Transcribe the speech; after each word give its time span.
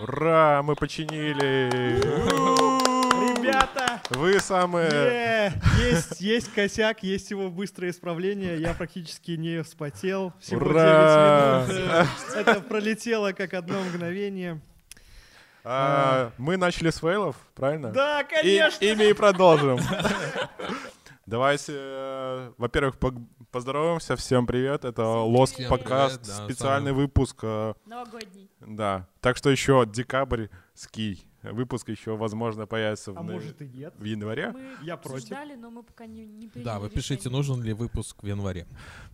Ура, 0.00 0.62
мы 0.62 0.76
починили! 0.76 1.68
Ребята! 3.36 4.00
Вы 4.10 4.38
самые... 4.40 5.52
Есть, 5.78 6.20
есть 6.20 6.52
косяк, 6.52 7.02
есть 7.02 7.30
его 7.30 7.50
быстрое 7.50 7.90
исправление. 7.90 8.60
Я 8.60 8.74
практически 8.74 9.32
не 9.32 9.62
вспотел. 9.62 10.32
Всего 10.40 10.60
Ура! 10.66 11.64
9 11.68 11.78
минут. 11.78 12.06
Это 12.36 12.60
пролетело 12.60 13.32
как 13.32 13.54
одно 13.54 13.80
мгновение. 13.82 14.60
А, 15.64 16.30
Мы 16.38 16.56
начали 16.56 16.90
с 16.90 16.98
фейлов, 17.00 17.36
правильно? 17.54 17.90
Да, 17.90 18.20
И- 18.22 18.24
конечно! 18.24 18.84
ими 18.84 19.10
и 19.10 19.12
продолжим. 19.12 19.78
Давайте, 21.26 21.72
э, 21.76 22.52
во-первых, 22.56 22.96
поздороваемся. 23.50 24.16
Всем 24.16 24.46
привет. 24.46 24.84
Это 24.84 25.02
Lost 25.02 25.54
привет. 25.56 25.70
подкаст, 25.70 26.20
Привет, 26.22 26.36
да, 26.38 26.44
специальный 26.44 26.90
самый. 26.90 27.02
выпуск. 27.02 27.38
э, 27.42 27.74
Новогодний. 27.86 28.50
Да. 28.60 29.06
Так 29.20 29.36
что 29.36 29.50
еще 29.50 29.84
декабрь 29.86 30.48
ский. 30.78 31.24
Выпуск 31.42 31.88
еще, 31.88 32.16
возможно, 32.16 32.66
появится 32.66 33.12
в, 33.12 33.18
А 33.18 33.22
на- 33.22 33.32
может 33.32 33.62
и 33.62 33.68
нет. 33.68 33.94
в 33.96 34.04
январе. 34.04 34.50
Мы 34.52 34.70
Я 34.82 34.96
против. 34.96 35.30
но 35.58 35.70
мы 35.70 35.82
пока 35.84 36.06
не, 36.06 36.26
не 36.26 36.48
приняли 36.48 36.64
Да, 36.64 36.78
вы 36.80 36.90
пишите, 36.90 37.30
нужен 37.30 37.62
ли 37.62 37.72
выпуск 37.72 38.22
в 38.22 38.26
январе. 38.26 38.66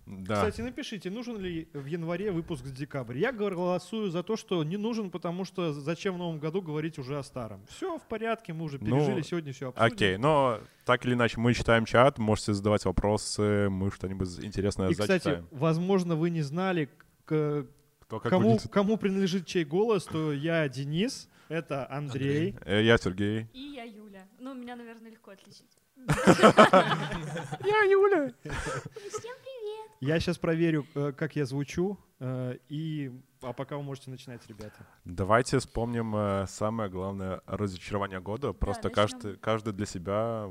Да. 0.07 0.37
Кстати, 0.37 0.63
напишите, 0.63 1.11
нужен 1.11 1.39
ли 1.39 1.69
в 1.75 1.85
январе 1.85 2.33
выпуск 2.33 2.65
с 2.67 2.73
декабря. 2.73 3.19
Я 3.21 3.33
голосую 3.33 4.11
за 4.11 4.23
то, 4.23 4.37
что 4.37 4.65
не 4.65 4.77
нужен, 4.79 5.11
потому 5.11 5.45
что 5.45 5.73
зачем 5.73 6.15
в 6.15 6.19
новом 6.19 6.39
году 6.39 6.63
говорить 6.63 6.99
уже 6.99 7.19
о 7.19 7.23
старом. 7.23 7.65
Все 7.69 7.99
в 7.99 8.03
порядке, 8.09 8.53
мы 8.55 8.65
уже 8.65 8.79
Ну, 8.81 8.87
пережили, 8.97 9.23
сегодня 9.23 9.53
все 9.53 9.69
обсудим. 9.69 9.87
Окей, 9.95 10.17
но 10.17 10.61
так 10.87 11.05
или 11.07 11.13
иначе 11.15 11.39
мы 11.41 11.53
читаем 11.55 11.85
чат, 11.85 12.19
можете 12.19 12.55
задавать 12.55 12.85
вопросы, 12.87 13.69
мы 13.71 13.91
что-нибудь 13.91 14.29
интересное 14.45 14.89
И, 14.89 14.93
кстати, 14.93 15.11
зачитаем. 15.25 15.47
возможно, 15.51 16.17
вы 16.17 16.31
не 16.31 16.43
знали, 16.43 16.89
к- 17.27 17.67
Кто 18.01 18.19
как 18.21 18.31
кому, 18.31 18.53
будет. 18.53 18.69
кому 18.71 18.97
принадлежит 18.97 19.47
чей 19.47 19.65
голос, 19.65 20.05
то 20.05 20.33
я 20.33 20.69
Денис, 20.69 21.29
это 21.49 21.91
Андрей. 21.91 22.57
Э, 22.65 22.83
Я 22.83 22.99
Сергей. 22.99 23.49
И 23.53 23.61
я 23.61 23.85
Юля. 23.85 24.27
Ну, 24.39 24.55
меня, 24.55 24.77
наверное, 24.77 25.11
легко 25.11 25.33
отличить. 25.33 25.79
Я 25.97 27.83
Юля. 27.85 28.33
Всем 28.43 29.37
привет! 29.43 29.91
Я 30.01 30.21
сейчас 30.21 30.39
проверю, 30.39 30.87
э, 30.95 31.13
как 31.13 31.37
я 31.37 31.45
звучу, 31.47 31.99
э, 32.21 32.59
и 32.69 33.13
а 33.43 33.53
пока 33.53 33.77
вы 33.77 33.83
можете 33.83 34.11
начинать, 34.11 34.47
ребята. 34.49 34.87
Давайте 35.05 35.59
вспомним 35.59 36.47
самое 36.47 36.89
главное 36.89 37.43
разочарование 37.47 38.21
года. 38.21 38.53
Просто 38.53 38.89
каждый, 38.91 39.37
каждый 39.37 39.73
для 39.75 39.87
себя 39.87 40.51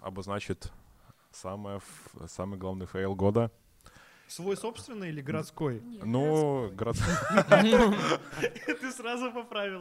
обозначит 0.00 0.72
самое, 1.30 1.80
самый 2.26 2.58
главный 2.58 2.86
фейл 2.86 3.14
года. 3.14 3.50
Свой 4.32 4.56
собственный 4.56 5.10
или 5.10 5.20
городской? 5.20 5.80
Нет, 5.82 6.04
Ну, 6.04 6.70
городской. 6.70 7.14
город... 7.50 7.94
Ты 8.80 8.90
сразу 8.90 9.30
поправил. 9.30 9.80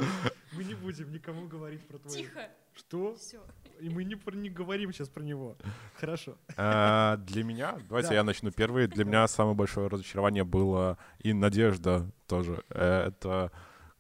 Мы 0.52 0.66
не 0.66 0.74
будем 0.76 1.12
никому 1.14 1.48
говорить 1.48 1.88
про 1.88 1.98
твой... 2.00 2.14
Тихо. 2.14 2.50
Что? 2.74 3.16
Все. 3.16 3.40
И 3.80 3.90
мы 3.90 4.04
не, 4.04 4.16
про- 4.16 4.36
не 4.36 4.50
говорим 4.50 4.92
сейчас 4.92 5.08
про 5.08 5.24
него. 5.24 5.56
Хорошо. 6.00 6.36
Э, 6.58 7.16
Для 7.20 7.44
меня, 7.46 7.78
давайте 7.88 8.10
Да. 8.10 8.16
я 8.16 8.24
начну 8.24 8.52
первый. 8.52 8.88
Для 8.88 9.06
меня 9.06 9.26
самое 9.28 9.56
большое 9.56 9.88
разочарование 9.88 10.44
было 10.44 10.98
и 11.20 11.32
надежда 11.34 12.12
тоже. 12.28 12.62
Э, 12.70 13.08
Это 13.08 13.52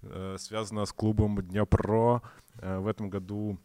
э, 0.02 0.36
связано 0.38 0.86
с 0.86 0.92
клубом 0.92 1.42
Днепро. 1.42 2.22
Э, 2.60 2.80
В 2.80 2.88
этом 2.88 3.10
году 3.10 3.58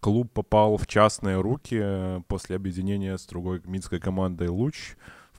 клуб 0.00 0.30
попал 0.32 0.76
в 0.76 0.86
частные 0.86 1.40
руки 1.40 1.82
после 2.28 2.56
объединения 2.56 3.16
с 3.16 3.24
другой 3.26 3.62
минской 3.64 3.98
командой 3.98 4.48
«Луч». 4.48 4.96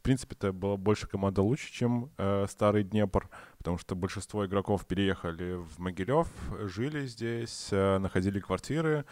В 0.07 0.09
принципе, 0.09 0.37
это 0.39 0.53
была 0.53 0.77
больше 0.77 1.05
команда 1.05 1.41
«Луч», 1.41 1.69
чем 1.69 2.11
э, 2.17 2.45
старый 2.47 2.85
Днепр, 2.85 3.29
потому 3.57 3.77
что 3.77 3.93
большинство 3.93 4.45
игроков 4.45 4.85
переехали 4.85 5.55
в 5.55 5.79
Могилев, 5.79 6.29
жили 6.61 7.05
здесь, 7.07 7.67
э, 7.71 7.97
находили 7.97 8.39
квартиры. 8.39 9.03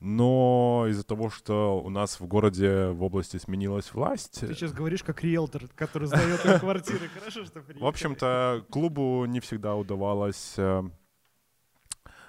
Но 0.00 0.84
из-за 0.90 1.02
того, 1.02 1.30
что 1.30 1.80
у 1.82 1.88
нас 1.88 2.20
в 2.20 2.26
городе, 2.26 2.88
в 2.88 3.02
области 3.02 3.38
сменилась 3.38 3.94
власть, 3.94 4.40
Ты 4.40 4.48
сейчас 4.48 4.74
говоришь 4.74 5.02
как 5.02 5.24
риэлтор, 5.24 5.62
который 5.74 6.08
сдает 6.08 6.42
квартиры. 6.60 7.08
Хорошо, 7.18 7.46
что 7.46 7.60
в 7.60 7.64
приехали. 7.64 7.88
общем-то, 7.88 8.66
клубу 8.68 9.24
не 9.24 9.40
всегда 9.40 9.74
удавалось 9.76 10.56
э, 10.58 10.82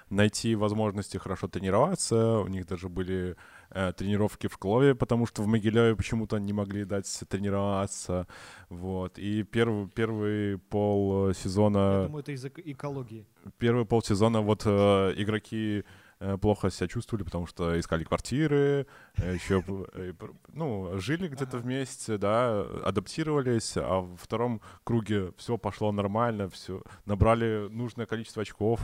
найти 0.08 0.54
возможности 0.54 1.18
хорошо 1.18 1.48
тренироваться. 1.48 2.38
У 2.38 2.48
них 2.48 2.66
даже 2.66 2.88
были 2.88 3.32
э, 3.32 3.34
тренировки 3.96 4.46
в 4.48 4.54
школе, 4.54 4.94
потому 4.94 5.26
что 5.26 5.42
в 5.42 5.46
Могилеве 5.46 5.94
почему-то 5.96 6.38
не 6.38 6.52
могли 6.52 6.84
дать 6.84 7.06
тренироваться. 7.28 8.26
Вот. 8.70 9.18
И 9.18 9.42
первый, 9.42 9.88
первый 9.88 10.58
пол 10.58 11.28
Я 11.28 11.34
сезона, 11.34 12.04
думаю, 12.04 12.22
это 12.22 12.32
из 12.32 12.44
эко- 12.44 12.62
экологии. 12.64 13.26
первый 13.58 13.84
полсезона 13.84 14.40
вот 14.40 14.62
э, 14.66 15.14
игроки 15.16 15.84
э, 16.20 16.38
плохо 16.38 16.70
себя 16.70 16.88
чувствовали, 16.88 17.24
потому 17.24 17.46
что 17.46 17.78
искали 17.78 18.04
квартиры, 18.04 18.86
еще, 19.18 19.62
ну, 20.52 20.98
жили 20.98 21.28
где-то 21.28 21.58
Ага. 21.58 21.64
вместе, 21.64 22.16
да, 22.18 22.62
адаптировались, 22.84 23.76
а 23.76 24.00
во 24.00 24.16
втором 24.16 24.60
круге 24.84 25.32
все 25.36 25.58
пошло 25.58 25.92
нормально, 25.92 26.48
все 26.48 26.82
набрали 27.04 27.68
нужное 27.70 28.06
количество 28.06 28.42
очков, 28.42 28.80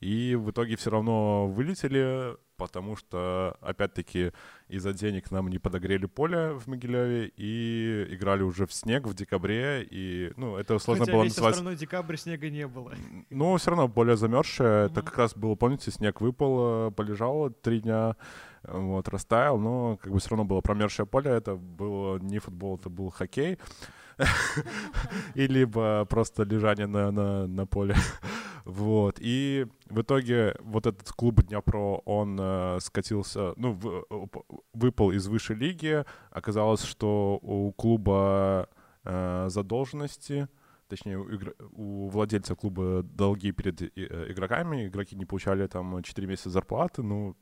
и 0.00 0.34
в 0.34 0.50
итоге 0.50 0.76
все 0.76 0.90
равно 0.90 1.46
вылетели, 1.48 2.36
потому 2.56 2.96
что, 2.96 3.56
опять-таки, 3.60 4.32
из-за 4.68 4.92
денег 4.92 5.30
нам 5.30 5.48
не 5.48 5.58
подогрели 5.58 6.06
поле 6.06 6.52
в 6.52 6.66
Могилеве 6.66 7.32
и 7.36 8.06
играли 8.10 8.42
уже 8.42 8.66
в 8.66 8.72
снег 8.72 9.06
в 9.06 9.14
декабре, 9.14 9.82
и, 9.82 10.32
ну, 10.36 10.56
это 10.56 10.78
сложно 10.78 11.04
Хотя 11.04 11.12
было 11.16 11.24
весь 11.24 11.32
называть... 11.32 11.52
остальной 11.52 11.76
декабрь 11.76 12.16
снега 12.16 12.50
не 12.50 12.66
было. 12.66 12.92
Ну, 13.30 13.56
все 13.56 13.70
равно 13.70 13.88
более 13.88 14.16
замерзшее. 14.16 14.86
Это 14.86 15.00
Мгм. 15.00 15.06
как 15.06 15.18
раз 15.18 15.34
было, 15.34 15.54
помните, 15.54 15.90
снег 15.90 16.20
выпал, 16.20 16.88
э, 16.88 16.90
полежал 16.90 17.50
три 17.50 17.80
дня, 17.80 18.16
вот, 18.62 19.08
растаял, 19.08 19.58
но 19.58 19.96
как 19.96 20.12
бы 20.12 20.18
все 20.18 20.30
равно 20.30 20.44
было 20.44 20.60
промерзшее 20.60 21.06
поле. 21.06 21.30
Это 21.30 21.56
было 21.56 22.18
не 22.18 22.38
футбол, 22.38 22.76
это 22.76 22.90
был 22.90 23.10
хоккей. 23.10 23.58
И 25.34 25.46
либо 25.46 26.04
просто 26.04 26.42
лежание 26.44 26.86
на, 26.86 27.10
на, 27.10 27.46
на 27.46 27.66
поле. 27.66 27.94
Вот. 28.66 29.16
И 29.20 29.66
в 29.86 30.02
итоге 30.02 30.54
вот 30.60 30.86
этот 30.86 31.10
клуб 31.12 31.42
Днепро, 31.42 32.02
он 32.04 32.38
э, 32.38 32.78
скатился, 32.80 33.54
ну, 33.56 33.72
в- 33.72 34.04
выпал 34.74 35.10
из 35.12 35.26
высшей 35.26 35.56
лиги. 35.56 36.04
Оказалось, 36.30 36.84
что 36.84 37.38
у 37.42 37.72
клуба 37.72 38.68
э, 39.04 39.46
задолженности, 39.48 40.46
точнее, 40.88 41.18
у, 41.18 41.28
игр- 41.30 41.56
у 41.72 42.08
владельца 42.10 42.54
клуба 42.54 43.02
долги 43.02 43.50
перед 43.50 43.80
э, 43.82 43.88
игроками, 44.30 44.86
игроки 44.86 45.16
не 45.16 45.24
получали 45.24 45.66
там 45.66 46.02
4 46.02 46.28
месяца 46.28 46.50
зарплаты, 46.50 47.02
ну, 47.02 47.36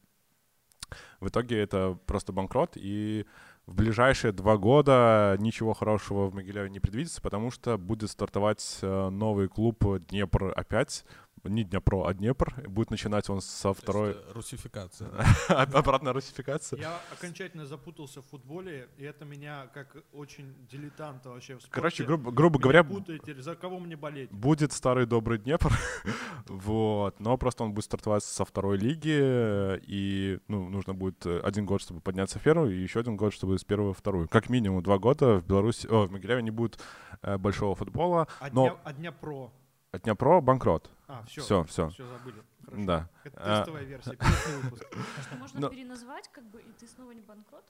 в 1.20 1.28
итоге 1.28 1.58
это 1.58 1.98
просто 2.06 2.32
банкрот, 2.32 2.76
и 2.76 3.26
в 3.68 3.74
ближайшие 3.74 4.32
два 4.32 4.56
года 4.56 5.36
ничего 5.38 5.74
хорошего 5.74 6.30
в 6.30 6.34
Могилеве 6.34 6.70
не 6.70 6.80
предвидится, 6.80 7.20
потому 7.20 7.50
что 7.50 7.76
будет 7.76 8.10
стартовать 8.10 8.78
э, 8.80 9.08
новый 9.10 9.48
клуб 9.48 9.84
Днепр 10.08 10.54
опять, 10.56 11.04
не 11.44 11.64
Днепро, 11.64 12.06
а 12.06 12.14
Днепр, 12.14 12.54
будет 12.68 12.90
начинать 12.90 13.28
он 13.30 13.40
со 13.40 13.72
второй, 13.72 14.12
э, 14.12 14.32
Русификация. 14.34 15.10
обратная 15.48 16.12
русификация. 16.12 16.78
Я 16.78 17.00
окончательно 17.12 17.66
запутался 17.66 18.22
в 18.22 18.26
футболе, 18.26 18.88
и 18.96 19.04
это 19.04 19.24
меня 19.24 19.66
как 19.74 19.96
очень 20.12 20.54
дилетанта 20.70 21.30
вообще 21.30 21.56
в 21.56 21.60
спорте. 21.62 21.74
Короче, 21.74 22.04
грубо, 22.04 22.58
говоря, 22.58 22.84
путаете, 22.84 23.40
за 23.40 23.54
кого 23.56 23.78
мне 23.78 23.96
болеть? 23.96 24.30
Будет 24.30 24.72
старый 24.72 25.06
добрый 25.06 25.38
Днепр, 25.38 25.72
вот, 26.46 27.20
но 27.20 27.36
просто 27.36 27.64
он 27.64 27.72
будет 27.72 27.84
стартовать 27.84 28.24
со 28.24 28.44
второй 28.44 28.78
лиги, 28.78 29.78
и, 29.86 30.38
ну, 30.48 30.68
нужно 30.68 30.94
будет 30.94 31.24
э, 31.26 31.40
один 31.40 31.66
год, 31.66 31.80
чтобы 31.80 32.00
подняться 32.00 32.38
в 32.38 32.42
первую, 32.42 32.74
и 32.76 32.80
еще 32.82 33.00
один 33.00 33.16
год, 33.16 33.32
чтобы 33.32 33.58
с 33.58 33.64
первой 33.64 33.92
в 33.92 33.98
вторую. 33.98 34.28
Как 34.28 34.48
минимум 34.48 34.82
два 34.82 34.98
года 34.98 35.38
в 35.40 35.46
Беларуси, 35.46 35.86
о, 35.86 36.06
в 36.06 36.10
Могилеве 36.12 36.42
не 36.42 36.50
будет 36.50 36.78
э, 37.22 37.36
большого 37.38 37.74
футбола, 37.74 38.28
А 38.40 38.48
но 38.50 38.68
дня, 38.68 38.76
а 38.84 38.92
дня 38.92 39.12
про. 39.12 39.44
от 39.46 39.52
Днепро 39.92 40.40
банкрот. 40.40 40.90
А, 41.06 41.24
все. 41.26 41.40
Всё, 41.40 41.64
всё. 41.64 41.88
Все 41.88 42.06
забыли. 42.06 42.42
Хорошо. 42.66 42.84
Да. 42.86 43.08
Это 43.24 43.40
А, 43.42 43.58
тестовая 43.60 43.84
версия, 43.84 44.16
пилотный 44.16 44.56
выпуск. 44.62 44.84
Что 45.26 45.36
можно 45.40 45.60
Но- 45.60 45.68
переназвать, 45.70 46.28
как 46.30 46.44
бы, 46.50 46.60
и 46.60 46.72
ты 46.78 46.86
снова 46.86 47.12
не 47.12 47.22
банкрот? 47.22 47.64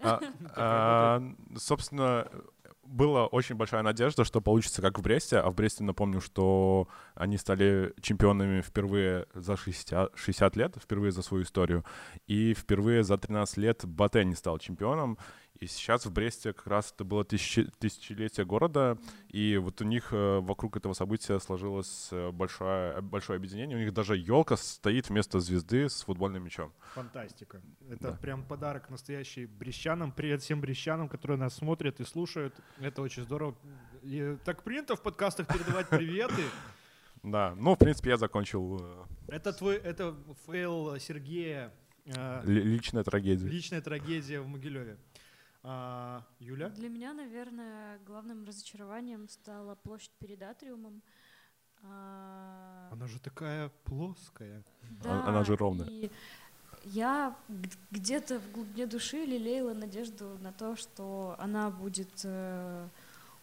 А, 0.00 0.20
а, 0.56 1.22
собственно, 1.56 2.26
была 2.82 3.26
очень 3.26 3.54
большая 3.56 3.82
надежда, 3.82 4.24
что 4.24 4.40
получится 4.40 4.80
как 4.82 4.98
в 4.98 5.02
Бресте, 5.02 5.36
а 5.38 5.50
в 5.50 5.54
Бресте 5.54 5.84
напомню, 5.84 6.20
что 6.22 6.88
они 7.14 7.36
стали 7.36 7.92
чемпионами 8.00 8.62
впервые 8.62 9.26
за 9.34 9.56
60, 9.56 10.12
60 10.18 10.56
лет, 10.56 10.76
впервые 10.82 11.12
за 11.12 11.22
свою 11.22 11.44
историю, 11.44 11.84
и 12.26 12.54
впервые 12.54 13.04
за 13.04 13.18
13 13.18 13.58
лет 13.58 13.84
Батэ 13.84 14.24
не 14.24 14.34
стал 14.34 14.58
чемпионом, 14.58 15.18
и 15.62 15.66
сейчас 15.68 16.06
в 16.06 16.12
Бресте 16.12 16.52
как 16.52 16.66
раз 16.66 16.92
это 16.92 17.04
было 17.04 17.24
тысячи- 17.24 17.70
тысячелетие 17.78 18.44
города, 18.44 18.98
и 19.28 19.56
вот 19.58 19.80
у 19.80 19.84
них 19.84 20.08
э, 20.12 20.40
вокруг 20.40 20.76
этого 20.76 20.92
события 20.92 21.38
сложилось 21.38 22.08
э, 22.10 22.32
большое, 22.32 23.00
большое 23.00 23.36
объединение, 23.36 23.76
у 23.76 23.80
них 23.80 23.92
даже 23.94 24.16
елка 24.16 24.56
стоит 24.56 25.08
вместо 25.08 25.38
звезды 25.38 25.88
с 25.88 26.02
футбольным 26.02 26.42
мячом. 26.44 26.72
Фантастика. 26.94 27.62
Это 27.88 28.10
Да. 28.10 28.16
прям 28.16 28.42
подарок 28.44 28.90
настоящий 28.90 29.46
брещанам. 29.46 30.10
Привет 30.10 30.42
всем 30.42 30.60
брещанам, 30.60 31.08
которые 31.08 31.38
нас 31.38 31.54
смотрят 31.54 32.00
и 32.00 32.04
слушают. 32.04 32.54
Это 32.80 33.00
очень 33.00 33.22
здорово. 33.22 33.54
И 34.02 34.36
так 34.44 34.64
принято 34.64 34.96
в 34.96 35.02
подкастах 35.02 35.46
передавать 35.46 35.88
приветы. 35.88 36.42
Да, 37.24 37.54
ну, 37.56 37.76
в 37.76 37.78
принципе, 37.78 38.10
я 38.10 38.16
закончил 38.16 38.80
э, 38.82 39.04
Это 39.28 39.52
твой, 39.52 39.76
это 39.76 40.16
фейл 40.44 40.98
Сергея, 40.98 41.72
ли- 42.04 42.62
личная 42.64 43.04
трагедия. 43.04 43.46
личная 43.46 43.80
трагедия 43.80 44.40
в 44.40 44.48
Могилеве. 44.48 44.96
А, 45.64 46.24
Юля? 46.40 46.68
Для 46.70 46.88
меня, 46.88 47.12
наверное, 47.12 47.98
главным 48.06 48.44
разочарованием 48.44 49.28
стала 49.28 49.74
площадь 49.76 50.10
перед 50.18 50.42
Атриумом. 50.42 51.02
А, 51.84 52.88
Она 52.92 53.06
же 53.06 53.20
такая 53.20 53.70
плоская. 53.84 54.64
А- 55.04 55.28
она 55.28 55.44
же 55.44 55.56
ровная. 55.56 55.86
и 55.88 56.10
я 56.84 57.36
где-то 57.90 58.40
в 58.40 58.50
глубине 58.52 58.86
души 58.86 59.24
лелеяла 59.24 59.72
надежду 59.74 60.36
на 60.40 60.52
то, 60.52 60.74
что 60.74 61.36
она 61.38 61.70
будет 61.70 62.10
э, 62.24 62.88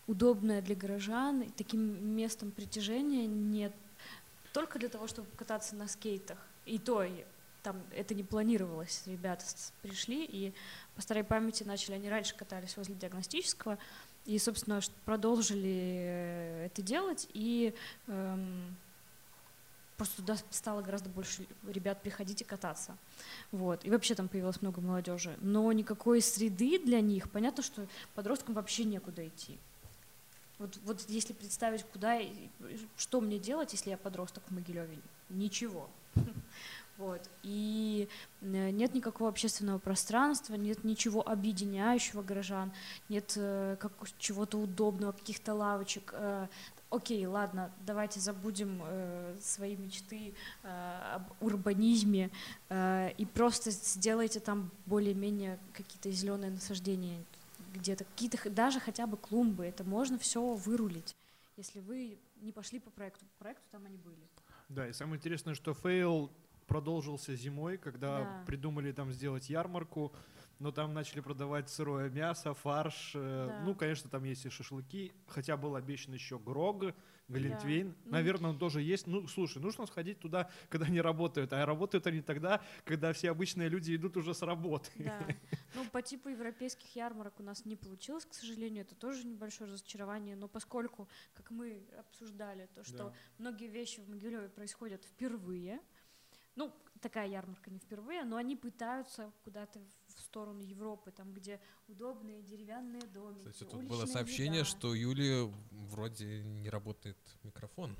удобная 0.07 0.61
для 0.61 0.75
горожан 0.75 1.41
и 1.43 1.49
таким 1.49 2.15
местом 2.17 2.51
притяжения 2.51 3.27
не 3.27 3.71
только 4.51 4.77
для 4.77 4.89
того, 4.89 5.07
чтобы 5.07 5.29
кататься 5.37 5.75
на 5.75 5.87
скейтах. 5.87 6.37
И 6.65 6.79
то 6.79 7.05
там 7.63 7.81
это 7.91 8.13
не 8.13 8.23
планировалось. 8.23 9.03
Ребята 9.05 9.45
пришли 9.81 10.25
и 10.25 10.53
по 10.95 11.01
старой 11.01 11.23
памяти 11.23 11.63
начали, 11.63 11.95
они 11.95 12.09
раньше 12.09 12.35
катались 12.35 12.77
возле 12.77 12.95
диагностического, 12.95 13.77
и, 14.25 14.37
собственно, 14.37 14.79
продолжили 15.05 16.03
э, 16.03 16.65
это 16.67 16.81
делать, 16.81 17.27
и 17.33 17.73
эм, 18.07 18.75
просто 19.97 20.17
туда 20.17 20.37
стало 20.49 20.81
гораздо 20.81 21.09
больше 21.09 21.45
ребят 21.67 22.01
приходить 22.01 22.41
и 22.41 22.45
кататься. 22.45 22.95
Вот. 23.51 23.83
И 23.85 23.89
вообще 23.89 24.15
там 24.15 24.27
появилось 24.27 24.61
много 24.61 24.81
молодежи. 24.81 25.35
Но 25.41 25.71
никакой 25.71 26.21
среды 26.21 26.79
для 26.79 27.01
них, 27.01 27.29
понятно, 27.29 27.63
что 27.63 27.87
подросткам 28.13 28.55
вообще 28.55 28.83
некуда 28.83 29.27
идти. 29.27 29.57
Вот, 30.57 30.77
вот 30.83 31.05
если 31.07 31.33
представить, 31.33 31.83
куда, 31.83 32.19
что 32.97 33.21
мне 33.21 33.39
делать, 33.39 33.71
если 33.73 33.89
я 33.89 33.97
подросток 33.97 34.43
в 34.47 34.51
Могилеве? 34.51 34.97
Ничего. 35.29 35.89
Вот. 36.99 37.29
И 37.43 38.09
э, 38.41 38.71
нет 38.71 38.93
никакого 38.93 39.29
общественного 39.29 39.79
пространства, 39.79 40.55
нет 40.55 40.83
ничего 40.83 41.25
объединяющего 41.25 42.21
горожан, 42.21 42.73
нет 43.07 43.33
э, 43.37 43.77
как, 43.79 43.93
чего-то 44.17 44.57
удобного, 44.57 45.13
каких-то 45.13 45.53
лавочек. 45.53 46.11
Э, 46.11 46.47
окей, 46.89 47.25
ладно, 47.25 47.71
давайте 47.85 48.19
забудем 48.19 48.81
э, 48.83 49.37
свои 49.39 49.77
мечты 49.77 50.33
э, 50.63 51.13
об 51.15 51.31
урбанизме 51.41 52.31
э, 52.67 53.11
и 53.17 53.25
просто 53.25 53.71
сделайте 53.71 54.41
там 54.41 54.69
более-менее 54.85 55.57
какие-то 55.71 56.11
зеленые 56.11 56.51
насаждения, 56.51 57.23
где-то 57.75 58.03
какие-то 58.03 58.49
даже 58.49 58.81
хотя 58.81 59.07
бы 59.07 59.15
клумбы. 59.15 59.65
Это 59.65 59.85
можно 59.85 60.19
все 60.19 60.53
вырулить, 60.53 61.15
если 61.55 61.79
вы 61.79 62.17
не 62.41 62.51
пошли 62.51 62.79
по 62.79 62.89
проекту. 62.89 63.23
По 63.37 63.43
проекту 63.43 63.63
там 63.71 63.85
они 63.85 63.95
были. 63.95 64.17
Да, 64.67 64.85
и 64.85 64.91
самое 64.91 65.17
интересное, 65.17 65.55
что 65.55 65.73
фейл 65.73 66.29
продолжился 66.69 67.35
зимой, 67.35 67.77
когда 67.77 68.19
Да. 68.23 68.43
придумали 68.45 68.91
там 68.91 69.11
сделать 69.11 69.49
ярмарку, 69.49 70.13
но 70.59 70.71
там 70.71 70.93
начали 70.93 71.21
продавать 71.21 71.69
сырое 71.69 72.09
мясо, 72.09 72.53
фарш. 72.53 73.11
э, 73.15 73.47
Да. 73.49 73.61
Ну, 73.65 73.75
конечно, 73.75 74.09
там 74.09 74.23
есть 74.23 74.45
и 74.45 74.49
шашлыки, 74.49 75.11
хотя 75.27 75.57
был 75.57 75.75
обещан 75.75 76.13
еще 76.13 76.37
Грог, 76.37 76.93
глинтвейн. 77.29 77.95
Ну, 78.05 78.11
Наверное, 78.11 78.49
он 78.49 78.57
тоже 78.57 78.81
есть. 78.81 79.05
Ну, 79.07 79.27
слушай, 79.27 79.59
нужно 79.61 79.85
сходить 79.85 80.19
туда, 80.19 80.49
когда 80.69 80.87
они 80.87 80.99
работают. 81.01 81.53
А 81.53 81.63
работают 81.65 82.07
они 82.07 82.21
тогда, 82.21 82.59
когда 82.85 83.13
все 83.13 83.29
обычные 83.31 83.69
люди 83.69 83.95
идут 83.95 84.17
уже 84.17 84.33
с 84.33 84.41
работы. 84.41 84.89
Да. 84.97 85.19
Ну, 85.75 85.85
по 85.85 86.01
типу 86.01 86.29
европейских 86.29 86.95
ярмарок 86.95 87.39
у 87.39 87.43
нас 87.43 87.63
не 87.65 87.75
получилось, 87.75 88.25
к 88.25 88.33
сожалению, 88.33 88.81
это 88.81 88.95
тоже 88.95 89.25
небольшое 89.27 89.71
разочарование, 89.71 90.35
но 90.35 90.47
поскольку, 90.47 91.07
как 91.35 91.51
мы 91.51 91.83
обсуждали, 91.99 92.67
то, 92.75 92.83
что 92.83 92.97
Да. 92.97 93.13
многие 93.37 93.67
вещи 93.67 93.99
в 94.01 94.09
Могилеве 94.09 94.49
происходят 94.49 95.05
впервые, 95.05 95.79
ну, 96.59 96.73
такая 97.01 97.29
ярмарка 97.29 97.71
не 97.71 97.79
впервые, 97.79 98.25
но 98.25 98.35
они 98.35 98.57
пытаются 98.57 99.31
куда-то 99.45 99.79
в 100.07 100.19
сторону 100.21 100.59
Европы, 100.61 101.11
там, 101.11 101.33
где 101.33 101.61
удобные 101.87 102.41
деревянные 102.43 103.01
домики, 103.03 103.49
Кстати, 103.49 103.71
тут 103.71 103.83
было 103.85 104.05
сообщение, 104.05 104.59
еда. 104.59 104.69
что 104.69 104.89
у 104.89 104.93
Юли 104.93 105.49
вроде 105.71 106.43
не 106.43 106.69
работает 106.69 107.17
микрофон. 107.43 107.95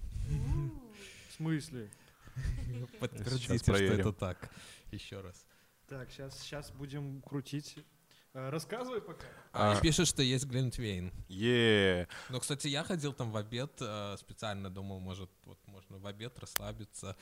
В 1.30 1.34
смысле? 1.38 1.90
Подтвердите, 3.00 3.58
что 3.60 3.74
это 3.76 4.12
так. 4.12 4.52
Еще 4.92 5.22
раз. 5.22 5.46
Так, 5.88 6.12
сейчас, 6.12 6.38
сейчас 6.40 6.72
будем 6.72 7.22
крутить. 7.22 7.78
Э, 8.34 8.50
Рассказывай 8.50 9.02
пока. 9.02 9.26
А, 9.54 9.72
А. 9.78 9.82
пишет, 9.82 10.08
что 10.08 10.22
есть 10.22 10.46
Глинтвейн. 10.46 11.12
Е, 11.30 12.08
Но, 12.30 12.40
кстати, 12.40 12.68
я 12.68 12.84
ходил 12.84 13.14
там 13.14 13.32
в 13.32 13.38
обед, 13.38 13.72
э, 13.80 14.18
специально 14.18 14.70
думал, 14.70 15.00
может, 15.00 15.32
вот 15.46 15.58
можно 15.68 15.98
в 15.98 16.06
обед 16.06 16.38
расслабиться. 16.40 17.16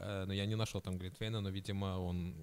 Э, 0.00 0.24
Но 0.26 0.32
я 0.32 0.46
не 0.46 0.54
нашел 0.56 0.80
там 0.80 0.98
Глинтвейна, 0.98 1.40
но, 1.40 1.48
видимо, 1.50 1.98
он 1.98 2.34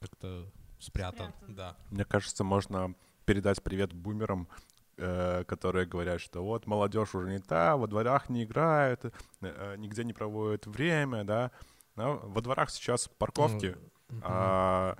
как-то 0.00 0.46
спрятан. 0.78 1.32
Спрятан. 1.32 1.54
Да. 1.54 1.76
Мне 1.90 2.04
кажется, 2.04 2.44
можно 2.44 2.94
передать 3.24 3.62
привет 3.62 3.92
бумерам, 3.92 4.48
э, 4.96 5.44
которые 5.44 5.86
говорят, 5.86 6.20
что 6.20 6.42
вот 6.44 6.66
молодежь 6.66 7.14
уже 7.14 7.28
не 7.30 7.38
та, 7.38 7.76
во 7.76 7.86
дворах 7.86 8.28
не 8.28 8.44
играют, 8.44 9.04
э, 9.40 9.76
нигде 9.78 10.04
не 10.04 10.12
проводят 10.12 10.66
время, 10.66 11.24
да. 11.24 11.50
Но 11.96 12.18
во 12.24 12.40
дворах 12.40 12.70
сейчас 12.70 13.08
парковки, 13.18 13.76
Мгм. 14.08 14.22
а 14.24 14.96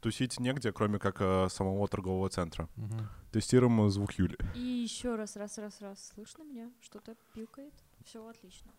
тусить 0.00 0.40
негде, 0.40 0.72
кроме 0.72 0.98
как 0.98 1.50
самого 1.50 1.86
торгового 1.88 2.28
центра. 2.28 2.68
Мгм. 2.76 3.08
Тестируем 3.32 3.88
звук 3.90 4.12
Юли. 4.14 4.36
И 4.54 4.60
еще 4.60 5.16
раз, 5.16 5.36
раз, 5.36 5.58
раз, 5.58 5.80
раз, 5.80 6.12
слышно 6.14 6.42
меня? 6.44 6.70
Что-то 6.80 7.16
пилкает? 7.34 7.74
Все 8.04 8.26
отлично. 8.26 8.70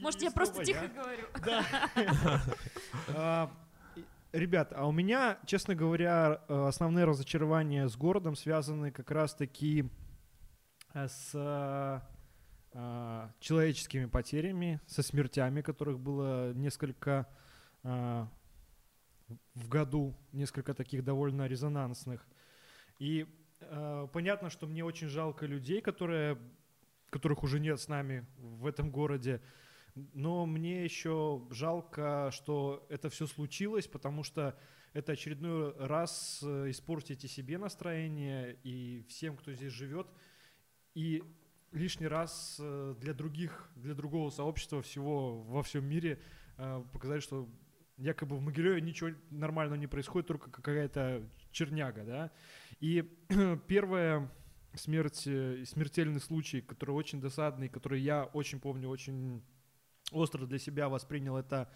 Может, 0.00 0.22
я 0.22 0.30
просто 0.30 0.64
тихо 0.64 0.88
говорю? 0.88 1.26
А, 3.08 3.50
и- 3.96 4.04
Ребят, 4.32 4.72
а 4.74 4.86
у 4.86 4.92
меня, 4.92 5.38
честно 5.46 5.74
говоря, 5.74 6.42
э, 6.48 6.66
основные 6.68 7.04
разочарования 7.04 7.88
с 7.88 7.96
городом 7.96 8.36
связаны 8.36 8.90
как 8.92 9.10
раз-таки 9.10 9.90
э, 10.94 11.08
с 11.08 11.30
э, 11.34 12.00
а, 12.72 13.32
человеческими 13.40 14.04
потерями, 14.06 14.80
со 14.86 15.02
смертями, 15.02 15.60
которых 15.62 15.98
было 15.98 16.52
несколько 16.52 17.26
а, 17.82 18.28
в 19.54 19.68
году, 19.68 20.14
несколько 20.32 20.74
таких 20.74 21.04
довольно 21.04 21.46
резонансных. 21.48 22.26
И 23.00 23.26
понятно, 24.12 24.48
что 24.50 24.66
мне 24.66 24.84
очень 24.84 25.08
жалко 25.08 25.44
людей, 25.46 25.80
которые, 25.82 26.38
которых 27.10 27.42
уже 27.42 27.60
нет 27.60 27.80
с 27.80 27.88
нами 27.88 28.26
в 28.38 28.66
этом 28.66 28.90
городе, 28.90 29.42
но 29.94 30.46
мне 30.46 30.84
еще 30.84 31.46
жалко, 31.50 32.30
что 32.32 32.86
это 32.88 33.10
все 33.10 33.26
случилось, 33.26 33.86
потому 33.86 34.22
что 34.22 34.58
это 34.92 35.12
очередной 35.12 35.74
раз 35.76 36.40
э, 36.42 36.70
испортите 36.70 37.28
себе 37.28 37.58
настроение 37.58 38.56
и 38.64 39.04
всем, 39.08 39.36
кто 39.36 39.52
здесь 39.52 39.72
живет, 39.72 40.06
и 40.94 41.22
лишний 41.72 42.08
раз 42.08 42.56
э, 42.60 42.94
для 42.98 43.14
других, 43.14 43.70
для 43.76 43.94
другого 43.94 44.30
сообщества 44.30 44.82
всего 44.82 45.42
во 45.42 45.62
всем 45.62 45.84
мире 45.84 46.20
э, 46.56 46.82
показать, 46.92 47.22
что 47.22 47.48
якобы 47.96 48.36
в 48.36 48.40
Могилеве 48.40 48.80
ничего 48.80 49.10
нормального 49.30 49.78
не 49.78 49.86
происходит, 49.86 50.26
только 50.26 50.50
какая-то 50.50 51.22
черняга, 51.52 52.04
да. 52.04 52.30
И 52.80 53.02
первая 53.68 54.30
смерть, 54.74 55.26
э, 55.26 55.64
смертельный 55.66 56.20
случай, 56.20 56.60
который 56.60 56.92
очень 56.92 57.20
досадный, 57.20 57.68
который 57.68 58.00
я 58.00 58.24
очень 58.24 58.60
помню, 58.60 58.88
очень 58.88 59.42
остро 60.12 60.46
для 60.46 60.58
себя 60.58 60.88
воспринял, 60.88 61.36
это 61.36 61.70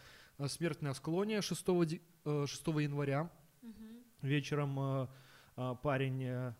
смерть 0.48 0.82
на 0.82 0.94
склоне 0.94 1.42
6, 1.42 1.84
ди- 1.84 2.02
э, 2.24 2.46
6 2.46 2.80
января. 2.80 3.30
Мгм. 3.62 4.02
Вечером 4.22 4.78
э, 4.78 5.08
э, 5.56 5.74
парень 5.82 6.54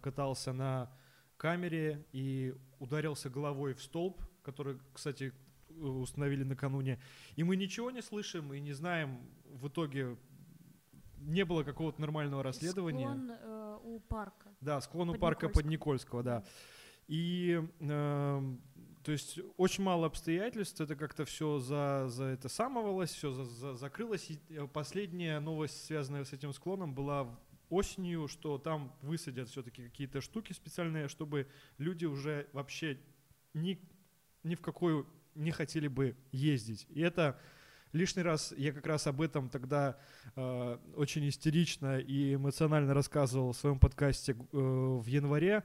катался 0.00 0.54
на 0.54 0.90
камере 1.36 2.06
и 2.12 2.54
ударился 2.78 3.28
головой 3.28 3.74
в 3.74 3.82
столб, 3.82 4.22
который, 4.42 4.78
кстати, 4.94 5.34
установили 5.68 6.44
накануне. 6.44 6.98
И 7.34 7.44
мы 7.44 7.56
ничего 7.56 7.90
не 7.90 8.00
слышим 8.00 8.54
и 8.54 8.60
не 8.60 8.72
знаем 8.72 9.20
в 9.44 9.68
итоге 9.68 10.16
не 11.18 11.44
было 11.44 11.62
какого-то 11.62 12.00
нормального 12.00 12.42
расследования. 12.42 13.06
Склон 13.08 13.30
э, 13.30 13.78
у 13.82 14.00
парка. 14.00 14.48
Да, 14.60 14.80
склон 14.80 15.10
у 15.10 15.14
парка 15.14 15.48
под 15.48 15.66
Никольского, 15.66 16.22
да. 16.22 16.44
И 17.08 17.62
эм, 17.80 18.60
то 19.06 19.12
есть 19.12 19.38
очень 19.56 19.84
мало 19.84 20.06
обстоятельств, 20.06 20.80
это 20.80 20.96
как-то 20.96 21.24
все 21.24 21.60
за, 21.60 22.06
за 22.08 22.24
это 22.24 22.48
самовалось, 22.48 23.10
все 23.10 23.30
за, 23.30 23.44
за- 23.44 23.74
закрылось. 23.74 24.30
И 24.30 24.40
э, 24.50 24.66
последняя 24.66 25.38
новость, 25.38 25.84
связанная 25.84 26.24
с 26.24 26.32
этим 26.32 26.52
склоном, 26.52 26.92
была 26.92 27.38
осенью, 27.68 28.26
что 28.26 28.58
там 28.58 28.92
высадят 29.02 29.48
все-таки 29.48 29.84
какие-то 29.84 30.20
штуки 30.20 30.52
специальные, 30.52 31.06
чтобы 31.06 31.46
люди 31.78 32.04
уже 32.04 32.48
вообще 32.52 32.98
ни, 33.54 33.78
ни 34.42 34.56
в 34.56 34.60
какую 34.60 35.06
не 35.36 35.52
хотели 35.52 35.86
бы 35.86 36.16
ездить. 36.32 36.86
И 36.90 37.00
это 37.00 37.38
лишний 37.96 38.22
раз, 38.22 38.54
я 38.56 38.72
как 38.72 38.86
раз 38.86 39.06
об 39.06 39.20
этом 39.20 39.48
тогда 39.48 39.96
э, 40.36 40.78
очень 40.94 41.28
истерично 41.28 41.98
и 41.98 42.34
эмоционально 42.34 42.94
рассказывал 42.94 43.52
в 43.52 43.56
своем 43.56 43.78
подкасте 43.78 44.32
э, 44.32 44.36
в 44.52 45.06
январе. 45.06 45.64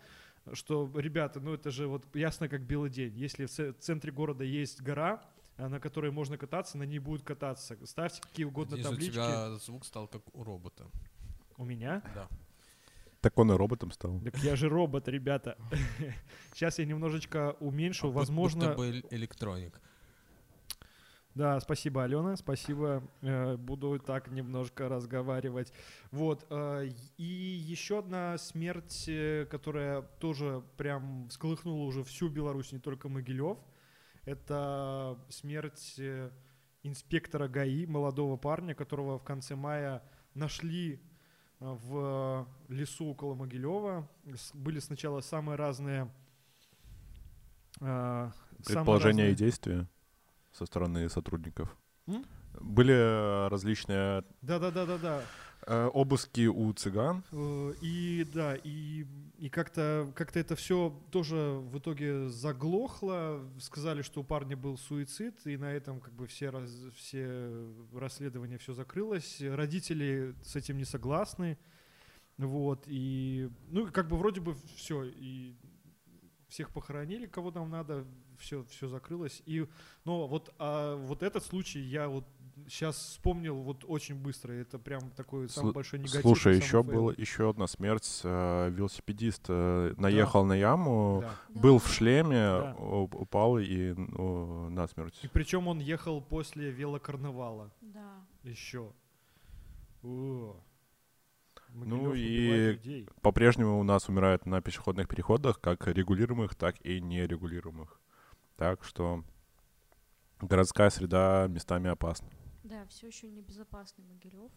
что, 0.53 0.91
ребята, 0.95 1.39
ну 1.39 1.53
это 1.53 1.69
же 1.69 1.87
вот 1.87 2.03
ясно 2.15 2.47
как 2.49 2.61
белый 2.61 2.89
день. 2.89 3.15
Если 3.15 3.45
в 3.45 3.73
центре 3.79 4.11
города 4.11 4.43
есть 4.43 4.81
гора, 4.81 5.21
а, 5.57 5.69
на 5.69 5.79
которой 5.79 6.11
можно 6.11 6.37
кататься, 6.37 6.77
на 6.77 6.83
ней 6.83 6.99
будут 6.99 7.23
кататься. 7.23 7.77
Ставьте 7.85 8.21
какие 8.21 8.45
угодно 8.45 8.77
Надеюсь, 8.77 8.87
у 8.87 8.91
таблички. 8.91 9.13
тебя 9.13 9.55
звук 9.55 9.85
стал 9.85 10.07
как 10.07 10.21
у 10.33 10.43
робота. 10.43 10.85
У 11.57 11.65
меня? 11.65 12.01
Да. 12.15 12.27
Так 13.21 13.37
он 13.37 13.51
и 13.51 13.55
роботом 13.55 13.91
стал. 13.91 14.19
Так 14.21 14.37
я 14.39 14.55
же 14.55 14.67
робот, 14.67 15.07
ребята. 15.07 15.55
Сейчас 16.53 16.79
я 16.79 16.85
немножечко 16.85 17.55
уменьшу, 17.59 18.07
А 18.07 18.11
возможно. 18.11 18.73
будто 18.73 18.77
бы 18.77 19.03
электроник. 19.11 19.79
Да, 21.33 21.59
спасибо, 21.61 22.03
Алена, 22.03 22.35
спасибо. 22.35 23.01
Э, 23.21 23.55
Буду 23.55 23.97
так 23.99 24.29
немножко 24.29 24.89
разговаривать. 24.89 25.71
Вот. 26.11 26.45
э, 26.49 26.89
И 27.17 27.23
еще 27.23 27.99
одна 27.99 28.37
смерть, 28.37 29.05
э, 29.07 29.45
которая 29.49 30.01
тоже 30.19 30.61
прям 30.75 31.29
всколыхнула 31.29 31.85
уже 31.85 32.03
всю 32.03 32.27
Беларусь, 32.27 32.73
не 32.73 32.79
только 32.79 33.07
Могилев. 33.07 33.57
Это 34.25 35.17
смерть 35.29 35.99
инспектора 36.83 37.47
ГАИ, 37.47 37.85
молодого 37.85 38.35
парня, 38.37 38.75
которого 38.75 39.17
в 39.17 39.23
конце 39.23 39.55
мая 39.55 40.03
нашли 40.33 41.01
в 41.59 42.47
лесу 42.67 43.05
около 43.05 43.35
Могилева. 43.35 44.09
Были 44.53 44.79
сначала 44.79 45.21
самые 45.21 45.55
разные... 45.55 46.11
э, 47.79 47.83
самые 47.83 48.33
Предположения 48.65 49.23
разные- 49.23 49.31
и 49.31 49.35
действия 49.35 49.87
со 50.51 50.65
стороны 50.65 51.09
сотрудников. 51.09 51.75
М? 52.07 52.25
Были 52.59 52.93
э, 52.93 53.47
различные 53.47 54.23
Да-да-да-да-да. 54.41 55.23
э, 55.67 55.85
обыски 55.93 56.47
у 56.47 56.73
цыган. 56.73 57.23
Э, 57.31 57.73
И 57.81 58.25
да, 58.33 58.55
и, 58.55 59.05
и 59.37 59.49
как-то 59.49 60.11
как 60.15 60.35
это 60.35 60.55
все 60.55 60.89
тоже 61.11 61.35
в 61.35 61.77
итоге 61.77 62.27
заглохло. 62.29 63.41
Сказали, 63.59 64.01
что 64.01 64.21
у 64.21 64.23
парня 64.23 64.57
был 64.57 64.77
суицид, 64.77 65.45
и 65.47 65.55
на 65.57 65.71
этом 65.71 65.99
как 66.01 66.13
бы 66.13 66.27
все, 66.27 66.49
раз- 66.49 66.75
все 66.95 67.51
расследования 67.93 68.57
все 68.57 68.73
закрылось. 68.73 69.41
Родители 69.41 70.35
с 70.43 70.55
этим 70.57 70.77
не 70.77 70.85
согласны. 70.85 71.57
Вот, 72.37 72.85
и, 72.87 73.49
ну, 73.69 73.91
как 73.91 74.07
бы 74.07 74.17
вроде 74.17 74.41
бы 74.41 74.55
все, 74.75 75.03
и 75.03 75.55
всех 76.47 76.71
похоронили, 76.71 77.27
кого 77.27 77.51
нам 77.51 77.69
надо, 77.69 78.03
все, 78.41 78.63
все 78.69 78.87
закрылось. 78.87 79.41
И, 79.45 79.65
но 80.05 80.27
вот, 80.27 80.53
а, 80.59 80.95
вот 80.97 81.23
этот 81.23 81.43
случай 81.45 81.79
я 81.79 82.07
вот 82.09 82.25
сейчас 82.67 82.95
вспомнил 82.97 83.55
вот 83.55 83.85
очень 83.87 84.15
быстро. 84.15 84.51
Это 84.53 84.77
прям 84.77 85.09
такой 85.11 85.47
самый 85.49 85.69
Слу- 85.69 85.73
большой 85.73 85.99
негатив. 85.99 86.21
Слушай, 86.21 86.53
и 86.53 86.57
еще 86.57 86.83
фейл. 86.83 86.83
была 86.83 87.13
еще 87.17 87.49
одна 87.49 87.67
смерть. 87.67 88.21
э, 88.23 88.69
велосипедист 88.71 89.45
э, 89.47 89.93
наехал 89.97 90.45
на 90.45 90.53
яму, 90.53 91.21
Да. 91.21 91.59
был 91.61 91.79
Да. 91.79 91.85
в 91.85 91.87
шлеме, 91.91 92.35
Да. 92.35 92.75
упал 92.77 93.57
и 93.57 93.93
ну, 93.93 94.69
насмерть. 94.69 95.17
И 95.23 95.27
причем 95.27 95.67
он 95.67 95.79
ехал 95.79 96.21
после 96.21 96.69
велокарнавала 96.71 97.71
Да. 97.81 98.13
еще. 98.43 98.91
О. 100.03 100.55
Ну 101.73 101.85
Могилев 102.09 102.15
и- 102.15 102.49
убивает 102.49 102.85
людей. 102.85 103.09
По-прежнему 103.21 103.79
у 103.79 103.83
нас 103.83 104.09
умирают 104.09 104.45
на 104.45 104.61
пешеходных 104.61 105.07
переходах, 105.07 105.59
как 105.61 105.87
регулируемых, 105.87 106.53
так 106.55 106.75
и 106.85 106.99
нерегулируемых. 106.99 107.97
Так 108.61 108.83
что 108.83 109.23
городская 110.39 110.91
среда 110.91 111.47
местами 111.49 111.89
опасна. 111.89 112.29
Да, 112.63 112.85
все 112.85 113.07
еще 113.07 113.27
небезопасный 113.27 114.05
Могилев 114.05 114.51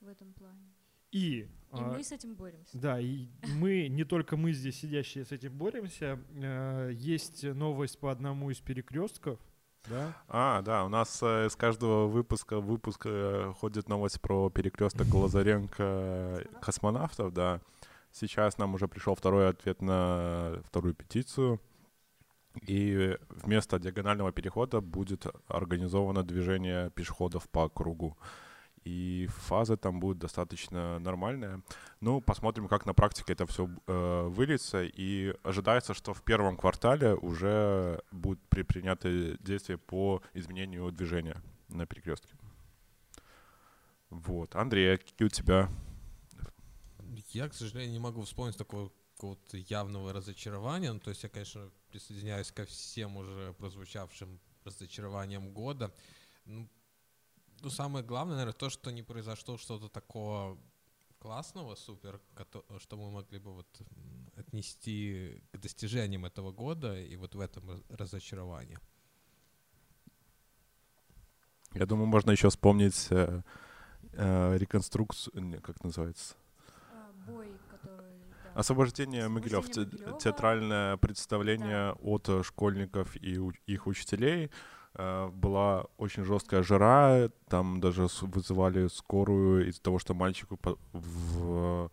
в 0.00 0.08
этом 0.08 0.34
плане. 0.34 0.74
И, 1.10 1.38
И 1.38 1.48
а, 1.70 1.90
мы 1.90 2.04
с 2.04 2.12
этим 2.12 2.34
боремся. 2.34 2.78
да, 2.78 3.00
и 3.00 3.28
мы, 3.56 3.88
не 3.88 4.04
только 4.04 4.36
мы 4.36 4.52
здесь 4.52 4.78
сидящие 4.78 5.24
с 5.24 5.32
этим 5.32 5.56
боремся, 5.56 6.20
э, 6.34 6.90
есть 6.92 7.44
новость 7.44 7.98
по 7.98 8.12
одному 8.12 8.50
из 8.50 8.60
перекрестков, 8.60 9.40
да, 9.88 10.14
А, 10.28 10.60
да, 10.60 10.84
у 10.84 10.90
нас 10.90 11.18
э, 11.22 11.48
с 11.48 11.56
каждого 11.56 12.08
выпуска 12.08 12.60
в 12.60 12.66
выпуск 12.66 13.06
э, 13.06 13.54
ходит 13.58 13.88
новость 13.88 14.20
про 14.20 14.50
перекресток 14.50 15.06
Лазаренко 15.14 16.46
космонавтов, 16.60 17.32
да. 17.32 17.62
Сейчас 18.10 18.58
нам 18.58 18.74
уже 18.74 18.86
пришел 18.86 19.14
второй 19.14 19.48
ответ 19.48 19.80
на 19.80 20.60
вторую 20.66 20.94
петицию. 20.94 21.58
И 22.60 23.16
вместо 23.30 23.78
диагонального 23.78 24.32
перехода 24.32 24.80
будет 24.80 25.26
организовано 25.48 26.22
движение 26.22 26.90
пешеходов 26.90 27.48
по 27.48 27.68
кругу. 27.68 28.16
И 28.84 29.28
фаза 29.28 29.76
там 29.76 30.00
будет 30.00 30.18
достаточно 30.18 30.98
нормальная. 30.98 31.62
Ну, 32.00 32.20
посмотрим, 32.20 32.68
как 32.68 32.84
на 32.84 32.94
практике 32.94 33.32
это 33.32 33.46
все 33.46 33.68
выльется. 33.86 34.82
И 34.82 35.34
ожидается, 35.44 35.94
что 35.94 36.12
в 36.12 36.22
первом 36.22 36.56
квартале 36.56 37.14
уже 37.14 38.02
будут 38.10 38.40
предприняты 38.48 39.38
действия 39.38 39.78
по 39.78 40.20
изменению 40.34 40.90
движения 40.90 41.40
на 41.68 41.86
перекрестке. 41.86 42.34
Вот. 44.10 44.56
Андрей, 44.56 44.98
какие 44.98 45.26
у 45.26 45.30
тебя? 45.30 45.70
Я, 47.28 47.48
к 47.48 47.54
сожалению, 47.54 47.92
не 47.92 48.00
могу 48.00 48.22
вспомнить 48.22 48.58
такого 48.58 48.90
какого-то 49.22 49.56
явного 49.56 50.12
разочарования. 50.12 50.92
Ну, 50.92 50.98
то 50.98 51.10
есть 51.10 51.22
я, 51.22 51.28
конечно, 51.28 51.70
присоединяюсь 51.90 52.50
ко 52.50 52.64
всем 52.64 53.16
уже 53.16 53.52
прозвучавшим 53.52 54.40
разочарованиям 54.64 55.52
года. 55.52 55.94
Ну, 56.44 56.68
ну, 57.60 57.70
самое 57.70 58.04
главное, 58.04 58.34
наверное, 58.34 58.58
то, 58.58 58.68
что 58.68 58.90
не 58.90 59.04
произошло 59.04 59.58
что-то 59.58 59.88
такого 59.88 60.58
классного, 61.20 61.76
супер, 61.76 62.20
что 62.78 62.96
мы 62.96 63.12
могли 63.12 63.38
бы 63.38 63.52
вот 63.52 63.82
отнести 64.34 65.40
к 65.52 65.58
достижениям 65.58 66.24
этого 66.24 66.50
года, 66.50 67.00
и 67.00 67.14
вот 67.14 67.36
в 67.36 67.40
этом 67.40 67.70
раз- 67.70 67.82
разочарование. 67.90 68.80
Я 71.74 71.86
думаю, 71.86 72.06
можно 72.06 72.32
еще 72.32 72.48
вспомнить 72.48 73.06
э, 73.10 73.42
э, 74.14 74.58
реконструкцию, 74.58 75.62
как 75.62 75.84
называется? 75.84 76.34
А, 76.90 77.12
бой. 77.26 77.61
Освобождение 78.54 79.28
Могилев. 79.28 79.66
Театральное 80.18 80.96
представление 80.96 81.92
от 82.02 82.28
э, 82.28 82.42
школьников 82.42 83.16
и 83.20 83.38
у- 83.38 83.52
их 83.66 83.86
учителей. 83.86 84.50
Э, 84.94 85.28
Была 85.32 85.86
очень 85.96 86.24
жесткая 86.24 86.62
жара, 86.62 87.30
там 87.48 87.80
даже 87.80 88.06
вызывали 88.20 88.88
скорую 88.88 89.68
из-за 89.68 89.80
того, 89.82 89.98
что 89.98 90.14
мальчик 90.14 90.50
упа- 90.50 90.78
в- 90.92 91.90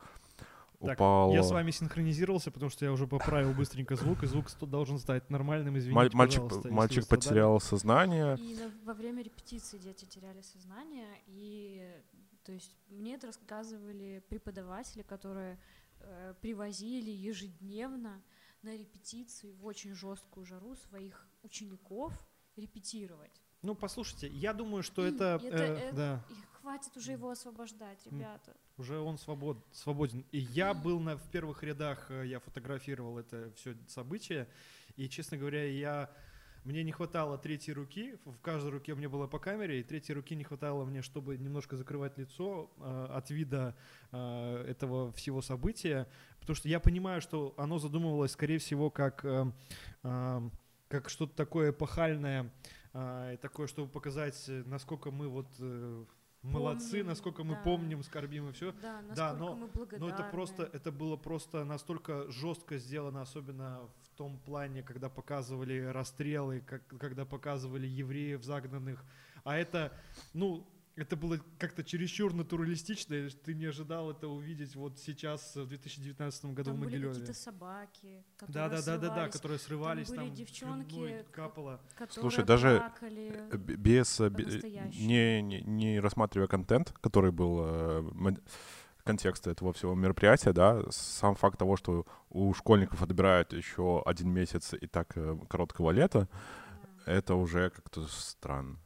Так, 0.81 0.97
упал. 0.97 1.33
я 1.33 1.43
с 1.43 1.51
вами 1.51 1.71
синхронизировался, 1.71 2.51
потому 2.51 2.69
что 2.69 2.85
я 2.85 2.91
уже 2.91 3.07
поправил 3.07 3.53
быстренько 3.53 3.95
звук, 3.95 4.23
и 4.23 4.27
звук 4.27 4.47
должен 4.61 4.97
стать 4.99 5.29
нормальным, 5.29 5.77
извините, 5.77 5.95
Маль- 5.95 6.09
мальчик 6.13 6.41
мальчик 6.71 7.07
потерял 7.07 7.59
сознание. 7.61 8.35
И 8.37 8.57
во 8.85 8.93
время 8.93 9.23
репетиции 9.23 9.77
дети 9.77 10.05
теряли 10.05 10.41
сознание, 10.41 11.07
и 11.27 11.89
то 12.45 12.51
есть 12.53 12.75
мне 12.89 13.15
это 13.15 13.27
рассказывали 13.27 14.23
преподаватели, 14.29 15.03
которые 15.03 15.57
э, 16.01 16.33
привозили 16.41 17.11
ежедневно 17.11 18.21
на 18.61 18.75
репетиции 18.75 19.51
в 19.51 19.65
очень 19.65 19.93
жесткую 19.95 20.45
жару 20.45 20.75
своих 20.75 21.27
учеников 21.43 22.13
репетировать. 22.55 23.41
Ну, 23.61 23.75
послушайте, 23.75 24.27
я 24.29 24.53
думаю, 24.53 24.83
что 24.83 25.05
И 25.05 25.13
это... 25.13 25.39
это- 25.43 25.57
э, 25.57 25.77
это- 25.77 25.95
да. 25.95 26.25
И 26.29 26.33
хватит 26.61 26.95
уже 26.97 27.11
его 27.13 27.29
освобождать, 27.29 28.05
ребята. 28.05 28.55
Уже 28.77 28.99
он 28.99 29.17
свобод, 29.17 29.65
свободен. 29.71 30.25
И 30.31 30.39
я 30.39 30.73
был 30.73 30.99
на, 30.99 31.17
в 31.17 31.29
первых 31.31 31.63
рядах, 31.63 32.09
э, 32.11 32.27
я 32.27 32.39
фотографировал 32.39 33.17
это 33.17 33.51
все 33.55 33.75
событие. 33.87 34.47
И, 34.95 35.09
честно 35.09 35.37
говоря, 35.37 35.65
я, 35.69 36.09
мне 36.69 36.83
не 36.83 36.91
хватало 36.91 37.37
третьей 37.39 37.73
руки. 37.73 38.19
В 38.25 38.37
каждой 38.41 38.69
руке 38.69 38.93
у 38.93 38.95
меня 38.95 39.09
было 39.09 39.25
по 39.25 39.39
камере, 39.39 39.79
и 39.79 39.83
третьей 39.83 40.13
руки 40.13 40.35
не 40.35 40.43
хватало 40.43 40.85
мне, 40.85 41.01
чтобы 41.01 41.35
немножко 41.35 41.75
закрывать 41.75 42.17
лицо 42.19 42.69
э, 42.77 43.07
от 43.09 43.31
вида 43.31 43.75
э, 44.11 44.65
этого 44.69 45.11
всего 45.13 45.41
события. 45.41 46.07
Потому 46.39 46.55
что 46.55 46.69
я 46.69 46.79
понимаю, 46.79 47.21
что 47.21 47.55
оно 47.57 47.79
задумывалось, 47.79 48.33
скорее 48.33 48.59
всего, 48.59 48.91
как, 48.91 49.25
э, 49.25 49.51
э, 50.03 50.41
как 50.89 51.09
что-то 51.09 51.35
такое 51.35 51.71
эпохальное, 51.71 52.53
э, 52.93 53.37
такое, 53.41 53.65
чтобы 53.65 53.89
показать, 53.89 54.49
насколько 54.65 55.09
мы 55.09 55.27
вот... 55.27 55.47
э, 55.59 56.05
Молодцы, 56.41 56.91
Помним, 56.91 57.07
насколько 57.07 57.43
мы 57.43 57.55
да. 57.55 57.61
помним, 57.63 58.01
скорбим 58.01 58.47
и 58.47 58.53
все. 58.53 58.71
Да, 58.81 59.01
Да, 59.13 59.33
но-. 59.33 59.69
Но 59.97 60.07
это 60.07 60.23
просто, 60.31 60.69
это 60.71 60.89
было 60.89 61.17
просто 61.17 61.65
настолько 61.65 62.31
жестко 62.31 62.77
сделано, 62.77 63.21
особенно 63.21 63.89
том 64.19 64.37
плане, 64.39 64.83
когда 64.83 65.07
показывали 65.07 65.79
расстрелы, 65.79 66.59
как, 66.59 66.85
когда 66.99 67.23
показывали 67.23 67.87
евреев 67.87 68.43
загнанных. 68.43 69.01
А 69.45 69.55
это, 69.55 69.93
ну, 70.33 70.67
это 70.97 71.15
было 71.15 71.39
как-то 71.57 71.85
чересчур 71.85 72.33
натуралистично, 72.33 73.29
ты 73.29 73.53
не 73.53 73.67
ожидал 73.67 74.11
это 74.11 74.27
увидеть 74.27 74.75
вот 74.75 74.99
сейчас, 74.99 75.55
в 75.55 75.67
2019 75.67 76.45
году 76.47 76.71
Там 76.71 76.75
в 76.75 76.79
были 76.79 76.97
Могилеве. 76.97 77.09
какие-то 77.11 77.33
собаки, 77.33 78.25
Да, 78.41 78.45
которые 78.45 78.69
да, 78.69 78.69
да, 78.69 78.97
да, 78.97 78.97
да, 78.97 79.07
срывались, 79.07 79.33
которые 79.33 79.59
срывались, 79.59 80.07
были 80.09 80.17
там, 80.17 80.33
девчонки, 80.33 81.25
капало. 81.31 81.79
которые 81.95 82.21
Слушай, 82.21 82.43
даже, 82.43 82.77
плакали. 82.79 83.47
Э, 83.53 83.57
без 83.57 84.19
э, 84.19 84.29
не, 84.99 85.41
не, 85.41 85.61
не 85.61 85.99
рассматривая 86.01 86.47
контент, 86.49 86.91
который 86.99 87.31
был, 87.31 87.61
э, 87.63 88.01
контекста 89.09 89.49
этого 89.49 89.73
всего 89.73 89.95
мероприятия, 89.95 90.53
да, 90.53 90.83
сам 90.91 91.33
факт 91.33 91.57
того, 91.57 91.77
что 91.77 92.05
у 92.29 92.53
школьников 92.53 93.01
отбирают 93.01 93.53
еще 93.53 94.03
один 94.05 94.29
месяц 94.29 94.73
и 94.73 94.85
так 94.87 95.17
э, 95.17 95.37
короткого 95.49 95.89
лета, 95.91 96.27
это 97.07 97.33
уже 97.33 97.71
как-то 97.71 98.05
странно. 98.07 98.77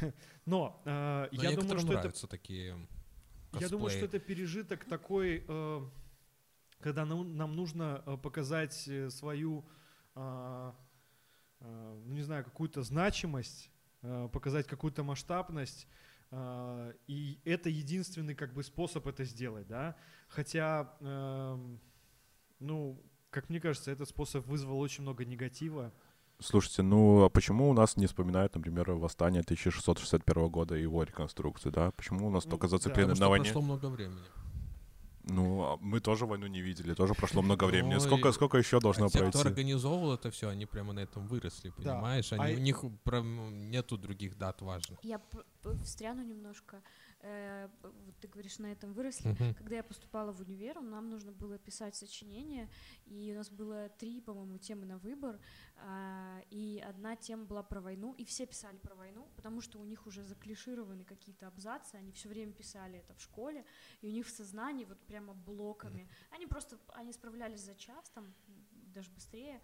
Но 0.46 0.82
э, 0.84 1.28
Но 1.32 1.42
я 1.42 1.56
думаю, 1.56 1.78
что 1.78 1.92
это 1.94 2.26
такие 2.26 2.76
Я 3.60 3.68
думаю, 3.68 3.88
что 3.90 4.04
это 4.04 4.18
пережиток 4.18 4.84
такой, 4.84 5.44
э, 5.48 5.80
когда 6.80 7.06
нам, 7.06 7.36
нам 7.36 7.56
нужно 7.56 8.02
э, 8.04 8.16
показать 8.18 8.88
э, 8.88 9.08
свою, 9.08 9.64
а, 10.14 10.74
а, 11.60 12.02
ну 12.04 12.14
не 12.14 12.22
знаю, 12.22 12.44
какую-то 12.44 12.82
значимость, 12.82 13.70
э, 14.02 14.28
показать 14.30 14.66
какую-то 14.66 15.02
масштабность. 15.02 15.86
А, 16.32 16.92
И 17.06 17.38
это 17.44 17.68
единственный 17.68 18.34
как 18.34 18.52
бы 18.52 18.62
способ 18.62 19.06
это 19.06 19.24
сделать, 19.24 19.66
да. 19.68 19.94
Хотя, 20.28 20.96
эм, 21.00 21.78
ну, 22.58 23.00
как 23.30 23.48
мне 23.50 23.60
кажется, 23.60 23.90
этот 23.90 24.08
способ 24.08 24.46
вызвал 24.46 24.80
очень 24.80 25.02
много 25.02 25.24
негатива. 25.24 25.92
Слушайте, 26.40 26.82
ну 26.82 27.22
а 27.24 27.28
почему 27.28 27.68
у 27.70 27.72
нас 27.72 27.96
не 27.96 28.06
вспоминают, 28.06 28.54
например, 28.54 28.90
восстание 28.92 29.42
1661 29.42 30.48
года 30.48 30.74
и 30.76 30.82
его 30.82 31.02
реконструкцию, 31.04 31.70
да? 31.70 31.92
Почему 31.92 32.26
у 32.26 32.30
нас 32.30 32.44
Ну, 32.46 32.50
только 32.50 32.66
да, 32.66 32.70
зациклены 32.70 33.10
Потому 33.10 33.20
на 33.20 33.28
войне? 33.28 33.44
прошло 33.44 33.62
много 33.62 33.86
времени. 33.86 34.18
Ну, 35.24 35.62
а 35.62 35.76
мы 35.80 36.00
тоже 36.00 36.26
войну 36.26 36.46
не 36.48 36.60
видели, 36.60 36.94
тоже 36.94 37.14
прошло 37.14 37.42
много 37.42 37.64
времени. 37.64 37.94
Ну, 37.94 38.00
Сколько, 38.00 38.28
и- 38.28 38.32
сколько 38.32 38.58
еще 38.58 38.80
должно 38.80 39.06
а 39.06 39.08
те, 39.08 39.18
кто 39.20 39.30
пройти? 39.30 39.48
организовывал 39.48 40.14
это 40.14 40.30
все, 40.30 40.48
они 40.48 40.66
прямо 40.66 40.92
на 40.92 41.00
этом 41.00 41.26
выросли, 41.28 41.72
Да. 41.78 41.94
понимаешь? 41.94 42.32
А 42.32 42.36
Они, 42.36 42.54
и- 42.54 42.56
У 42.56 42.60
них 42.60 42.84
прям 43.04 43.70
нету 43.70 43.96
других 43.96 44.36
дат 44.36 44.60
важных. 44.62 44.98
Я 45.02 45.20
встряну 45.84 46.22
немножко. 46.24 46.82
Э, 47.22 47.68
вот 47.82 48.16
ты 48.20 48.26
говоришь, 48.26 48.58
на 48.58 48.72
этом 48.72 48.92
выросли. 48.92 49.28
Мгм. 49.28 49.54
Когда 49.54 49.76
я 49.76 49.82
поступала 49.84 50.32
в 50.32 50.40
универ, 50.40 50.80
нам 50.80 51.08
нужно 51.08 51.32
было 51.32 51.56
писать 51.56 51.94
сочинение, 51.94 52.68
и 53.06 53.32
у 53.32 53.36
нас 53.36 53.48
было 53.48 53.88
три, 53.90 54.20
по-моему, 54.20 54.58
темы 54.58 54.86
на 54.86 54.98
выбор, 54.98 55.38
а, 55.76 56.42
и 56.50 56.82
одна 56.84 57.14
тема 57.14 57.44
была 57.44 57.62
про 57.62 57.80
войну, 57.80 58.12
и 58.14 58.24
все 58.24 58.44
писали 58.46 58.76
про 58.78 58.94
войну, 58.96 59.28
потому 59.36 59.60
что 59.60 59.78
у 59.78 59.84
них 59.84 60.06
уже 60.06 60.24
заклишированы 60.24 61.04
какие-то 61.04 61.46
абзацы, 61.46 61.94
они 61.94 62.10
все 62.10 62.28
время 62.28 62.52
писали 62.52 62.98
это 62.98 63.14
в 63.14 63.20
школе, 63.20 63.64
и 64.00 64.08
у 64.08 64.10
них 64.10 64.26
в 64.26 64.30
сознании 64.30 64.84
вот 64.84 64.98
прямо 65.06 65.32
блоками. 65.32 66.08
Они 66.30 66.46
просто, 66.46 66.78
они 66.94 67.12
справлялись 67.12 67.60
за 67.60 67.74
час, 67.76 68.10
там, 68.10 68.34
даже 68.92 69.10
быстрее, 69.10 69.60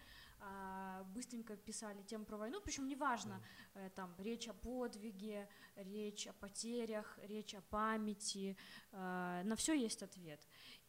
быстренько 1.14 1.57
писали 1.57 2.02
тему 2.02 2.25
про 2.25 2.37
войну, 2.37 2.61
причем 2.61 2.87
неважно, 2.88 3.42
э, 3.75 3.90
там 3.95 4.14
речь 4.18 4.49
о 4.49 4.54
подвиге, 4.54 5.49
речь 5.76 6.26
о 6.26 6.33
потерях, 6.33 7.18
речь 7.23 7.54
о 7.54 7.61
памяти, 7.61 8.57
э, 8.92 9.42
на 9.45 9.57
все 9.57 9.75
есть 9.75 10.02
ответ. 10.02 10.40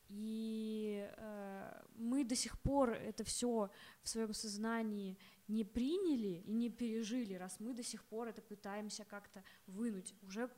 И 0.07 1.07
э, 1.17 1.83
мы 1.95 2.23
до 2.23 2.35
сих 2.35 2.59
пор 2.59 2.91
это 2.91 3.23
все 3.23 3.69
в 4.01 4.09
своем 4.09 4.33
сознании 4.33 5.17
не 5.47 5.63
приняли 5.63 6.43
и 6.47 6.53
не 6.53 6.69
пережили, 6.69 7.35
раз 7.35 7.59
мы 7.59 7.73
до 7.73 7.83
сих 7.83 8.03
пор 8.03 8.27
это 8.27 8.41
пытаемся 8.41 9.05
как-то 9.05 9.43
вынуть. 9.67 10.15
Уже 10.23 10.49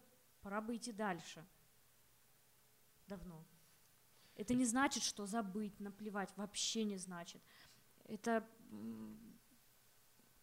пора 0.41 0.61
бы 0.61 0.75
идти 0.75 0.91
дальше. 0.91 1.45
Давно. 3.07 3.45
Это 4.35 4.53
не 4.53 4.65
значит, 4.65 5.03
что 5.03 5.25
забыть, 5.25 5.79
наплевать, 5.79 6.31
вообще 6.37 6.85
не 6.85 6.97
значит. 6.97 7.41
Это 8.05 8.47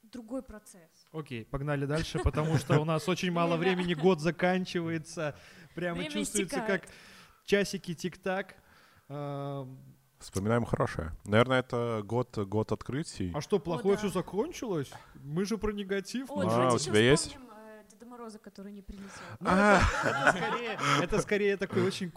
другой 0.03 0.43
процесс. 0.43 1.07
Окей, 1.13 1.45
погнали 1.45 1.87
дальше, 1.87 2.19
потому 2.25 2.57
что 2.57 2.81
у 2.81 2.85
нас 2.85 3.09
очень 3.09 3.31
мало 3.31 3.57
времени, 3.57 3.95
год 3.95 4.21
заканчивается. 4.21 5.37
Прямо 5.75 6.05
чувствуется, 6.05 6.61
как 6.61 6.89
часики 7.45 7.95
тик-так. 7.95 8.57
Вспоминаем 10.19 10.65
хорошее. 10.65 11.13
Наверное, 11.25 11.61
это 11.61 12.03
год, 12.05 12.37
год 12.39 12.73
открытий. 12.73 13.31
а 13.35 13.41
что, 13.41 13.61
плохое 13.61 13.95
да. 13.95 14.01
все 14.01 14.09
закончилось? 14.09 14.91
Мы 15.15 15.45
же 15.45 15.59
про 15.59 15.71
негатив. 15.71 16.29
О, 16.31 16.41
А, 16.41 16.75
у 16.75 16.79
тебя 16.79 16.99
есть? 16.99 17.39
Деда 17.99 18.11
Мороза, 18.11 18.39
который 18.39 18.71
не 18.73 18.83
прилетел. 18.83 19.11
Ну, 19.41 19.49
это, 19.51 20.79
это 21.03 21.21
скорее, 21.21 21.57
такой 21.57 21.83
очень 21.83 22.13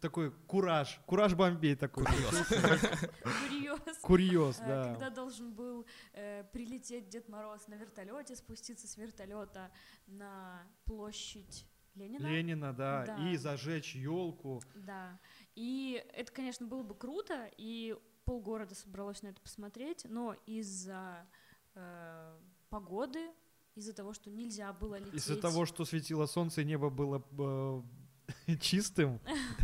такой 0.00 0.30
кураж. 0.46 1.00
Кураж 1.06 1.34
Бомбей 1.34 1.74
такой. 1.74 2.04
Курьез. 2.04 3.98
Курьез, 4.00 4.60
Э, 4.60 4.66
да. 4.66 4.84
Когда 4.92 5.10
должен 5.10 5.52
был 5.52 5.86
э, 6.12 6.44
прилететь 6.52 7.08
Дед 7.08 7.28
Мороз 7.28 7.66
на 7.66 7.74
вертолете, 7.74 8.36
спуститься 8.36 8.86
с 8.86 8.96
вертолета 8.96 9.70
на 10.06 10.62
площадь 10.84 11.66
Ленина. 11.94 12.26
Ленина, 12.26 12.72
да, 12.72 13.04
Да. 13.06 13.28
и 13.28 13.36
зажечь 13.36 13.94
елку. 13.96 14.62
Да. 14.74 15.18
И 15.56 16.04
это, 16.12 16.30
конечно, 16.32 16.66
было 16.66 16.82
бы 16.82 16.94
круто, 16.94 17.50
и 17.56 17.96
полгорода 18.24 18.74
собралось 18.74 19.22
на 19.22 19.28
это 19.28 19.40
посмотреть, 19.40 20.04
но 20.08 20.36
из-за 20.46 21.26
э, 21.74 22.38
погоды, 22.70 23.30
из-за 23.78 23.92
того, 23.92 24.12
что 24.12 24.30
нельзя 24.30 24.72
было 24.72 24.98
лететь. 24.98 25.14
Из-за 25.14 25.36
того, 25.36 25.66
что 25.66 25.84
светило 25.84 26.26
солнце 26.26 26.62
и 26.62 26.64
небо 26.64 26.90
было 26.90 27.22
э, 27.38 28.56
чистым, 28.60 29.20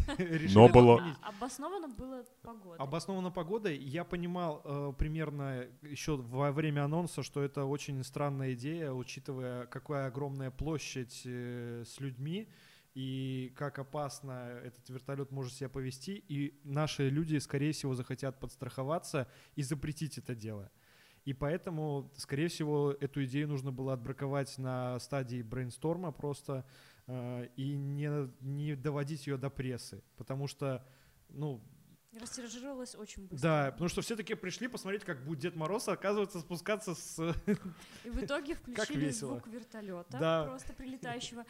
Но 0.54 0.68
было-. 0.68 1.02
А- 1.22 1.28
Обосновано 1.30 1.88
было 1.88 2.24
погодой. 2.42 2.78
Обосновано 2.78 3.30
погодой. 3.30 3.76
Я 3.76 4.04
понимал 4.04 4.62
э, 4.64 4.92
примерно 4.98 5.66
еще 5.82 6.16
во 6.16 6.52
время 6.52 6.84
анонса, 6.84 7.22
что 7.22 7.42
это 7.42 7.64
очень 7.64 8.02
странная 8.04 8.54
идея, 8.54 8.92
учитывая, 8.92 9.66
какая 9.66 10.06
огромная 10.06 10.50
площадь 10.50 11.22
э, 11.24 11.84
с 11.86 12.00
людьми 12.00 12.48
и 12.94 13.52
как 13.56 13.78
опасно 13.80 14.60
этот 14.64 14.88
вертолет 14.88 15.32
может 15.32 15.52
себя 15.54 15.68
повести. 15.68 16.24
И 16.28 16.60
наши 16.64 17.08
люди, 17.08 17.38
скорее 17.38 17.72
всего, 17.72 17.94
захотят 17.94 18.38
подстраховаться 18.38 19.28
и 19.56 19.62
запретить 19.62 20.18
это 20.18 20.34
дело. 20.34 20.70
И 21.24 21.32
поэтому, 21.32 22.10
скорее 22.16 22.48
всего, 22.48 22.92
эту 22.92 23.24
идею 23.24 23.48
нужно 23.48 23.72
было 23.72 23.94
отбраковать 23.94 24.58
на 24.58 24.98
стадии 25.00 25.42
брейнсторма 25.42 26.12
просто 26.12 26.66
э, 27.06 27.48
и 27.56 27.76
не, 27.76 28.30
не 28.40 28.76
доводить 28.76 29.26
ее 29.26 29.36
до 29.38 29.48
прессы. 29.48 30.02
Потому 30.16 30.46
что, 30.46 30.86
ну, 31.30 31.62
Растиражировалось 32.20 32.94
очень 32.94 33.26
быстро. 33.26 33.42
да, 33.42 33.72
потому 33.72 33.88
что 33.88 34.00
все 34.00 34.14
таки 34.14 34.34
пришли 34.34 34.68
посмотреть, 34.68 35.02
как 35.04 35.24
будет 35.24 35.40
Дед 35.40 35.56
Мороз, 35.56 35.88
а 35.88 35.92
оказывается, 35.92 36.38
спускаться 36.40 36.94
с... 36.94 37.18
И 38.04 38.10
в 38.10 38.22
итоге 38.22 38.54
включили 38.54 39.10
звук 39.10 39.48
вертолета, 39.48 40.18
Да. 40.18 40.44
просто 40.44 40.74
прилетающего. 40.74 41.44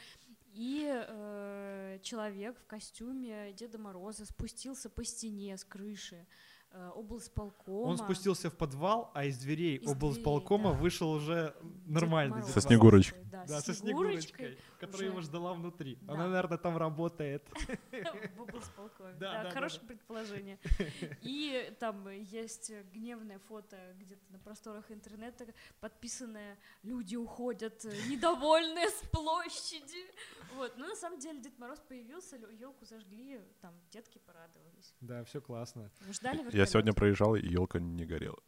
И 0.55 0.89
э, 0.89 1.99
человек 2.03 2.57
в 2.61 2.67
костюме 2.67 3.53
Деда 3.55 3.77
Мороза 3.77 4.25
спустился 4.25 4.89
по 4.89 5.05
стене 5.05 5.57
с 5.59 5.65
крыши 5.65 6.27
облсполкома. 6.75 7.89
Он 7.89 7.97
спустился 7.99 8.51
в 8.51 8.57
подвал, 8.57 9.11
а 9.15 9.25
из 9.25 9.39
дверей 9.39 9.77
Из 9.77 9.91
облсполкома 9.91 10.65
дверей, 10.65 10.77
да. 10.77 10.83
вышел 10.83 11.11
уже 11.11 11.55
Дед 11.63 11.87
нормальный 11.87 12.37
Мороз. 12.37 12.53
Со. 12.53 12.61
Снегурочкой. 12.61 13.25
Да, 13.25 13.45
Да, 13.47 13.61
со 13.61 13.75
Снегурочкой 13.75 14.59
которая 14.87 15.11
его 15.11 15.21
ждала 15.21 15.55
внутри. 15.55 15.99
Да. 16.03 16.15
Она, 16.15 16.29
наверное, 16.29 16.59
там 16.59 16.77
работает. 16.77 17.49
в 18.37 18.43
облсполкоме. 18.43 19.15
Да, 19.15 19.19
Да, 19.19 19.33
да, 19.33 19.43
да, 19.45 19.51
хорошее 19.51 19.81
да. 19.83 19.89
предположение. 19.89 20.59
И 21.23 21.75
там 21.81 22.09
есть 22.09 22.73
гневное 22.93 23.39
фото 23.39 23.77
где-то 23.99 24.23
на 24.31 24.39
просторах 24.39 24.91
интернета, 24.91 25.47
подписанное 25.81 26.59
«Люди 26.83 27.17
уходят, 27.17 27.85
э, 27.85 27.93
недовольные 28.09 28.89
с 28.89 29.03
площади». 29.11 30.05
Вот. 30.55 30.77
Но 30.77 30.87
на 30.87 30.97
самом 30.97 31.19
деле 31.19 31.41
Дед 31.41 31.59
Мороз 31.59 31.81
появился, 31.81 32.37
елку 32.37 32.85
зажгли, 32.85 33.41
там 33.61 33.75
детки 33.91 34.19
порадовались. 34.19 34.95
Да, 35.01 35.25
все 35.25 35.41
классно. 35.41 35.91
Ждали 36.11 36.45
Я 36.53 36.64
вертолёт. 36.65 36.73
сегодня 36.73 36.93
проезжал, 36.93 37.35
и 37.37 37.47
елка 37.47 37.81
не 37.81 38.05
горела. 38.05 38.39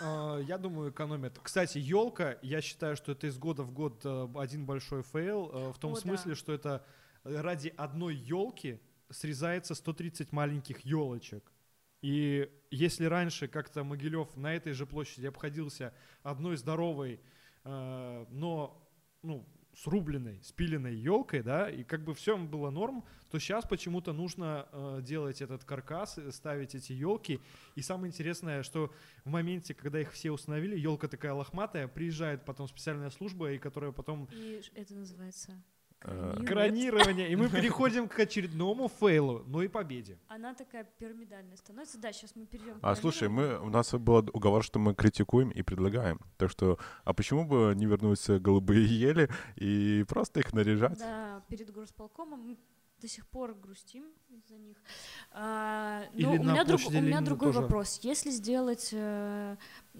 А, 0.00 0.38
Я 0.38 0.58
думаю, 0.58 0.90
экономят. 0.90 1.38
Кстати, 1.42 1.78
елка, 1.78 2.38
я 2.42 2.60
считаю, 2.60 2.96
что 2.96 3.12
это 3.12 3.26
из 3.26 3.38
года 3.38 3.62
в 3.62 3.72
год 3.72 4.00
э, 4.04 4.28
один 4.36 4.66
большой 4.66 5.02
фейл, 5.02 5.50
э, 5.52 5.72
в 5.72 5.78
том 5.78 5.92
О, 5.92 5.94
да. 5.94 6.00
смысле, 6.00 6.34
что 6.34 6.52
это 6.52 6.84
ради 7.24 7.72
одной 7.76 8.14
елки 8.14 8.80
срезается 9.10 9.74
130 9.74 10.32
маленьких 10.32 10.80
елочек. 10.80 11.52
И 12.00 12.50
если 12.70 13.04
раньше 13.04 13.46
как-то 13.46 13.84
Могилев 13.84 14.36
на 14.36 14.54
этой 14.54 14.72
же 14.72 14.86
площади 14.86 15.26
обходился 15.26 15.94
одной 16.22 16.56
здоровой, 16.56 17.20
э, 17.64 18.26
но 18.30 18.78
ну, 19.22 19.46
срубленной, 19.74 20.40
спиленной 20.42 20.94
елкой, 20.94 21.42
да, 21.42 21.70
и 21.70 21.82
как 21.82 22.04
бы 22.04 22.14
все 22.14 22.36
было 22.36 22.70
норм, 22.70 23.04
то 23.30 23.38
сейчас 23.38 23.64
почему-то 23.64 24.12
нужно 24.12 24.68
э, 24.70 25.00
делать 25.02 25.40
этот 25.40 25.64
каркас, 25.64 26.18
э, 26.18 26.30
ставить 26.30 26.74
эти 26.74 26.92
елки. 26.92 27.40
И 27.74 27.82
самое 27.82 28.10
интересное, 28.10 28.62
что 28.62 28.92
в 29.24 29.30
моменте, 29.30 29.74
когда 29.74 30.00
их 30.00 30.12
все 30.12 30.30
установили, 30.30 30.78
елка 30.78 31.08
такая 31.08 31.32
лохматая, 31.32 31.88
приезжает 31.88 32.44
потом 32.44 32.68
специальная 32.68 33.10
служба, 33.10 33.52
и 33.52 33.58
которая 33.58 33.92
потом 33.92 34.28
И 34.32 34.62
это 34.74 34.94
называется 34.94 35.62
Кронирование, 36.02 37.30
и 37.30 37.36
мы 37.36 37.48
переходим 37.48 38.08
к 38.08 38.18
очередному 38.18 38.88
фейлу, 38.88 39.44
но 39.46 39.62
и 39.62 39.68
победе. 39.68 40.18
Она 40.28 40.54
такая 40.54 40.84
пирамидальная 40.98 41.56
становится. 41.56 41.98
Да, 41.98 42.12
сейчас 42.12 42.34
мы 42.34 42.46
перейдем. 42.46 42.78
А 42.82 42.94
слушай, 42.96 43.28
мы, 43.28 43.58
у 43.60 43.68
нас 43.68 43.92
был 43.94 44.18
уговор, 44.32 44.62
что 44.64 44.78
мы 44.78 44.94
критикуем 44.94 45.50
и 45.50 45.62
предлагаем. 45.62 46.18
Так 46.36 46.50
что, 46.50 46.78
а 47.04 47.12
почему 47.12 47.44
бы 47.44 47.72
не 47.76 47.86
вернуться 47.86 48.38
голубые 48.38 48.84
ели 48.86 49.28
и 49.56 50.04
просто 50.08 50.40
их 50.40 50.52
наряжать? 50.52 50.98
Да, 50.98 51.42
перед 51.48 51.70
горосполкомом 51.72 52.40
мы 52.40 52.56
до 53.00 53.08
сих 53.08 53.26
пор 53.26 53.54
грустим 53.54 54.04
из-за 54.28 54.56
них. 54.56 54.76
А, 55.32 56.04
Или 56.14 56.24
но 56.24 56.32
у 56.34 56.42
на 56.44 56.52
меня, 56.52 56.64
друг- 56.64 56.86
у 56.86 56.90
меня 56.92 57.20
другой 57.20 57.48
тоже. 57.48 57.60
вопрос. 57.62 57.98
Если 58.02 58.30
сделать 58.30 58.90
э, 58.92 59.56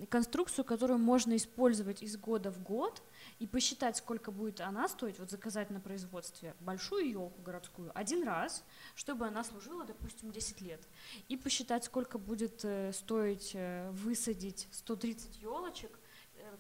конструкцию, 0.09 0.65
которую 0.65 1.01
можно 1.01 1.35
использовать 1.35 2.03
из 2.03 2.17
года 2.17 2.53
в 2.53 2.63
год, 2.63 3.03
и 3.43 3.47
посчитать, 3.49 3.97
сколько 3.97 4.31
будет 4.31 4.61
она 4.61 4.89
стоить, 4.89 5.19
вот 5.19 5.29
заказать 5.29 5.69
на 5.71 5.81
производстве 5.81 6.55
большую 6.61 7.11
елку 7.11 7.43
городскую 7.43 7.91
один 7.93 8.23
раз, 8.23 8.65
чтобы 8.95 9.27
она 9.27 9.43
служила, 9.43 9.85
допустим, 9.85 10.31
10 10.31 10.61
лет, 10.61 10.81
и 11.27 11.37
посчитать, 11.37 11.83
сколько 11.83 12.19
будет 12.19 12.65
э, 12.65 12.93
стоить 12.93 13.51
э, 13.55 13.91
высадить 13.91 14.69
130 14.71 15.43
елочек 15.43 15.91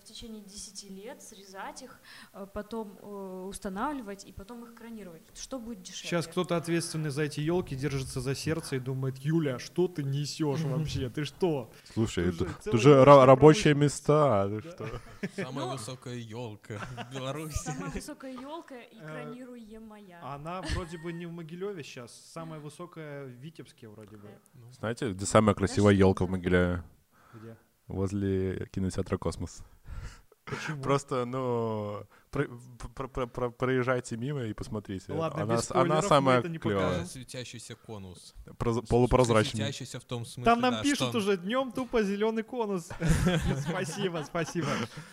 в 0.02 0.04
течение 0.04 0.42
10 0.42 0.90
лет, 0.90 1.22
срезать 1.22 1.82
их, 1.82 2.00
э, 2.32 2.46
потом 2.52 2.98
э, 3.00 3.46
устанавливать 3.48 4.24
и 4.24 4.32
потом 4.32 4.64
их 4.64 4.74
кронировать. 4.74 5.22
Что 5.34 5.58
будет 5.58 5.82
дешевле? 5.82 6.08
Сейчас 6.08 6.26
кто-то 6.26 6.56
ответственный 6.56 7.10
за 7.10 7.22
эти 7.22 7.40
елки 7.40 7.76
держится 7.76 8.20
за 8.20 8.34
сердце 8.34 8.76
и 8.76 8.78
думает, 8.78 9.18
Юля, 9.18 9.58
что 9.58 9.88
ты 9.88 10.02
несешь 10.02 10.60
вообще? 10.60 11.10
Ты 11.14 11.24
что? 11.24 11.70
Слушай, 11.92 12.32
же 12.32 12.38
целая 12.38 12.54
тут 12.64 12.80
же 12.80 13.04
рабочие 13.04 13.74
места. 13.74 14.48
ты 14.48 14.68
что? 14.68 14.88
Самая 15.36 15.66
Ну, 15.66 15.72
высокая 15.72 16.14
елка 16.14 16.78
в 16.78 17.12
Беларуси. 17.14 17.58
Самая 17.58 17.90
высокая 17.90 18.32
елка 18.32 18.80
и 18.80 19.02
Э, 19.02 19.24
кронируемая. 19.24 20.20
Она 20.22 20.62
вроде 20.62 20.98
бы 20.98 21.12
не 21.12 21.26
в 21.26 21.32
Могилеве 21.32 21.82
сейчас, 21.82 22.12
самая 22.32 22.60
высокая 22.60 23.24
в 23.24 23.30
Витебске 23.30 23.88
вроде 23.88 24.16
бы. 24.16 24.28
Знаете, 24.78 25.12
где 25.12 25.26
самая 25.26 25.54
красивая 25.54 25.94
елка 25.94 26.24
в? 26.24 26.30
Могилеве? 26.30 26.82
Где? 27.34 27.56
Возле 27.92 28.66
кинотеатра 28.72 29.18
«Космос». 29.18 29.62
Почему? 30.44 30.82
Просто, 30.82 31.24
ну, 31.24 32.04
про- 32.32 32.48
про- 32.96 33.08
про- 33.08 33.26
про- 33.28 33.50
проезжайте 33.50 34.16
мимо 34.16 34.42
и 34.42 34.52
посмотрите. 34.52 35.12
Ладно, 35.12 35.42
она, 35.44 35.54
без 35.54 35.70
она 35.70 36.02
самая 36.02 36.40
это 36.40 36.48
не 36.48 36.58
клевая. 36.58 37.04
светящийся 37.04 37.76
конус. 37.76 38.34
Проз- 38.58 38.84
Полупрозрачный. 38.88 39.60
Светящийся 39.60 40.00
в 40.00 40.04
том 40.04 40.24
смысле, 40.24 40.44
Там 40.44 40.60
нам 40.60 40.74
да, 40.74 40.82
пишут 40.82 41.08
что 41.10 41.10
он- 41.10 41.16
уже 41.16 41.36
днем 41.36 41.70
тупо 41.70 42.02
зеленый 42.02 42.42
конус. 42.42 42.88
Спасибо, 43.70 44.24
спасибо. 44.26 44.66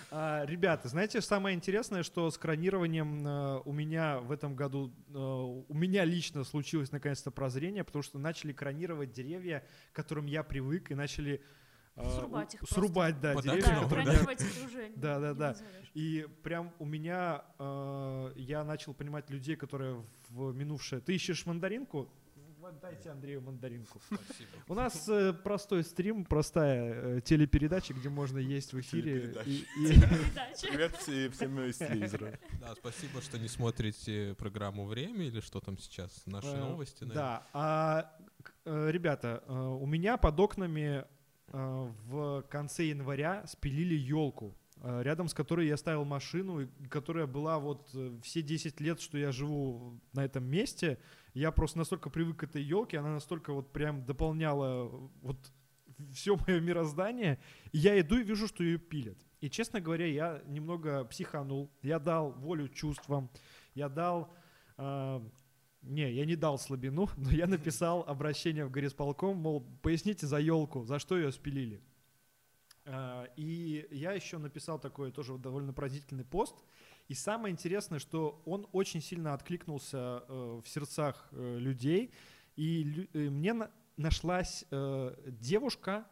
А, 0.09 0.45
Ребята, 0.45 0.87
знаете, 0.87 1.21
самое 1.21 1.55
интересное, 1.55 2.01
что 2.01 2.31
с 2.31 2.37
кронированием 2.39 3.27
э, 3.27 3.61
у 3.65 3.71
меня 3.71 4.19
в 4.21 4.31
этом 4.31 4.55
году, 4.55 4.91
э, 5.09 5.13
у 5.17 5.73
меня 5.75 6.05
лично 6.05 6.43
случилось 6.43 6.91
наконец-то 6.91 7.29
прозрение, 7.29 7.83
потому 7.83 8.01
что 8.01 8.17
начали 8.17 8.51
кронировать 8.51 9.11
деревья, 9.11 9.63
к 9.93 9.95
которым 9.95 10.25
я 10.25 10.41
привык, 10.41 10.89
и 10.89 10.95
начали 10.95 11.43
Срубать 12.17 12.55
их. 12.55 12.61
Срубать, 12.69 13.19
да, 13.21 13.33
Под 13.33 13.43
деревья. 13.43 13.61
Да, 13.61 13.81
которые- 13.83 14.91
да. 14.95 15.19
Да, 15.19 15.33
да. 15.33 15.55
И 15.93 16.27
прям 16.43 16.71
у 16.79 16.85
меня, 16.85 17.43
э, 17.57 18.31
я 18.37 18.63
начал 18.63 18.93
понимать 18.93 19.29
людей, 19.29 19.55
которые 19.55 20.03
в 20.29 20.53
минувшее... 20.53 21.01
Ты 21.01 21.15
ищешь 21.15 21.45
мандаринку? 21.45 22.07
Вот 22.59 22.77
Дайте 22.81 23.09
Андрею 23.09 23.41
мандаринку. 23.41 24.01
Спасибо. 24.05 24.49
У 24.67 24.73
нас 24.75 25.07
э, 25.07 25.31
простой 25.33 25.83
стрим, 25.83 26.25
простая 26.25 27.17
э, 27.17 27.21
телепередача, 27.21 27.93
где 27.93 28.09
можно 28.09 28.37
есть 28.37 28.73
в 28.73 28.79
эфире. 28.81 29.33
И, 29.45 29.65
и-. 29.77 30.01
Привет 30.69 30.95
все- 30.97 31.29
всем 31.29 31.57
из 31.61 31.77
телевизора. 31.77 32.37
Да, 32.59 32.75
спасибо, 32.75 33.21
что 33.21 33.39
не 33.39 33.47
смотрите 33.47 34.35
программу 34.37 34.85
«Время» 34.85 35.25
или 35.27 35.39
что 35.39 35.61
там 35.61 35.77
сейчас, 35.77 36.21
наши 36.25 36.47
э, 36.49 36.57
новости. 36.59 37.05
наверное. 37.05 37.23
Да. 37.23 37.47
А, 37.53 38.11
э, 38.65 38.91
ребята, 38.91 39.41
у 39.47 39.85
меня 39.85 40.17
под 40.17 40.37
окнами 40.39 41.05
в 41.51 42.43
конце 42.49 42.85
января 42.85 43.45
спилили 43.47 43.95
елку, 43.95 44.55
рядом 44.81 45.27
с 45.27 45.33
которой 45.33 45.67
я 45.67 45.77
ставил 45.77 46.05
машину, 46.05 46.67
которая 46.89 47.27
была 47.27 47.59
вот 47.59 47.89
э, 47.93 48.17
все 48.23 48.41
10 48.41 48.79
лет, 48.79 49.01
что 49.01 49.17
я 49.17 49.31
живу 49.31 49.99
на 50.13 50.23
этом 50.23 50.45
месте. 50.45 50.99
Я 51.33 51.51
просто 51.51 51.77
настолько 51.77 52.09
привык 52.09 52.37
к 52.37 52.43
этой 52.43 52.63
елке, 52.63 52.99
она 52.99 53.13
настолько 53.13 53.51
вот 53.51 53.73
прям 53.73 54.05
дополняла 54.05 54.87
э, 54.87 55.07
вот 55.21 55.51
все 56.13 56.37
мое 56.47 56.61
мироздание. 56.61 57.39
Я 57.73 57.99
иду 57.99 58.17
и 58.17 58.23
вижу, 58.23 58.47
что 58.47 58.63
ее 58.63 58.77
пилят. 58.77 59.17
И, 59.41 59.49
честно 59.49 59.81
говоря, 59.81 60.05
я 60.05 60.41
немного 60.45 61.03
психанул. 61.05 61.69
Я 61.81 61.99
дал 61.99 62.31
волю 62.31 62.69
чувствам. 62.69 63.29
Я 63.73 63.89
дал... 63.89 64.33
э, 64.77 65.21
не, 65.81 66.11
я 66.11 66.25
не 66.25 66.35
дал 66.35 66.57
слабину, 66.59 67.09
но 67.17 67.31
я 67.31 67.47
написал 67.47 68.03
обращение 68.07 68.65
в 68.65 68.71
горисполком, 68.71 69.37
мол, 69.37 69.61
поясните 69.81 70.27
за 70.27 70.39
елку, 70.39 70.83
за 70.85 70.99
что 70.99 71.17
ее 71.17 71.31
спилили. 71.31 71.81
А, 72.85 73.25
И 73.35 73.87
я 73.91 74.13
еще 74.13 74.37
написал 74.37 74.79
такой 74.79 75.11
тоже 75.11 75.37
довольно 75.37 75.73
поразительный 75.73 76.25
пост. 76.25 76.55
И 77.07 77.13
самое 77.15 77.51
интересное, 77.51 77.99
что 77.99 78.41
он 78.45 78.67
очень 78.71 79.01
сильно 79.01 79.33
откликнулся 79.33 80.23
э, 80.27 80.61
в 80.63 80.67
сердцах 80.67 81.27
э, 81.31 81.57
людей. 81.59 82.11
И 82.55 83.07
э, 83.13 83.29
мне 83.29 83.53
на- 83.53 83.71
нашлась 83.97 84.65
девушка, 84.71 86.05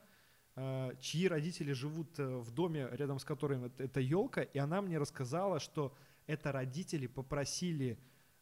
чьи 0.99 1.27
родители 1.27 1.71
живут 1.71 2.17
в 2.17 2.51
доме, 2.51 2.89
рядом 2.91 3.17
с 3.19 3.23
которым 3.23 3.65
эт- 3.65 3.79
эта 3.81 4.01
елка, 4.01 4.41
и 4.41 4.57
она 4.57 4.81
мне 4.81 4.97
рассказала, 4.97 5.59
что 5.61 5.95
это 6.25 6.51
родители 6.51 7.07
попросили 7.07 7.97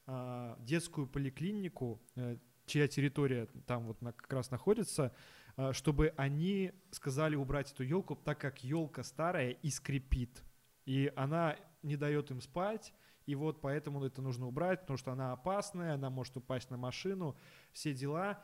а, 0.08 0.58
детскую 0.60 1.08
поликлинику, 1.08 2.02
э, 2.16 2.38
чья 2.66 2.88
территория 2.88 3.48
там 3.66 3.86
вот 3.88 4.00
как 4.00 4.34
раз 4.34 4.52
находится, 4.52 5.16
а, 5.58 5.74
чтобы 5.74 6.14
они 6.18 6.72
сказали 6.92 7.36
убрать 7.36 7.72
эту 7.72 7.84
елку, 7.84 8.16
так 8.16 8.40
как 8.40 8.64
елка 8.64 9.04
старая 9.04 9.52
и 9.52 9.70
скрипит. 9.70 10.44
И 10.86 11.12
она 11.16 11.56
не 11.82 11.98
дает 11.98 12.30
им 12.32 12.42
спать, 12.42 12.94
и 13.26 13.36
вот 13.36 13.62
поэтому 13.62 14.04
это 14.04 14.22
нужно 14.22 14.48
убрать, 14.48 14.82
потому 14.82 14.98
что 14.98 15.12
она 15.12 15.32
опасная, 15.32 15.96
она 15.96 16.10
может 16.10 16.38
упасть 16.38 16.70
на 16.70 16.78
машину, 16.78 17.36
все 17.72 17.94
дела. 17.94 18.44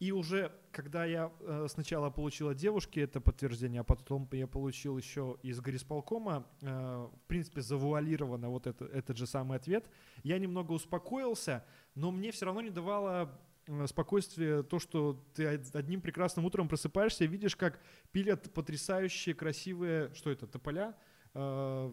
И 0.00 0.10
уже, 0.12 0.50
когда 0.72 1.04
я 1.04 1.30
э, 1.40 1.66
сначала 1.68 2.10
получил 2.10 2.48
от 2.48 2.56
девушки 2.56 2.98
это 3.00 3.20
подтверждение, 3.20 3.80
а 3.80 3.84
потом 3.84 4.28
я 4.32 4.46
получил 4.46 4.98
еще 4.98 5.36
из 5.42 5.60
горисполкома, 5.60 6.46
э, 6.62 6.66
в 7.12 7.26
принципе, 7.28 7.60
завуалированно 7.62 8.48
вот 8.50 8.66
это, 8.66 8.84
этот 8.86 9.16
же 9.16 9.26
самый 9.26 9.56
ответ, 9.56 9.88
я 10.24 10.38
немного 10.38 10.72
успокоился, 10.72 11.64
но 11.94 12.10
мне 12.10 12.32
все 12.32 12.46
равно 12.46 12.60
не 12.60 12.70
давало 12.70 13.30
э, 13.68 13.86
спокойствия 13.86 14.62
то, 14.64 14.78
что 14.80 15.24
ты 15.34 15.46
од- 15.54 15.74
одним 15.76 16.00
прекрасным 16.00 16.44
утром 16.44 16.68
просыпаешься 16.68 17.24
и 17.24 17.28
видишь, 17.28 17.54
как 17.56 17.80
пилят 18.10 18.52
потрясающие 18.52 19.34
красивые, 19.34 20.12
что 20.14 20.30
это, 20.30 20.46
тополя? 20.48 20.96
Э, 21.34 21.92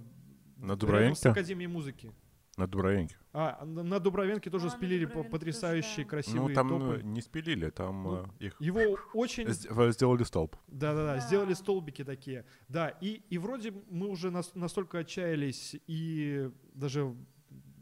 На 0.58 0.76
Дубровенке? 0.76 1.30
Академией 1.30 1.68
музыки. 1.72 2.12
На 2.58 2.68
Дубровенке. 2.68 3.16
А, 3.34 3.64
на 3.66 3.82
на 3.84 4.00
Дубровенке 4.00 4.50
тоже 4.50 4.68
А, 4.68 4.70
спилили 4.72 5.06
Дубровенке 5.06 5.30
тоже, 5.30 5.30
потрясающие 5.32 6.04
да. 6.06 6.10
красивые 6.10 6.50
Ну, 6.50 6.54
там 6.54 6.70
топы. 6.70 7.00
э, 7.00 7.02
не 7.02 7.22
спилили, 7.22 7.70
там 7.70 8.04
Ну, 8.04 8.26
э, 8.40 8.46
их 8.46 8.56
Его 8.60 8.98
очень... 9.14 9.48
в- 9.48 9.92
сделали 9.94 10.24
столб. 10.24 10.58
Да-да-да, 10.68 11.16
Да. 11.16 11.20
сделали 11.22 11.54
столбики 11.54 12.04
такие. 12.04 12.46
Да, 12.68 12.90
и, 12.90 13.22
и 13.30 13.38
вроде 13.38 13.74
мы 13.90 14.08
уже 14.10 14.32
нас- 14.32 14.54
настолько 14.54 15.00
отчаялись, 15.00 15.78
и 15.88 16.52
даже, 16.74 17.16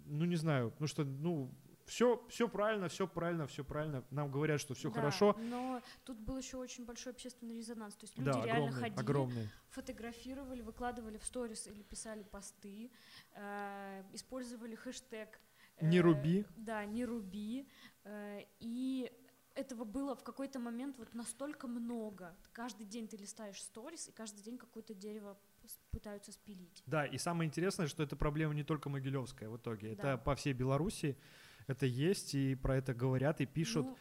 ну 0.06 0.26
не 0.26 0.36
знаю, 0.36 0.72
ну 0.80 0.86
что, 0.86 1.04
ну, 1.04 1.52
все, 1.90 2.24
все 2.30 2.48
правильно, 2.48 2.88
все 2.88 3.08
правильно, 3.08 3.48
все 3.48 3.64
правильно. 3.64 4.04
Нам 4.12 4.32
говорят, 4.32 4.62
что 4.62 4.74
все 4.76 4.90
Да, 4.90 4.96
хорошо. 4.96 5.36
Но 5.40 5.82
тут 6.06 6.18
был 6.20 6.38
еще 6.38 6.58
очень 6.58 6.86
большой 6.86 7.14
общественный 7.14 7.58
резонанс. 7.58 7.96
То 7.96 8.06
есть 8.06 8.18
люди 8.18 8.32
Да, 8.32 8.46
реально 8.46 8.68
огромный, 8.68 8.80
ходили, 8.82 9.00
огромный. 9.00 9.50
фотографировали, 9.72 10.62
выкладывали 10.62 11.18
в 11.18 11.26
сторис 11.26 11.68
или 11.68 11.82
писали 11.82 12.24
посты, 12.24 12.92
э, 13.34 14.04
использовали 14.14 14.76
хэштег. 14.76 15.40
э, 15.78 15.86
Не 15.88 16.00
руби. 16.02 16.46
Да, 16.58 16.86
не 16.86 17.06
руби. 17.06 17.68
э, 18.04 18.42
и 18.60 19.12
этого 19.56 19.84
было 19.84 20.16
в 20.16 20.24
какой-то 20.24 20.60
момент 20.60 20.98
вот 21.00 21.14
настолько 21.16 21.68
много. 21.68 22.36
Каждый 22.54 22.86
день 22.86 23.08
ты 23.08 23.18
листаешь 23.18 23.62
сторис, 23.62 24.08
и 24.08 24.12
каждый 24.12 24.42
день 24.42 24.58
какое-то 24.58 24.94
дерево 24.94 25.38
пытаются 25.92 26.32
спилить. 26.32 26.84
Да, 26.86 27.06
и 27.06 27.18
самое 27.18 27.48
интересное, 27.48 27.88
что 27.88 28.04
эта 28.04 28.16
проблема 28.16 28.54
не 28.54 28.64
только 28.64 28.90
могилевская 28.90 29.50
в 29.50 29.58
итоге. 29.58 29.96
Да. 29.96 30.14
Это 30.14 30.18
по 30.18 30.36
всей 30.36 30.54
Беларуси 30.54 31.18
это 31.70 31.86
есть, 31.86 32.34
и 32.34 32.56
про 32.56 32.78
это 32.78 32.94
говорят 32.94 33.42
и 33.42 33.46
пишут. 33.46 33.86
Ну, 33.86 33.98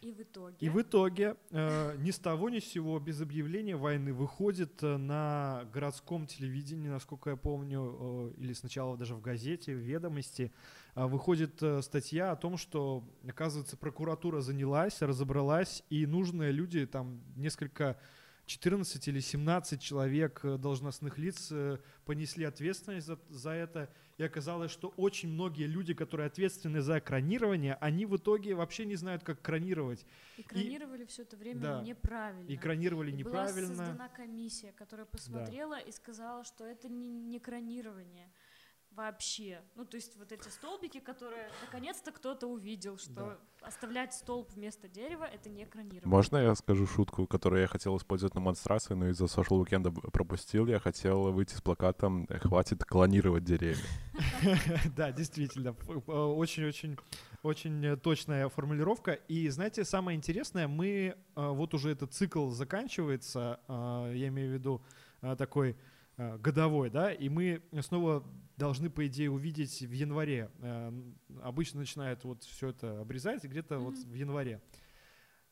и 0.00 0.12
в 0.12 0.20
итоге. 0.20 0.56
И 0.58 0.68
в 0.68 0.82
итоге 0.82 1.36
э, 1.50 1.96
ни 1.98 2.10
с 2.10 2.18
того 2.18 2.50
ни 2.50 2.58
с 2.58 2.64
сего, 2.64 2.98
без 2.98 3.20
объявления 3.20 3.76
войны, 3.76 4.12
выходит 4.12 4.82
э, 4.82 4.96
на 4.96 5.64
городском 5.72 6.26
телевидении, 6.26 6.88
насколько 6.88 7.30
я 7.30 7.36
помню, 7.36 8.32
э, 8.36 8.40
или 8.40 8.52
сначала 8.52 8.96
даже 8.96 9.14
в 9.14 9.20
газете, 9.20 9.72
в 9.72 9.78
«Ведомости», 9.78 10.52
э, 10.96 11.06
выходит 11.06 11.62
э, 11.62 11.80
статья 11.82 12.32
о 12.32 12.36
том, 12.36 12.56
что, 12.56 13.04
оказывается, 13.28 13.76
прокуратура 13.76 14.40
занялась, 14.40 15.00
разобралась, 15.00 15.84
и 15.88 16.04
нужные 16.04 16.50
люди, 16.50 16.84
там 16.84 17.22
несколько 17.36 17.96
14 18.46 19.08
или 19.08 19.20
17 19.20 19.80
человек 19.80 20.40
э, 20.44 20.58
должностных 20.58 21.18
лиц 21.18 21.48
э, 21.52 21.78
понесли 22.04 22.44
ответственность 22.44 23.06
за, 23.06 23.18
за 23.28 23.50
это. 23.50 23.88
И 24.18 24.22
оказалось, 24.22 24.70
что 24.70 24.92
очень 24.96 25.30
многие 25.30 25.66
люди, 25.66 25.94
которые 25.94 26.26
ответственны 26.26 26.80
за 26.80 27.00
кронирование, 27.00 27.74
они 27.80 28.04
в 28.04 28.16
итоге 28.16 28.54
вообще 28.54 28.84
не 28.84 28.96
знают, 28.96 29.22
как 29.22 29.40
кронировать. 29.40 30.04
И 30.36 30.42
кронировали 30.42 31.04
все 31.06 31.22
это 31.22 31.36
время 31.36 31.60
да, 31.60 31.80
неправильно. 31.82 32.48
И 32.48 32.56
кронировали 32.56 33.10
И 33.10 33.22
Была 33.22 33.44
неправильно. 33.46 33.68
создана 33.68 34.08
комиссия, 34.08 34.72
которая 34.72 35.06
посмотрела 35.06 35.78
и 35.78 35.92
сказала, 35.92 36.44
что 36.44 36.64
это 36.64 36.88
не, 36.88 37.08
не 37.08 37.38
кронирование. 37.38 38.30
Вообще. 38.96 39.60
Ну, 39.74 39.84
то 39.84 39.96
есть 39.96 40.16
вот 40.16 40.32
эти 40.32 40.48
столбики, 40.48 41.00
которые 41.00 41.48
наконец-то 41.66 42.12
кто-то 42.12 42.46
увидел, 42.46 42.98
что 42.98 43.38
оставлять 43.60 44.14
столб 44.14 44.50
вместо 44.52 44.88
дерева— 44.88 45.24
это 45.32 45.48
не 45.48 45.64
экранирование. 45.64 46.06
Можно 46.08 46.36
я 46.38 46.54
скажу 46.54 46.86
шутку, 46.86 47.26
которую 47.26 47.62
я 47.62 47.68
хотел 47.68 47.96
использовать 47.96 48.34
на 48.34 48.40
монстрации, 48.40 48.94
но 48.94 49.08
из-за 49.08 49.24
social 49.24 49.62
weekend 49.62 50.10
пропустил? 50.10 50.66
Я 50.66 50.78
хотел 50.78 51.32
выйти 51.32 51.54
с 51.54 51.60
плакатом 51.60 52.26
«Хватит 52.28 52.84
клонировать 52.84 53.44
деревья». 53.44 53.84
Да, 54.96 55.12
действительно. 55.12 55.72
Очень-очень 56.06 56.98
очень 57.42 57.84
э, 57.84 57.96
точная 57.96 58.48
формулировка. 58.48 59.12
И 59.12 59.48
знаете, 59.48 59.84
самое 59.84 60.16
интересное, 60.16 60.68
мы 60.68 60.86
э, 60.86 61.14
вот 61.34 61.74
уже 61.74 61.90
этот 61.90 62.12
цикл 62.12 62.50
заканчивается, 62.50 63.60
э, 63.68 64.12
я 64.14 64.28
имею 64.28 64.50
в 64.50 64.54
виду 64.54 64.82
такой 65.38 65.76
годовой, 66.16 66.90
да, 66.90 67.12
и 67.12 67.28
мы 67.28 67.62
снова 67.80 68.24
должны, 68.56 68.90
по 68.90 69.06
идее, 69.06 69.30
увидеть 69.30 69.80
в 69.80 69.92
январе. 69.92 70.50
Обычно 71.42 71.80
начинают 71.80 72.24
вот 72.24 72.44
все 72.44 72.68
это 72.68 73.00
обрезать 73.00 73.44
где-то 73.44 73.76
mm-hmm. 73.76 73.84
вот 73.84 73.96
в 73.96 74.14
январе. 74.14 74.60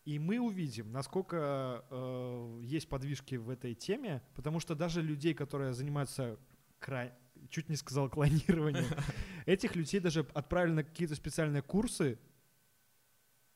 И 0.05 0.19
мы 0.19 0.41
увидим, 0.41 0.91
насколько 0.93 1.85
э, 1.91 2.61
есть 2.63 2.89
подвижки 2.89 3.35
в 3.35 3.51
этой 3.51 3.75
теме, 3.75 4.23
потому 4.35 4.59
что 4.59 4.75
даже 4.75 5.03
людей, 5.03 5.35
которые 5.35 5.75
занимаются 5.75 6.39
край, 6.79 7.13
чуть 7.51 7.69
не 7.69 7.77
сказал 7.77 8.09
клонирование. 8.09 8.85
Этих 9.47 9.77
людей 9.77 10.01
даже 10.01 10.27
отправили 10.33 10.73
на 10.73 10.85
какие-то 10.85 11.15
специальные 11.15 11.63
курсы. 11.63 12.19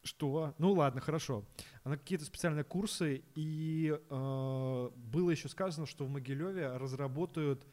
Что? 0.03 0.55
Ну 0.59 0.73
ладно, 0.73 1.01
хорошо. 1.01 1.47
А 1.83 1.89
на 1.89 1.97
какие-то 1.97 2.27
специальные 2.27 2.65
курсы. 2.65 3.25
И 3.35 3.99
э, 3.99 4.91
было 4.95 5.31
еще 5.31 5.49
сказано, 5.49 5.87
что 5.87 6.05
в 6.05 6.11
Могилеве 6.11 6.77
разработают 6.77 7.67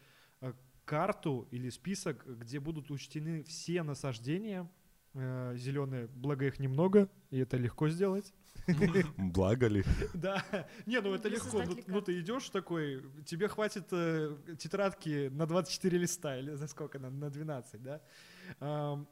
карту 0.92 1.48
или 1.52 1.70
список, 1.70 2.26
где 2.28 2.60
будут 2.60 2.92
учтены 2.92 3.44
все 3.44 3.82
насаждения 3.82 4.70
э, 5.14 5.54
зеленые, 5.56 6.08
благо 6.08 6.46
их 6.46 6.60
немного, 6.60 7.08
и 7.30 7.40
это 7.40 7.56
легко 7.56 7.88
сделать. 7.88 8.34
Благо 9.18 9.68
ли? 9.68 9.84
Да. 10.14 10.44
Не, 10.86 11.00
ну 11.00 11.14
это 11.14 11.30
легко. 11.30 11.64
Ну, 11.64 11.78
ну 11.88 12.02
ты 12.02 12.20
идешь 12.20 12.50
такой, 12.50 13.02
тебе 13.26 13.48
хватит 13.48 13.88
э, 13.92 14.36
тетрадки 14.60 15.30
на 15.30 15.46
24 15.46 15.98
листа, 15.98 16.38
или 16.38 16.56
за 16.56 16.68
сколько, 16.68 17.00
на, 17.00 17.10
на 17.10 17.30
12, 17.30 17.82
да? 17.82 18.02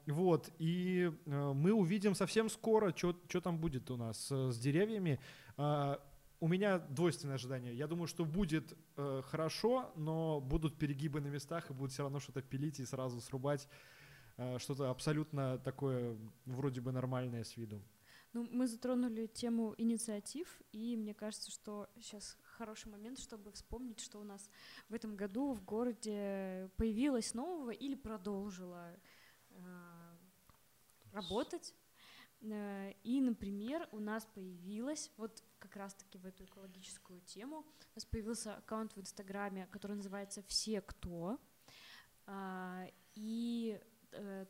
Вот, 0.06 0.50
и 0.58 1.10
э, 1.26 1.52
мы 1.54 1.72
увидим 1.72 2.14
совсем 2.14 2.50
скоро, 2.50 2.94
что 2.94 3.40
там 3.40 3.58
будет 3.58 3.90
у 3.90 3.96
нас 3.96 4.30
с 4.30 4.58
деревьями. 4.58 5.18
У 6.40 6.48
меня 6.48 6.78
двойственное 6.78 7.34
ожидание. 7.34 7.74
Я 7.74 7.86
думаю, 7.86 8.06
что 8.06 8.24
будет 8.24 8.74
э, 8.96 9.22
хорошо, 9.26 9.92
но 9.94 10.40
будут 10.40 10.78
перегибы 10.78 11.20
на 11.20 11.28
местах, 11.28 11.70
и 11.70 11.74
будут 11.74 11.92
все 11.92 12.02
равно 12.02 12.18
что-то 12.18 12.40
пилить 12.40 12.80
и 12.80 12.86
сразу 12.86 13.20
срубать 13.20 13.68
э, 14.38 14.58
что-то 14.58 14.90
абсолютно 14.90 15.58
такое 15.58 16.16
вроде 16.46 16.80
бы 16.80 16.92
нормальное 16.92 17.44
с 17.44 17.58
виду. 17.58 17.82
Ну, 18.32 18.48
мы 18.52 18.68
затронули 18.68 19.26
тему 19.26 19.74
инициатив, 19.76 20.62
и 20.72 20.96
мне 20.96 21.12
кажется, 21.12 21.50
что 21.50 21.90
сейчас 21.96 22.38
хороший 22.42 22.88
момент, 22.88 23.18
чтобы 23.18 23.52
вспомнить, 23.52 24.00
что 24.00 24.18
у 24.18 24.24
нас 24.24 24.48
в 24.88 24.94
этом 24.94 25.16
году 25.16 25.52
в 25.52 25.62
городе 25.62 26.70
появилось 26.78 27.34
нового 27.34 27.72
или 27.72 27.96
продолжило 27.96 28.96
э, 29.50 30.16
работать. 31.12 31.74
Э, 32.40 32.92
и, 33.02 33.20
например, 33.20 33.86
у 33.92 33.98
нас 33.98 34.26
появилась, 34.34 35.10
вот 35.18 35.42
как 35.60 35.76
раз-таки 35.76 36.18
в 36.18 36.26
эту 36.26 36.44
экологическую 36.44 37.20
тему, 37.20 37.58
у 37.58 37.94
нас 37.94 38.04
появился 38.04 38.56
аккаунт 38.56 38.96
в 38.96 39.00
Инстаграме, 39.00 39.68
который 39.70 39.96
называется 39.96 40.42
«Все 40.42 40.80
кто». 40.80 41.38
Э, 42.26 42.88
и 43.14 43.80
э, 44.12 44.46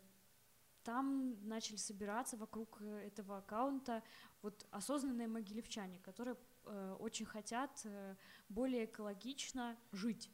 там 0.82 1.36
начали 1.46 1.76
собираться 1.76 2.36
вокруг 2.36 2.80
этого 2.80 3.38
аккаунта 3.38 4.02
вот 4.42 4.66
осознанные 4.70 5.28
могилевчане, 5.28 5.98
которые 5.98 6.36
э, 6.64 6.96
очень 6.98 7.26
хотят 7.26 7.70
э, 7.84 8.16
более 8.48 8.86
экологично 8.86 9.76
жить. 9.92 10.30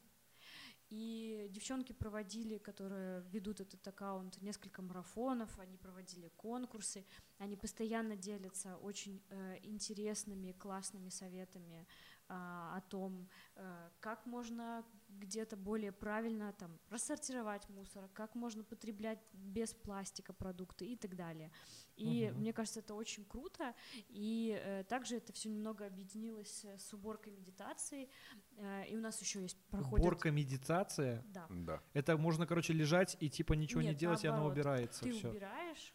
И 0.89 1.47
девчонки 1.51 1.91
проводили, 1.91 2.57
которые 2.57 3.21
ведут 3.31 3.59
этот 3.59 3.85
аккаунт, 3.85 4.41
несколько 4.41 4.81
марафонов, 4.81 5.59
они 5.59 5.77
проводили 5.77 6.29
конкурсы, 6.37 7.05
они 7.39 7.57
постоянно 7.57 8.15
делятся 8.15 8.77
очень 8.77 9.21
э, 9.29 9.57
интересными, 9.63 10.53
классными 10.53 11.09
советами 11.09 11.85
о 12.29 12.81
том, 12.89 13.27
э, 13.55 13.89
как 13.99 14.25
можно 14.25 14.83
где-то 15.09 15.55
более 15.55 15.91
правильно 15.91 16.53
там 16.53 16.77
рассортировать 16.89 17.67
мусор, 17.69 18.09
как 18.13 18.35
можно 18.35 18.63
потреблять 18.63 19.19
без 19.33 19.73
пластика 19.73 20.33
продукты 20.33 20.85
и 20.85 20.95
так 20.95 21.15
далее. 21.15 21.51
И 21.95 22.29
угу. 22.29 22.39
мне 22.39 22.53
кажется, 22.53 22.81
это 22.81 22.93
очень 22.93 23.25
круто. 23.25 23.73
И 24.09 24.59
э, 24.61 24.83
также 24.83 25.17
это 25.17 25.33
все 25.33 25.49
немного 25.49 25.85
объединилось 25.85 26.65
с 26.65 26.93
уборкой 26.93 27.33
медитации. 27.33 28.09
Э, 28.57 28.85
и 28.87 28.95
у 28.95 28.99
нас 28.99 29.19
еще 29.21 29.41
есть 29.41 29.57
проходит... 29.69 30.05
Уборка 30.05 30.31
медитация? 30.31 31.23
Да. 31.29 31.47
да. 31.49 31.81
Это 31.93 32.17
можно, 32.17 32.45
короче, 32.45 32.73
лежать 32.73 33.17
и 33.19 33.29
типа 33.29 33.53
ничего 33.53 33.81
Нет, 33.81 33.93
не 33.93 33.97
делать, 33.97 34.23
наоборот, 34.23 34.39
и 34.39 34.43
оно 34.43 34.53
убирается. 34.53 35.03
Ты 35.03 35.11
все. 35.13 35.29
убираешь, 35.29 35.93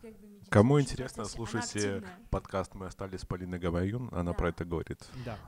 как 0.00 0.18
бы 0.18 0.40
Кому 0.50 0.80
интересно, 0.80 1.24
слушайте 1.24 2.02
подкаст 2.30 2.74
«Мы 2.74 2.86
остались» 2.86 3.20
с 3.20 3.26
Полиной 3.26 3.58
Гаваюн, 3.58 4.08
она 4.12 4.32
да. 4.32 4.36
про 4.36 4.48
это 4.50 4.64
говорит. 4.64 5.00
Да. 5.24 5.38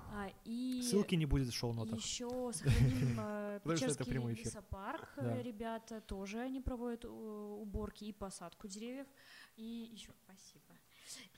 И 0.78 0.82
Ссылки 0.82 1.14
не 1.14 1.26
будет 1.26 1.48
в 1.48 1.54
шоу-нотах. 1.54 1.98
Еще 1.98 2.28
сохраним 2.52 3.16
э, 3.18 3.60
Печерский 3.64 4.12
лесопарк. 4.12 5.08
Да. 5.16 5.42
Ребята 5.42 6.00
тоже 6.00 6.40
они 6.40 6.60
проводят 6.60 7.04
э, 7.04 7.08
уборки 7.08 8.04
и 8.04 8.12
посадку 8.12 8.68
деревьев. 8.68 9.06
И 9.56 9.90
еще, 9.92 10.12
спасибо. 10.24 10.64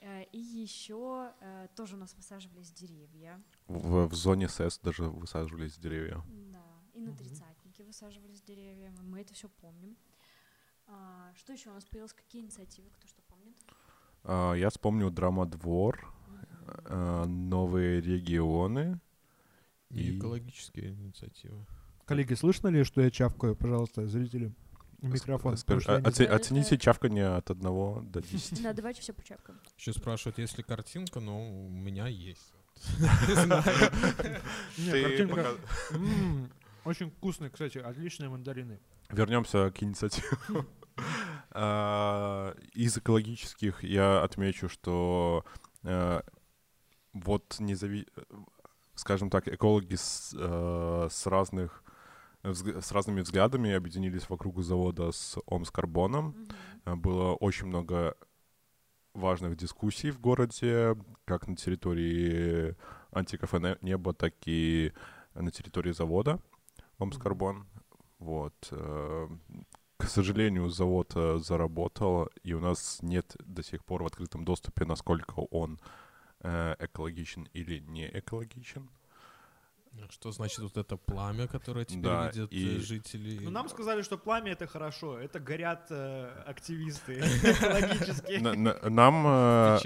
Э, 0.00 0.24
и 0.32 0.38
еще 0.38 1.32
тоже 1.76 1.96
у 1.96 1.98
нас 1.98 2.14
высаживались 2.14 2.72
деревья. 2.72 3.40
В, 3.66 4.08
в 4.08 4.14
зоне 4.14 4.48
СЭС 4.48 4.78
даже 4.78 5.04
высаживались 5.04 5.76
деревья. 5.76 6.22
Да, 6.52 6.64
и 6.94 7.00
на 7.00 7.14
тридцатнике 7.14 7.84
высаживались 7.84 8.42
деревья. 8.42 8.92
Мы 9.02 9.20
это 9.20 9.34
все 9.34 9.48
помним. 9.48 9.96
А, 10.88 11.32
что 11.36 11.52
еще 11.52 11.70
у 11.70 11.74
нас 11.74 11.84
появилось? 11.84 12.12
Какие 12.12 12.42
инициативы? 12.42 12.88
Кто 12.90 13.06
что 13.06 13.22
помнит? 13.22 13.56
А, 14.24 14.54
я 14.54 14.70
вспомнил 14.70 15.10
Драмадвор, 15.10 16.12
а, 16.86 17.26
новые 17.26 18.00
регионы 18.00 19.00
и 19.90 20.16
экологические 20.16 20.92
инициативы. 20.92 21.66
Коллеги, 22.04 22.34
слышно 22.34 22.68
ли, 22.68 22.84
что 22.84 23.00
я 23.02 23.10
чавкаю? 23.10 23.54
Пожалуйста, 23.54 24.06
зрители. 24.06 24.52
Микрофон. 25.00 25.56
Скажи, 25.56 25.88
а, 25.88 26.00
оце, 26.04 26.24
оцените 26.24 26.74
это... 26.74 26.84
чавканье 26.84 27.36
от 27.36 27.50
1 27.50 28.10
до 28.10 28.20
10. 28.20 28.62
Да, 28.62 28.72
давайте 28.72 29.00
все 29.00 29.12
почавкаем. 29.12 29.60
Еще 29.76 29.92
спрашивают, 29.92 30.38
есть 30.38 30.56
ли 30.58 30.64
картинка, 30.64 31.20
но 31.20 31.66
у 31.66 31.68
меня 31.68 32.08
есть. 32.08 32.52
картинка... 34.90 35.54
Очень 36.84 37.10
вкусные, 37.10 37.50
кстати, 37.50 37.78
отличные 37.78 38.28
мандарины. 38.30 38.80
Вернемся 39.10 39.70
к 39.70 39.82
инициативе. 39.82 40.28
А, 41.50 42.54
из 42.74 42.98
экологических 42.98 43.84
я 43.84 44.22
отмечу, 44.22 44.68
что 44.68 45.44
э, 45.84 46.20
вот 47.12 47.56
не 47.60 47.76
зави... 47.76 48.06
скажем 48.98 49.30
так, 49.30 49.48
экологи 49.48 49.94
с, 49.94 50.34
э, 50.36 51.08
с 51.10 51.26
разных 51.26 51.82
с 52.44 52.92
разными 52.92 53.20
взглядами 53.20 53.72
объединились 53.72 54.28
вокруг 54.30 54.62
завода 54.62 55.10
с 55.10 55.36
Омскарбоном. 55.46 56.36
Mm-hmm. 56.84 56.96
Было 56.96 57.34
очень 57.34 57.66
много 57.66 58.16
важных 59.12 59.56
дискуссий 59.56 60.12
в 60.12 60.20
городе, 60.20 60.96
как 61.24 61.48
на 61.48 61.56
территории 61.56 62.76
антикафе 63.10 63.76
«Небо», 63.82 64.14
так 64.14 64.34
и 64.46 64.92
на 65.34 65.50
территории 65.50 65.90
завода 65.90 66.40
Омскарбон. 66.98 67.66
Вот. 68.18 68.54
Э, 68.70 69.28
к 69.96 70.04
сожалению, 70.04 70.68
завод 70.70 71.12
э, 71.16 71.38
заработал, 71.38 72.28
и 72.44 72.52
у 72.52 72.60
нас 72.60 72.98
нет 73.02 73.36
до 73.44 73.62
сих 73.62 73.84
пор 73.84 74.04
в 74.04 74.06
открытом 74.06 74.44
доступе, 74.44 74.84
насколько 74.84 75.40
он 75.50 75.80
экологичен 76.42 77.48
или 77.52 77.80
не 77.80 78.08
экологичен. 78.08 78.90
Что 80.10 80.30
значит 80.32 80.58
вот 80.60 80.76
это 80.76 80.96
пламя, 80.96 81.46
которое 81.46 81.84
теперь 81.84 82.02
да, 82.02 82.28
видят 82.28 82.52
и... 82.52 82.76
Э, 82.76 82.80
жители? 82.80 83.38
Ну, 83.44 83.50
нам 83.50 83.68
сказали, 83.68 84.02
что 84.02 84.16
пламя 84.16 84.52
это 84.52 84.66
хорошо, 84.66 85.18
это 85.18 85.38
горят 85.38 85.86
э, 85.90 86.42
активисты 86.46 87.18
экологические. 87.42 88.40
Нам, 88.88 89.26
э, 89.26 89.78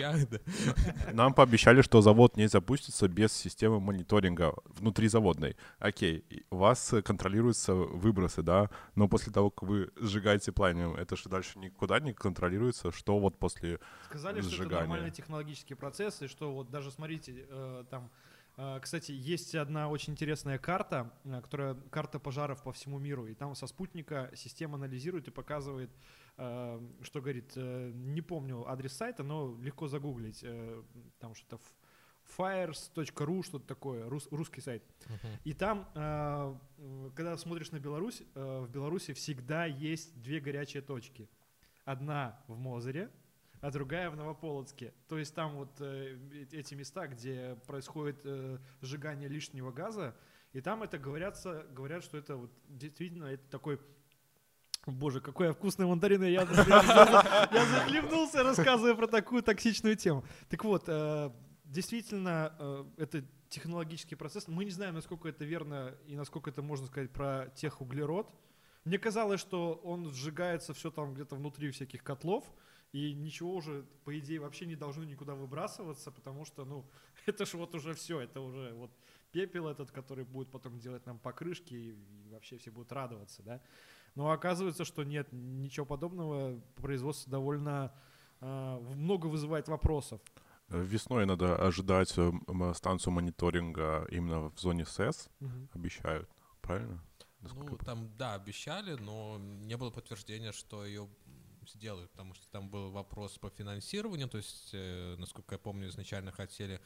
нам 1.12 1.34
пообещали, 1.34 1.82
что 1.82 2.02
завод 2.02 2.36
не 2.36 2.48
запустится 2.48 3.08
без 3.08 3.32
системы 3.32 3.80
мониторинга 3.80 4.54
внутризаводной. 4.66 5.56
Окей, 5.78 6.24
у 6.50 6.56
вас 6.56 6.94
контролируются 7.04 7.74
выбросы, 7.74 8.42
да, 8.42 8.70
но 8.94 9.08
после 9.08 9.32
того, 9.32 9.50
как 9.50 9.68
вы 9.68 9.90
сжигаете 9.96 10.52
пламя, 10.52 10.94
это 10.94 11.16
же 11.16 11.28
дальше 11.28 11.58
никуда 11.58 11.98
не 12.00 12.12
контролируется, 12.12 12.92
что 12.92 13.18
вот 13.18 13.38
после 13.38 13.80
Сказали, 14.06 14.40
сжигания. 14.40 14.56
что 14.56 14.64
это 14.64 14.74
нормальный 14.74 15.10
технологический 15.10 15.74
процесс, 15.74 16.22
и 16.22 16.28
что 16.28 16.52
вот 16.52 16.70
даже, 16.70 16.90
смотрите, 16.90 17.46
э, 17.48 17.84
там 17.90 18.10
Кстати, 18.80 19.12
есть 19.12 19.54
одна 19.54 19.88
очень 19.88 20.12
интересная 20.12 20.58
карта, 20.58 21.12
а, 21.24 21.40
которая 21.40 21.74
карта 21.90 22.18
пожаров 22.18 22.62
по 22.62 22.72
всему 22.72 22.98
миру, 22.98 23.26
и 23.26 23.34
там 23.34 23.54
со 23.54 23.66
спутника 23.66 24.30
система 24.34 24.74
анализирует 24.76 25.28
и 25.28 25.30
показывает, 25.30 25.90
а, 26.36 26.82
что 27.02 27.20
говорит, 27.20 27.52
э, 27.56 27.90
не 27.94 28.20
помню 28.20 28.68
адрес 28.68 28.92
сайта, 28.92 29.22
но 29.22 29.56
легко 29.60 29.88
загуглить, 29.88 30.40
э, 30.42 30.82
там 31.18 31.34
что-то 31.34 31.60
fires.ru, 32.38 33.42
что-то 33.42 33.66
такое, 33.66 34.08
рус- 34.08 34.28
русский 34.30 34.60
сайт. 34.60 34.82
Мгм. 35.06 35.38
И 35.44 35.52
там, 35.54 35.88
а, 35.94 36.58
когда 37.14 37.36
смотришь 37.36 37.72
на 37.72 37.78
Беларусь, 37.80 38.22
э, 38.34 38.64
в 38.66 38.70
Беларуси 38.70 39.12
всегда 39.12 39.66
есть 39.66 40.20
две 40.22 40.40
горячие 40.40 40.82
точки. 40.82 41.28
Одна 41.84 42.40
в 42.46 42.56
Мозыре, 42.56 43.10
а 43.62 43.70
другая 43.70 44.10
в 44.10 44.16
Новополоцке. 44.16 44.92
То 45.08 45.18
есть 45.18 45.34
там 45.34 45.54
вот 45.54 45.80
э, 45.80 46.18
эти 46.50 46.74
места, 46.74 47.06
где 47.06 47.56
происходит 47.66 48.20
э, 48.24 48.58
сжигание 48.80 49.28
лишнего 49.28 49.70
газа, 49.70 50.16
и 50.52 50.60
там 50.60 50.82
это 50.82 50.98
говорятся, 50.98 51.64
говорят, 51.70 52.02
что 52.02 52.18
это 52.18 52.36
вот 52.36 52.50
действительно 52.68 53.26
это 53.26 53.48
такой 53.48 53.80
Боже, 54.84 55.20
какой 55.20 55.46
я 55.46 55.52
вкусный 55.52 55.86
мандарин, 55.86 56.24
я, 56.24 56.28
я, 56.28 57.48
я 57.52 57.66
захлебнулся, 57.66 58.42
рассказывая 58.42 58.96
про 58.96 59.06
такую 59.06 59.40
токсичную 59.44 59.94
тему. 59.94 60.24
Так 60.48 60.64
вот, 60.64 60.88
э, 60.88 61.30
действительно, 61.64 62.52
э, 62.58 62.84
это 62.96 63.24
технологический 63.48 64.16
процесс. 64.16 64.48
Мы 64.48 64.64
не 64.64 64.72
знаем, 64.72 64.96
насколько 64.96 65.28
это 65.28 65.44
верно 65.44 65.94
и 66.08 66.16
насколько 66.16 66.50
это 66.50 66.62
можно 66.62 66.88
сказать 66.88 67.12
про 67.12 67.52
техуглерод. 67.54 68.28
Мне 68.84 68.98
казалось, 68.98 69.40
что 69.40 69.80
он 69.84 70.12
сжигается 70.12 70.74
все 70.74 70.90
там 70.90 71.14
где-то 71.14 71.36
внутри 71.36 71.70
всяких 71.70 72.02
котлов, 72.02 72.44
и 72.92 73.14
ничего 73.14 73.54
уже, 73.54 73.84
по 74.04 74.18
идее, 74.18 74.40
вообще 74.40 74.66
не 74.66 74.76
должно 74.76 75.04
никуда 75.04 75.34
выбрасываться, 75.34 76.10
потому 76.10 76.44
что, 76.44 76.64
ну, 76.64 76.86
это 77.26 77.46
же 77.46 77.56
вот 77.56 77.74
уже 77.74 77.94
все, 77.94 78.20
это 78.20 78.40
уже 78.40 78.72
вот 78.74 78.90
пепел 79.32 79.66
этот, 79.68 79.90
который 79.90 80.24
будет 80.24 80.50
потом 80.50 80.78
делать 80.78 81.06
нам 81.06 81.18
покрышки, 81.18 81.74
и, 81.74 81.90
и 82.26 82.30
вообще 82.30 82.58
все 82.58 82.70
будут 82.70 82.92
радоваться, 82.92 83.42
да. 83.42 83.62
Но 84.14 84.30
оказывается, 84.30 84.84
что 84.84 85.04
нет, 85.04 85.28
ничего 85.32 85.86
подобного, 85.86 86.60
производство 86.76 87.30
довольно 87.30 87.94
а, 88.40 88.78
много 88.94 89.26
вызывает 89.26 89.68
вопросов. 89.68 90.20
Э, 90.68 90.82
Весной 90.82 91.24
надо 91.24 91.56
ожидать 91.56 92.12
э, 92.18 92.32
м, 92.46 92.74
станцию 92.74 93.14
мониторинга 93.14 94.06
именно 94.10 94.50
в 94.50 94.58
зоне 94.58 94.84
СЭС, 94.84 95.30
обещают, 95.72 96.28
правильно? 96.60 97.02
Насколько 97.40 97.72
Ну, 97.72 97.78
там, 97.78 98.16
да, 98.16 98.34
обещали, 98.34 98.94
но 98.94 99.36
не 99.38 99.76
было 99.76 99.90
подтверждения, 99.90 100.52
что 100.52 100.84
ее 100.84 101.08
сделают, 101.68 102.10
потому 102.10 102.34
что 102.34 102.48
там 102.50 102.68
был 102.68 102.90
вопрос 102.90 103.38
по 103.38 103.50
финансированию, 103.50 104.28
то 104.28 104.38
есть, 104.38 104.70
э, 104.72 105.16
насколько 105.18 105.54
я 105.54 105.58
помню, 105.58 105.88
изначально 105.88 106.32
хотели, 106.32 106.80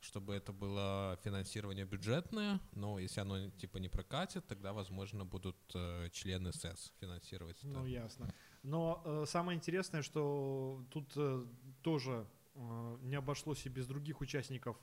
чтобы 0.00 0.34
это 0.34 0.52
было 0.52 1.18
финансирование 1.24 1.84
бюджетное, 1.84 2.60
но 2.72 2.98
если 2.98 3.20
оно 3.20 3.50
типа 3.50 3.78
не 3.78 3.88
прокатит, 3.88 4.46
тогда, 4.46 4.72
возможно, 4.72 5.24
будут 5.24 5.56
э, 5.74 6.08
члены 6.12 6.52
СЭС 6.52 6.92
финансировать 7.00 7.58
это. 7.58 7.68
Ну, 7.68 7.86
ясно. 7.86 8.32
Но 8.62 9.02
э, 9.04 9.24
самое 9.26 9.56
интересное, 9.56 10.02
что 10.02 10.84
тут 10.90 11.12
э, 11.16 11.46
тоже 11.82 12.26
э, 12.54 12.98
не 13.02 13.16
обошлось 13.16 13.66
и 13.66 13.68
без 13.68 13.86
других 13.86 14.20
участников 14.20 14.76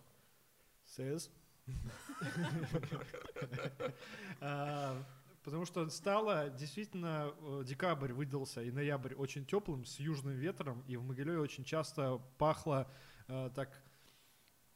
СС. 0.86 1.30
Потому 5.44 5.66
что 5.66 5.90
стало 5.90 6.50
действительно 6.50 7.34
э, 7.38 7.64
декабрь 7.66 8.14
выдался 8.14 8.62
и 8.62 8.72
ноябрь 8.72 9.14
очень 9.14 9.46
теплым 9.46 9.86
с 9.86 10.00
южным 10.00 10.34
ветром, 10.34 10.84
и 10.88 10.96
в 10.96 11.04
Могилеве 11.04 11.40
очень 11.40 11.66
часто 11.66 12.22
пахло 12.38 12.90
э, 13.28 13.50
так 13.54 13.84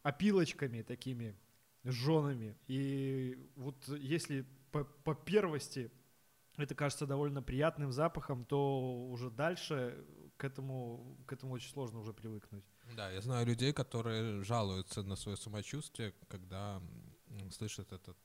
опилочками 0.04 0.82
такими 0.82 1.38
жжеными. 1.86 2.58
И 2.68 3.50
вот 3.56 3.88
если 3.88 4.46
по, 4.72 4.84
по 4.84 5.16
первости 5.16 5.90
это 6.58 6.76
кажется 6.76 7.06
довольно 7.06 7.42
приятным 7.42 7.92
запахом, 7.92 8.44
то 8.44 9.08
уже 9.10 9.30
дальше 9.30 10.06
к 10.38 10.44
этому, 10.44 11.18
к 11.26 11.34
этому 11.34 11.54
очень 11.54 11.70
сложно 11.70 12.00
уже 12.00 12.14
привыкнуть. 12.14 12.66
Да, 12.96 13.10
я 13.12 13.22
знаю 13.22 13.46
людей, 13.46 13.74
которые 13.74 14.44
жалуются 14.44 15.04
на 15.04 15.16
свое 15.16 15.38
самочувствие, 15.38 16.14
когда 16.28 16.82
м, 17.48 17.52
слышат 17.52 17.92
этот 17.92 18.18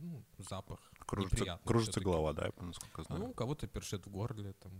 ну, 0.00 0.24
запах. 0.38 0.80
Кружится, 1.06 1.60
кружится 1.64 2.00
голова, 2.00 2.32
да, 2.32 2.46
я 2.46 2.52
насколько 2.64 3.02
знаю. 3.02 3.22
Ну, 3.22 3.30
у 3.30 3.34
кого-то 3.34 3.66
першит 3.66 4.06
в 4.06 4.10
горле, 4.10 4.52
там, 4.54 4.72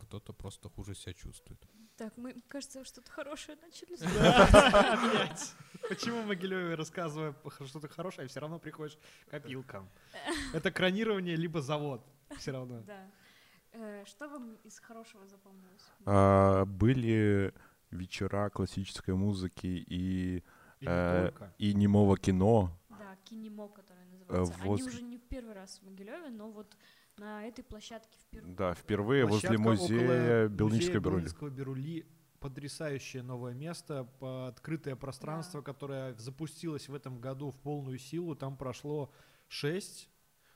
кто-то 0.00 0.32
просто 0.32 0.68
хуже 0.68 0.94
себя 0.94 1.14
чувствует. 1.14 1.60
Так, 1.96 2.16
мы, 2.16 2.34
кажется, 2.48 2.84
что-то 2.84 3.10
хорошее 3.10 3.56
начали. 3.62 3.96
Почему 5.88 6.22
в 6.22 6.26
Могилеве 6.26 6.74
рассказывая 6.74 7.34
что-то 7.66 7.88
хорошее, 7.88 8.26
все 8.28 8.40
равно 8.40 8.58
приходишь 8.58 8.98
к 9.30 9.34
опилкам? 9.34 9.88
Это 10.52 10.70
кронирование 10.70 11.36
либо 11.36 11.60
завод. 11.60 12.04
Все 12.38 12.52
равно. 12.52 12.80
Да. 12.80 13.10
Э, 13.72 14.04
Что 14.06 14.28
вам 14.28 14.56
из 14.64 14.78
хорошего 14.80 15.26
запомнилось? 15.26 15.84
А, 16.06 16.64
были 16.64 17.52
вечера 17.90 18.50
классической 18.50 19.14
музыки 19.14 19.66
и, 19.66 20.42
И 20.84 20.86
Э, 20.88 21.30
и 21.58 21.74
немого 21.74 22.16
кино. 22.18 22.70
Да, 22.90 23.16
кинемо, 23.24 23.68
которое 23.68 24.04
называется. 24.06 24.54
Они 24.60 24.68
воз- 24.70 24.82
уже 24.86 25.02
не 25.02 25.16
в 25.18 25.22
первый 25.22 25.54
раз 25.54 25.78
в 25.78 25.82
Могилеве, 25.86 26.28
но 26.30 26.50
вот 26.50 26.76
на 27.16 27.46
этой 27.46 27.62
площадке 27.64 28.18
впервые. 28.18 28.54
Да, 28.54 28.74
впервые 28.74 29.24
возле 29.24 29.48
Площадка 29.48 29.62
музея 29.62 30.44
около 30.44 30.48
Белнической 30.48 31.00
музея 31.00 31.00
Берули. 31.00 31.54
Берули. 31.54 32.06
Потрясающее 32.40 33.22
новое 33.22 33.54
место, 33.54 34.04
по- 34.20 34.48
открытое 34.48 34.96
пространство, 34.96 35.62
которое 35.62 36.12
запустилось 36.18 36.88
в 36.90 36.94
этом 36.94 37.18
году 37.18 37.50
в 37.50 37.56
полную 37.58 37.96
силу. 37.98 38.34
Там 38.36 38.58
прошло 38.58 39.10
шесть, 39.48 40.10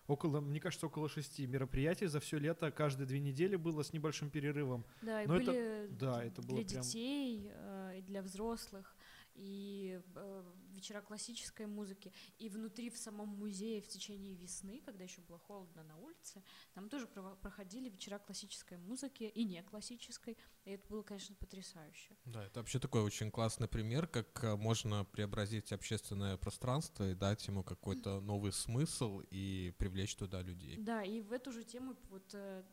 около, 0.06 0.42
мне 0.42 0.60
кажется, 0.60 0.86
около 0.86 1.08
шести 1.08 1.46
мероприятий 1.46 2.06
за 2.06 2.20
все 2.20 2.38
лето. 2.38 2.70
Каждые 2.70 3.06
две 3.06 3.20
недели 3.20 3.56
было 3.56 3.82
с 3.82 3.94
небольшим 3.94 4.28
перерывом. 4.28 4.84
Да, 5.00 5.22
и 5.22 5.26
Но 5.26 5.36
это- 5.36 5.44
были 5.46 5.86
да, 5.98 6.22
это 6.22 6.42
было 6.42 6.58
для 6.58 6.68
прям- 6.68 6.82
детей 6.82 7.50
э, 7.54 7.94
и 8.00 8.02
для 8.02 8.20
взрослых, 8.20 8.94
и 9.38 10.00
э, 10.14 10.52
вечера 10.70 11.00
классической 11.00 11.66
музыки. 11.66 12.12
И 12.38 12.48
внутри, 12.48 12.90
в 12.90 12.96
самом 12.96 13.28
музее 13.28 13.80
в 13.80 13.88
течение 13.88 14.34
весны, 14.34 14.82
когда 14.84 15.04
еще 15.04 15.20
было 15.20 15.38
холодно 15.38 15.84
на 15.84 15.96
улице, 15.96 16.42
там 16.74 16.88
тоже 16.88 17.06
проходили 17.06 17.88
вечера 17.88 18.18
классической 18.18 18.78
музыки 18.78 19.24
и 19.24 19.44
не 19.44 19.62
классической. 19.62 20.36
И 20.64 20.70
это 20.72 20.88
было, 20.88 21.02
конечно, 21.02 21.34
потрясающе. 21.36 22.16
Да, 22.24 22.44
это 22.44 22.60
вообще 22.60 22.78
такой 22.78 23.02
очень 23.02 23.30
классный 23.30 23.68
пример, 23.68 24.06
как 24.06 24.44
э, 24.44 24.56
можно 24.56 25.04
преобразить 25.04 25.72
общественное 25.72 26.36
пространство 26.36 27.10
и 27.10 27.14
дать 27.14 27.46
ему 27.46 27.62
какой-то 27.62 28.20
новый 28.20 28.52
смысл 28.52 29.20
и 29.30 29.72
привлечь 29.78 30.16
туда 30.16 30.42
людей. 30.42 30.76
Да, 30.78 31.02
и 31.02 31.20
в 31.20 31.32
эту 31.32 31.52
же 31.52 31.64
тему 31.64 31.96
вот 32.10 32.34
э, 32.34 32.64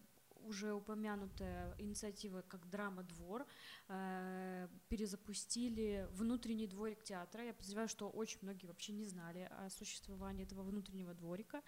уже 0.46 0.74
упомянутая 0.74 1.76
инициатива 1.80 2.42
как 2.42 2.70
драма 2.70 3.04
двор 3.04 3.46
э, 3.88 4.68
перезапустили 4.90 6.08
внутренний 6.12 6.68
дворик 6.68 7.04
театра. 7.04 7.44
Я 7.44 7.54
подозреваю, 7.54 7.88
что 7.88 8.10
очень 8.10 8.40
многие 8.42 8.68
вообще 8.68 8.94
не 8.94 9.06
знали 9.06 9.50
о 9.60 9.70
существовании 9.70 10.46
этого 10.46 10.64
внутреннего 10.64 11.14
дворика. 11.14 11.62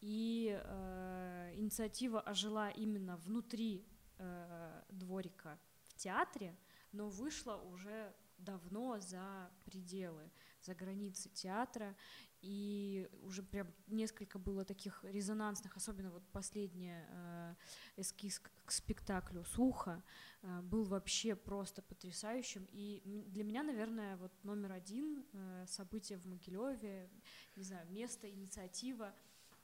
И 0.00 0.58
э, 0.62 1.52
инициатива 1.56 2.20
ожила 2.20 2.70
именно 2.70 3.16
внутри 3.16 3.84
э, 4.18 4.82
дворика 4.90 5.58
в 5.82 5.94
театре, 5.94 6.56
но 6.92 7.08
вышла 7.08 7.56
уже 7.56 8.14
давно 8.38 8.98
за 9.00 9.50
пределы, 9.64 10.30
за 10.62 10.74
границы 10.74 11.28
театра. 11.28 11.96
И 12.40 13.08
уже 13.22 13.42
прям 13.42 13.66
несколько 13.88 14.38
было 14.38 14.64
таких 14.64 15.04
резонансных, 15.04 15.76
особенно 15.76 16.10
вот 16.10 16.22
последний 16.32 16.92
э, 16.94 17.54
эскиз 17.96 18.38
к, 18.38 18.70
спектаклю 18.70 19.44
«Сухо» 19.44 20.02
э, 20.42 20.60
был 20.62 20.84
вообще 20.84 21.34
просто 21.34 21.82
потрясающим. 21.82 22.66
И 22.70 23.02
для 23.26 23.42
меня, 23.44 23.62
наверное, 23.62 24.16
вот 24.18 24.32
номер 24.44 24.72
один 24.72 25.24
э, 25.32 25.64
событие 25.66 26.18
в 26.18 26.26
Могилеве, 26.26 27.10
не 27.56 27.64
знаю, 27.64 27.90
место, 27.90 28.30
инициатива 28.30 29.14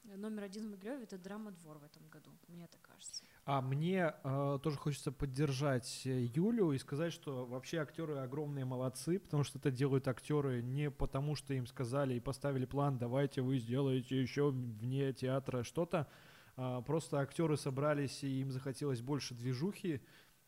номер 0.05 0.45
один 0.45 0.67
в 0.67 0.71
Могилеве— 0.71 1.03
это 1.05 1.19
драма-двор 1.19 1.79
в 1.79 1.85
этом 1.85 2.09
году, 2.09 2.31
мне 2.49 2.67
так 2.67 2.81
кажется. 2.83 3.23
А 3.47 3.61
мне 3.61 4.15
э, 4.25 4.59
тоже 4.63 4.79
хочется 4.79 5.13
поддержать 5.13 6.03
э, 6.07 6.29
Юлю 6.35 6.73
и 6.73 6.79
сказать, 6.79 7.13
что 7.13 7.45
вообще 7.45 7.79
актеры 7.79 8.17
огромные 8.17 8.65
молодцы, 8.65 9.19
потому 9.19 9.45
что 9.45 9.59
это 9.59 9.71
делают 9.71 10.09
актеры 10.09 10.63
не 10.63 10.91
потому, 10.91 11.37
что 11.37 11.53
им 11.53 11.67
сказали 11.67 12.15
и 12.15 12.21
поставили 12.21 12.65
план, 12.65 12.97
давайте 12.97 13.43
вы 13.43 13.59
сделаете 13.59 14.21
еще 14.21 14.51
вне 14.51 15.13
театра 15.13 15.63
что-то. 15.63 16.09
А 16.57 16.81
просто 16.81 17.19
актеры 17.19 17.59
собрались 17.59 18.25
и 18.25 18.41
им 18.41 18.51
захотелось 18.51 19.03
больше 19.03 19.35
движухи. 19.35 20.01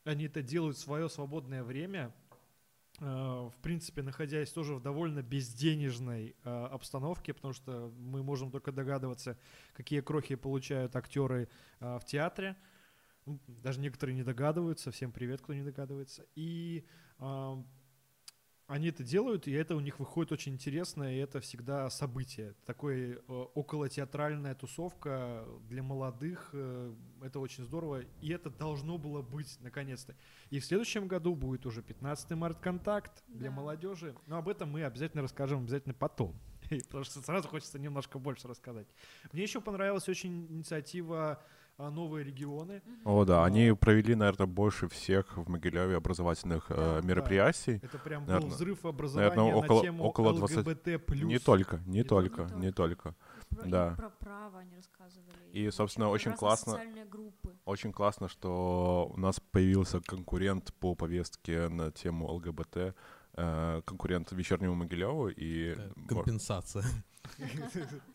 Они 0.05 0.25
это 0.25 0.41
делают 0.41 0.79
в 0.79 0.81
свое 0.81 1.11
свободное 1.11 1.65
время, 1.65 2.15
э, 3.01 3.05
в 3.05 3.55
принципе, 3.61 4.01
находясь 4.01 4.51
тоже 4.53 4.75
в 4.75 4.81
довольно 4.81 5.21
безденежной 5.21 6.35
э, 6.45 6.67
обстановке, 6.73 7.35
потому 7.35 7.53
что 7.53 7.93
мы 7.99 8.23
можем 8.23 8.51
только 8.51 8.73
догадываться, 8.73 9.37
какие 9.75 10.01
крохи 10.01 10.35
получают 10.35 10.97
актеры 10.97 11.51
э, 11.81 11.99
в 11.99 12.07
театре. 12.07 12.57
Ну, 13.27 13.41
Даже 13.49 13.81
некоторые 13.81 14.15
не 14.15 14.23
догадываются. 14.23 14.91
Всем 14.93 15.11
привет, 15.11 15.43
кто 15.43 15.53
не 15.53 15.63
догадывается. 15.63 16.25
И 16.37 16.87
а, 17.19 17.61
они 18.69 18.89
это 18.89 19.03
делают, 19.03 19.49
и 19.49 19.53
это 19.53 19.75
у 19.75 19.81
них 19.81 19.99
выходит 19.99 20.31
очень 20.31 20.55
интересно, 20.55 21.13
и 21.13 21.19
это 21.19 21.41
всегда 21.41 21.91
событие. 21.91 22.55
Такое 22.65 23.17
э, 23.17 23.19
околотеатральная 23.29 24.55
тусовка 24.55 25.45
для 25.69 25.83
молодых, 25.83 26.51
э, 26.53 26.95
это 27.23 27.41
очень 27.41 27.65
здорово, 27.65 28.03
и 28.21 28.31
это 28.31 28.49
должно 28.51 28.97
было 28.99 29.23
быть 29.23 29.57
наконец-то. 29.61 30.17
И 30.51 30.61
в 30.61 30.65
следующем 30.65 31.09
году 31.09 31.35
будет 31.35 31.67
уже 31.67 31.83
15 31.83 32.31
март 32.33 32.61
контакт 32.61 33.25
для 33.29 33.51
Да. 33.51 33.57
молодежи, 33.57 34.17
но 34.27 34.39
об 34.39 34.49
этом 34.49 34.71
мы 34.71 34.85
обязательно 34.85 35.23
расскажем 35.23 35.61
обязательно 35.63 35.95
потом. 35.95 36.39
Потому 36.87 37.05
что 37.05 37.21
сразу 37.23 37.49
хочется 37.49 37.79
немножко 37.79 38.19
больше 38.19 38.49
рассказать. 38.49 38.89
Мне 39.33 39.43
еще 39.43 39.61
понравилась 39.61 40.09
очень 40.09 40.47
инициатива 40.47 41.41
«Новые 41.79 42.25
регионы». 42.25 42.83
О, 43.05 43.25
да, 43.25 43.45
они 43.45 43.73
провели, 43.73 44.15
наверное, 44.15 44.47
больше 44.47 44.89
всех 44.89 45.37
в 45.37 45.49
Могилеве 45.49 45.97
образовательных 45.97 46.71
э, 46.71 46.75
Да, 46.75 47.01
да. 47.01 47.07
мероприятий. 47.07 47.81
Это 47.83 47.99
прям 47.99 48.25
был 48.25 48.33
Наверно- 48.33 48.55
взрыв 48.55 48.85
образования 48.87 49.37
наверно, 49.37 49.59
около- 49.59 49.77
на 49.77 49.83
тему 49.83 50.05
около 50.05 50.35
20 50.35 50.57
ЛГБТ+. 50.67 51.25
Не 51.25 51.39
только, 51.39 51.77
не 51.87 51.93
Не 51.99 52.03
только, 52.03 52.37
только. 52.45 52.55
не 52.57 52.73
только. 52.73 53.15
Про, 53.51 53.65
и 53.67 53.71
Да. 53.71 53.95
про 53.97 54.11
право 54.11 54.59
они 54.59 54.75
рассказывали. 54.77 55.27
И, 55.53 55.71
собственно, 55.71 56.09
очень 56.09 56.33
классно-. 56.33 56.81
Очень 57.65 57.93
классно, 57.93 58.29
что 58.29 59.11
у 59.15 59.21
нас 59.21 59.39
появился 59.41 60.01
конкурент 60.01 60.73
по 60.81 60.95
повестке 60.95 61.69
на 61.69 61.91
тему 61.93 62.27
ЛГБТ, 62.33 62.77
э, 62.77 62.93
конкурент 63.37 64.33
вечернему 64.33 64.75
Могилеву, 64.75 65.29
и, 65.29 65.77
Компенсация. 66.09 66.85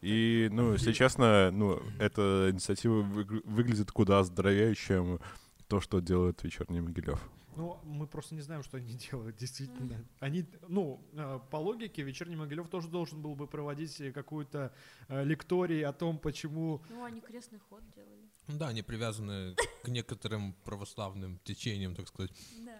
и, 0.01 0.49
ну, 0.51 0.73
если 0.73 0.93
честно, 0.93 1.51
ну, 1.51 1.81
эта 1.99 2.49
инициатива 2.51 3.01
выгля- 3.01 3.41
выглядит 3.45 3.91
куда 3.91 4.23
здоровее, 4.23 4.75
чем 4.75 5.19
то, 5.67 5.79
что 5.79 5.99
делает 5.99 6.43
вечерний 6.43 6.81
Могилев. 6.81 7.19
Ну, 7.57 7.77
мы 7.83 8.07
просто 8.07 8.33
не 8.33 8.41
знаем, 8.41 8.63
что 8.63 8.77
они 8.77 8.93
делают, 9.11 9.35
действительно. 9.35 10.05
Они, 10.19 10.45
ну, 10.67 11.01
э, 11.13 11.39
по 11.49 11.57
логике, 11.57 12.01
вечерний 12.01 12.37
Могилев 12.37 12.69
тоже 12.69 12.87
должен 12.87 13.21
был 13.21 13.35
бы 13.35 13.45
проводить 13.45 13.99
э, 13.99 14.11
какую-то 14.13 14.73
э, 15.09 15.23
лекторий 15.25 15.83
о 15.85 15.91
том, 15.91 16.17
почему... 16.17 16.81
Ну, 16.89 17.03
они 17.03 17.19
крестный 17.19 17.59
ход 17.59 17.81
делали. 17.93 18.29
Ну 18.47 18.57
Да, 18.57 18.69
они 18.69 18.81
привязаны 18.81 19.55
к 19.83 19.87
некоторым 19.89 20.53
православным 20.63 21.39
течениям, 21.43 21.93
так 21.93 22.07
сказать. 22.07 22.31
Да. 22.65 22.77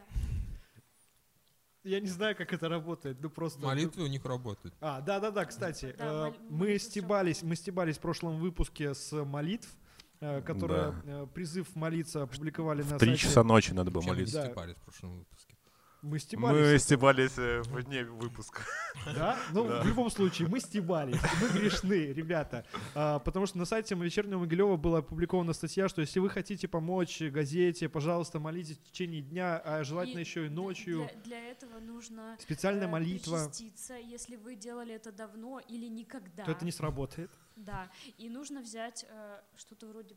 Я 1.84 2.00
не 2.00 2.08
знаю, 2.08 2.36
как 2.36 2.54
это 2.54 2.70
работает, 2.70 3.18
ну 3.22 3.30
просто... 3.30 3.60
Молитвы 3.62 4.04
у 4.04 4.08
них 4.08 4.24
работают. 4.24 4.76
А, 4.82 5.02
да-да-да, 5.02 5.46
кстати, 5.46 5.96
Да, 5.98 6.06
э, 6.06 6.24
мол- 6.26 6.36
мы 6.50 6.78
стебались, 6.78 7.42
мы 7.42 7.56
стебались 7.56 7.98
в 7.98 8.02
прошлом 8.02 8.38
выпуске 8.38 8.94
с 8.94 9.12
молитв, 9.26 9.68
э, 10.20 10.42
которые 10.44 10.94
э, 11.06 11.28
призыв 11.34 11.76
молиться 11.76 12.22
опубликовали 12.24 12.84
на 12.84 12.98
В 12.98 13.00
три 13.00 13.10
сайте. 13.12 13.24
часа 13.24 13.44
ночи 13.44 13.72
надо 13.74 13.90
было 13.90 14.04
молиться. 14.04 14.36
Да. 14.42 14.46
стебались 14.46 14.76
в 14.76 14.82
прошлом 14.82 15.18
выпуске. 15.18 15.56
Мы 16.02 16.14
Мы 16.14 16.20
стебались. 16.20 16.82
стебались 16.82 17.38
э, 17.38 17.62
в 17.62 17.84
дне 17.84 18.04
выпуска. 18.04 18.64
Да? 19.06 19.38
Ну, 19.52 19.68
Да. 19.68 19.84
в 19.84 19.86
любом 19.86 20.10
случае, 20.10 20.47
мы 20.47 20.60
стебались, 20.60 21.20
мы 21.39 21.60
грешны, 21.60 22.12
ребята. 22.12 22.66
А, 22.95 23.20
потому 23.20 23.45
что 23.45 23.60
на 23.60 23.66
сайте 23.66 23.93
вечернего 23.93 24.39
Могилева 24.39 24.78
была 24.78 24.99
опубликована 24.99 25.54
статья, 25.54 25.88
что 25.88 26.02
если 26.02 26.20
вы 26.20 26.30
хотите 26.32 26.68
помочь 26.68 27.22
газете, 27.22 27.88
пожалуйста, 27.88 28.39
молитесь 28.39 28.78
в 28.78 28.84
течение 28.84 29.22
дня, 29.22 29.62
а 29.64 29.84
желательно 29.84 30.20
И 30.20 30.24
еще 30.24 30.47
и 30.47 30.49
ночью. 30.49 31.08
Для, 31.24 31.38
для 31.39 31.52
этого 31.52 31.80
нужно 31.80 32.36
Специальная 32.39 32.88
э, 32.88 32.91
молитва, 32.91 33.52
если 34.10 34.38
вы 34.38 34.56
делали 34.56 34.95
это 34.95 35.12
давно 35.12 35.60
или 35.68 35.86
никогда. 35.86 36.45
то 36.45 36.52
это 36.52 36.66
не 36.66 36.72
сработает. 36.72 37.30
Да, 37.56 37.89
и 38.18 38.30
нужно 38.30 38.62
взять 38.62 39.06
э, 39.08 39.41
что-то 39.56 39.88
вроде 39.88 40.16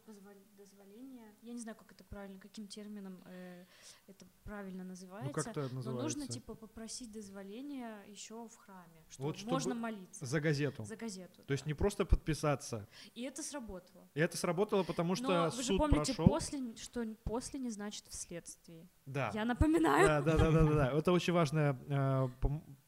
дозволения. 0.57 1.35
Я 1.43 1.53
не 1.53 1.61
знаю, 1.61 1.76
как 1.76 1.93
это 1.93 2.05
правильно, 2.05 2.39
каким 2.39 2.66
термином 2.68 3.22
э, 3.26 3.64
это 4.07 4.24
правильно 4.45 4.82
Ну, 4.85 4.91
называется. 4.91 5.32
как 5.32 5.47
это 5.49 5.68
но 5.68 5.74
называется? 5.76 6.03
нужно 6.18 6.26
типа 6.28 6.55
попросить 6.55 7.11
дозволения 7.12 8.03
еще 8.07 8.47
в 8.49 8.57
храме, 8.57 9.05
что 9.11 9.22
Вот 9.24 9.43
можно 9.45 9.74
молиться 9.74 10.24
За 10.24 10.41
газету. 10.41 10.85
за 10.85 10.97
газету. 10.97 11.43
То 11.45 11.53
есть 11.53 11.64
да. 11.64 11.68
не 11.70 11.74
просто 11.74 12.05
подписаться. 12.05 12.89
И 13.14 13.22
это 13.22 13.43
сработало. 13.43 14.09
И 14.14 14.20
это 14.20 14.37
сработало, 14.37 14.82
потому 14.85 15.14
что 15.16 15.28
Но 15.28 15.51
вы 15.51 15.62
же 15.62 15.68
суд 15.68 15.78
помните, 15.78 16.14
прошел. 16.14 16.26
после, 16.26 16.76
что 16.76 17.05
после 17.24 17.61
не 17.61 17.70
значит 17.70 18.07
вследствие. 18.09 18.89
Да. 19.07 19.30
Я 19.35 19.45
напоминаю. 19.45 20.07
Да, 20.07 20.22
да, 20.22 20.37
да, 20.39 20.51
да, 20.51 20.72
да. 20.72 20.99
Это 20.99 21.12
очень 21.12 21.32
важная 21.32 21.76
э, 21.89 22.28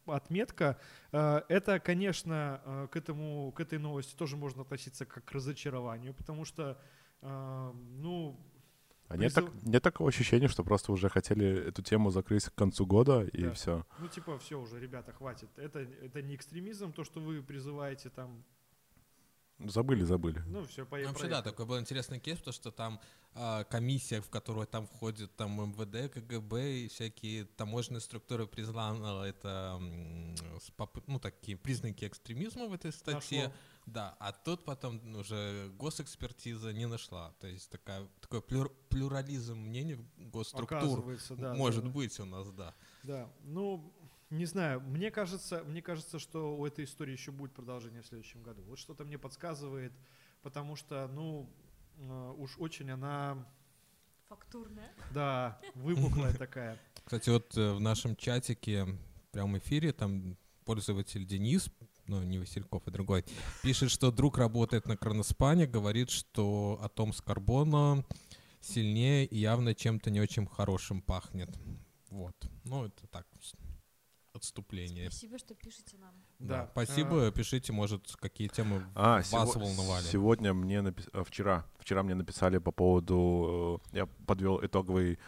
отметка. 0.06 0.78
Э, 1.12 1.42
это, 1.48 1.78
конечно, 1.80 2.60
э, 2.64 2.88
к 2.90 2.96
этому, 2.96 3.52
к 3.52 3.60
этой 3.60 3.78
новости 3.78 4.14
тоже 4.16 4.36
можно 4.36 4.62
относиться 4.62 5.04
как 5.06 5.24
к 5.24 5.32
разочарованию, 5.32 6.14
потому 6.14 6.44
что, 6.44 6.78
э, 7.22 7.72
ну, 7.98 8.38
А 9.08 9.16
нет, 9.16 9.30
Призыв- 9.32 9.52
так- 9.52 9.62
нет 9.62 9.82
такого 9.84 10.08
ощущения, 10.08 10.48
что 10.48 10.64
просто 10.64 10.90
уже 10.90 11.08
хотели 11.08 11.68
эту 11.68 11.80
тему 11.80 12.10
закрыть 12.10 12.46
к 12.46 12.54
концу 12.56 12.86
года, 12.86 13.22
и 13.22 13.44
Да. 13.44 13.52
все. 13.52 13.86
ну 14.00 14.08
типа, 14.08 14.36
все 14.38 14.58
уже, 14.60 14.80
ребята, 14.80 15.12
хватит. 15.12 15.48
Это, 15.56 15.78
это 16.02 16.22
не 16.22 16.34
экстремизм, 16.34 16.92
то, 16.92 17.04
что 17.04 17.20
вы 17.20 17.40
призываете 17.40 18.10
там, 18.10 18.42
Забыли, 19.58 20.04
забыли. 20.04 20.42
ну 20.46 20.66
все, 20.66 20.86
Ну, 20.90 21.08
Вообще, 21.08 21.28
да, 21.28 21.42
такой 21.42 21.64
был 21.64 21.80
интересный 21.80 22.20
кейс, 22.20 22.38
потому 22.38 22.52
что 22.52 22.70
там 22.70 23.00
а, 23.34 23.64
комиссия, 23.64 24.20
в 24.20 24.28
которую 24.28 24.66
там 24.66 24.86
входит 24.86 25.34
там 25.36 25.60
МВД, 25.60 26.12
КГБ 26.12 26.72
и 26.72 26.88
всякие 26.88 27.44
таможенные 27.44 28.00
структуры 28.00 28.46
признала 28.46 29.24
это, 29.24 29.78
ну, 31.06 31.18
такие 31.18 31.56
признаки 31.56 32.04
экстремизма 32.04 32.66
в 32.66 32.74
этой 32.74 32.92
статье. 32.92 33.44
Нашло. 33.44 33.54
Да, 33.86 34.16
а 34.18 34.32
тут 34.32 34.64
потом 34.64 35.00
уже 35.14 35.70
госэкспертиза 35.78 36.72
не 36.72 36.86
нашла. 36.86 37.32
То 37.38 37.46
есть 37.46 37.70
такая, 37.70 38.08
такой 38.20 38.40
плюр- 38.40 38.74
плюрализм 38.88 39.58
мнений 39.58 40.04
госструктур 40.16 41.04
да. 41.30 41.54
может 41.54 41.82
да, 41.82 41.88
да. 41.88 41.94
быть 41.94 42.18
у 42.18 42.24
нас, 42.24 42.50
да. 42.50 42.74
Да, 43.04 43.30
ну, 43.44 43.94
не 44.30 44.44
знаю, 44.44 44.80
мне 44.80 45.10
кажется, 45.10 45.62
мне 45.64 45.82
кажется, 45.82 46.18
что 46.18 46.56
у 46.56 46.66
этой 46.66 46.84
истории 46.84 47.12
еще 47.12 47.30
будет 47.30 47.52
продолжение 47.52 48.02
в 48.02 48.06
следующем 48.06 48.42
году. 48.42 48.62
Вот 48.62 48.78
что-то 48.78 49.04
мне 49.04 49.18
подсказывает, 49.18 49.92
потому 50.42 50.76
что, 50.76 51.08
ну, 51.08 51.48
э, 51.98 52.34
уж 52.38 52.58
очень 52.58 52.90
она, 52.90 53.46
Фактурная. 54.28 54.92
да, 55.12 55.60
выпуклая 55.74 56.34
такая. 56.38 56.78
Кстати, 57.04 57.30
вот 57.30 57.56
э, 57.56 57.72
в 57.72 57.80
нашем 57.80 58.16
чатике, 58.16 58.84
в 58.84 59.30
прямом 59.30 59.58
эфире, 59.58 59.92
там 59.92 60.36
пользователь 60.64 61.24
Денис, 61.24 61.70
ну, 62.08 62.22
не 62.22 62.38
Васильков, 62.38 62.82
а 62.86 62.90
другой, 62.90 63.24
пишет, 63.62 63.90
что 63.90 64.10
друг 64.10 64.38
работает 64.38 64.86
на 64.86 64.96
Кроноспане, 64.96 65.66
говорит, 65.66 66.10
что 66.10 66.78
атом 66.82 67.12
с 67.12 67.20
карбона 67.20 68.04
сильнее 68.60 69.24
и 69.24 69.38
явно 69.38 69.74
чем-то 69.74 70.10
не 70.10 70.20
очень 70.20 70.46
хорошим 70.46 71.00
пахнет. 71.00 71.56
Вот. 72.10 72.34
Ну, 72.64 72.86
это 72.86 73.06
так, 73.06 73.26
отступление. 74.36 75.10
Спасибо, 75.10 75.38
что 75.38 75.54
пишете 75.54 75.96
нам. 75.98 76.14
Да. 76.38 76.62
Да. 76.62 76.68
Спасибо. 76.72 77.30
Пишите, 77.32 77.72
может, 77.72 78.14
какие 78.20 78.48
темы 78.48 78.86
А, 78.94 79.16
вас 79.16 79.30
сего- 79.30 79.58
волновали. 79.60 80.04
Сегодня 80.04 80.52
мне 80.54 80.78
напис- 80.80 81.08
а, 81.12 81.24
вчера, 81.24 81.64
вчера 81.78 82.02
мне 82.02 82.14
написали 82.14 82.58
по 82.58 82.72
поводу, 82.72 83.80
э, 83.92 83.96
я 83.98 84.06
подвел 84.26 84.60
итоговый, 84.64 85.18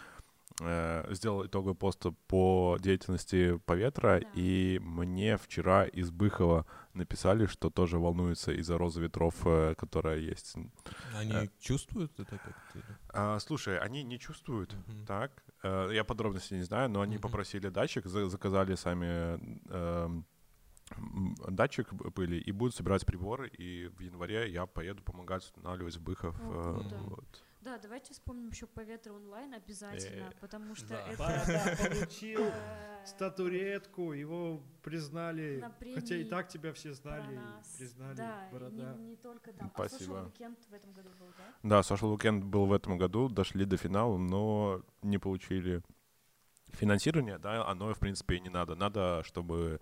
э, 0.61 1.15
сделал 1.15 1.47
итоговый 1.47 1.75
пост 1.75 2.05
по 2.27 2.77
деятельности 2.81 3.59
Поветра, 3.65 4.21
Да. 4.21 4.29
и 4.35 4.79
мне 4.83 5.37
вчера 5.37 5.85
из 5.85 6.11
Быхова 6.11 6.67
написали, 6.99 7.47
что 7.47 7.71
тоже 7.71 7.99
волнуются 7.99 8.53
из-за 8.53 8.77
розы 8.79 9.01
ветров, 9.01 9.35
э, 9.47 9.75
которая 9.75 10.19
есть. 10.19 10.57
Они 11.15 11.33
э, 11.33 11.49
чувствуют 11.59 12.21
это 12.21 12.39
как-то? 12.39 12.79
А, 13.15 13.39
слушай, 13.39 13.79
они 13.79 14.03
не 14.05 14.19
чувствуют, 14.19 14.75
Мгм. 14.87 15.07
так? 15.07 15.43
Э, 15.63 15.91
Я 15.93 16.05
подробностей 16.05 16.57
не 16.59 16.65
знаю, 16.65 16.91
но 16.91 17.01
они 17.01 17.15
Мгм. 17.15 17.23
попросили 17.23 17.69
датчик, 17.71 18.07
за- 18.07 18.29
заказали 18.29 18.77
сами 18.77 19.39
м, 20.97 21.35
датчик 21.49 21.93
были 21.93 22.37
и 22.37 22.53
будут 22.53 22.75
собирать 22.75 23.05
приборы, 23.07 23.49
и 23.49 23.89
в 23.89 24.01
январе 24.01 24.51
я 24.51 24.67
поеду 24.67 25.03
помогать 25.03 25.43
устанавливать 25.45 25.99
Быхов. 25.99 26.35
О, 26.41 26.81
э, 26.81 26.99
вот. 27.09 27.45
Да, 27.61 27.77
давайте 27.79 28.13
вспомним 28.15 28.51
еще 28.51 28.67
по 28.67 28.81
ветру 28.81 29.17
онлайн 29.17 29.53
обязательно, 29.55 30.29
Э, 30.31 30.41
потому 30.41 30.75
что 30.77 30.89
да. 30.89 31.09
это 31.09 31.19
Борода 31.19 31.77
получил 31.77 32.41
э, 32.45 33.03
статуэтку, 33.05 34.13
его 34.13 34.63
признали, 34.83 35.59
На 35.61 35.75
хотя 35.95 36.17
и 36.17 36.25
так 36.25 36.49
тебя 36.49 36.73
все 36.73 36.93
знали, 36.93 37.39
признали, 37.77 38.17
Да, 38.17 38.49
Борода. 38.53 38.95
не, 38.95 39.05
не 39.11 39.17
только 39.17 39.53
там. 39.53 39.71
Спасибо. 39.75 40.21
А 40.21 40.23
Social 40.25 40.33
Weekend 40.33 40.57
в 40.71 40.75
этом 40.75 40.93
году 40.93 41.09
был, 41.19 41.27
да? 41.37 41.55
Да, 41.63 41.81
Social 41.81 42.17
Weekend 42.17 42.45
был 42.45 42.67
в 42.67 42.73
этом 42.73 42.97
году, 42.97 43.29
дошли 43.29 43.65
до 43.65 43.77
финала, 43.77 44.17
но 44.17 44.83
не 45.03 45.19
получили 45.19 45.83
финансирование, 46.71 47.39
да, 47.39 47.67
оно, 47.67 47.93
в 47.93 47.99
принципе, 47.99 48.37
и 48.37 48.41
не 48.41 48.51
надо. 48.51 48.77
Надо, 48.77 49.23
чтобы 49.25 49.81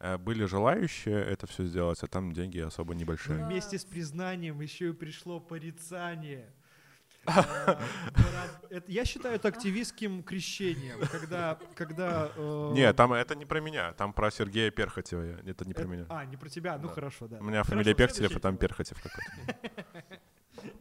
э, 0.00 0.18
были 0.18 0.44
желающие 0.44 1.16
это 1.22 1.46
все 1.46 1.64
сделать, 1.64 2.02
а 2.02 2.06
там 2.08 2.32
деньги 2.32 2.58
особо 2.58 2.94
Но 2.94 3.00
небольшие. 3.00 3.38
Да. 3.38 3.46
вместе 3.46 3.78
с 3.78 3.84
признанием 3.84 4.60
еще 4.60 4.88
и 4.90 4.92
пришло 4.92 5.38
порицание. 5.40 6.52
Это- 7.26 8.90
Я 8.90 9.04
считаю 9.04 9.34
это 9.36 9.48
активистским 9.48 10.22
крещением, 10.22 10.98
когда, 11.10 11.58
когда. 11.74 12.30
э, 12.36 12.70
Не, 12.74 12.92
там 12.92 13.12
это 13.12 13.34
не 13.34 13.44
про 13.44 13.60
меня, 13.60 13.92
там 13.92 14.12
про 14.12 14.30
Сергея 14.30 14.70
Перхотева, 14.70 15.22
это 15.44 15.64
не 15.66 15.74
про 15.74 15.84
э, 15.84 15.86
меня. 15.86 16.06
А, 16.08 16.24
не 16.24 16.36
про 16.36 16.48
тебя, 16.48 16.78
ну 16.78 16.88
Да. 16.88 16.94
хорошо, 16.94 17.28
да. 17.28 17.38
У 17.38 17.42
меня 17.44 17.62
Хорошо, 17.62 17.70
фамилия 17.72 17.94
Пехтелев, 17.94 18.36
а 18.36 18.40
там. 18.40 18.56
Перхотев 18.56 18.98
какой-то. 19.02 20.04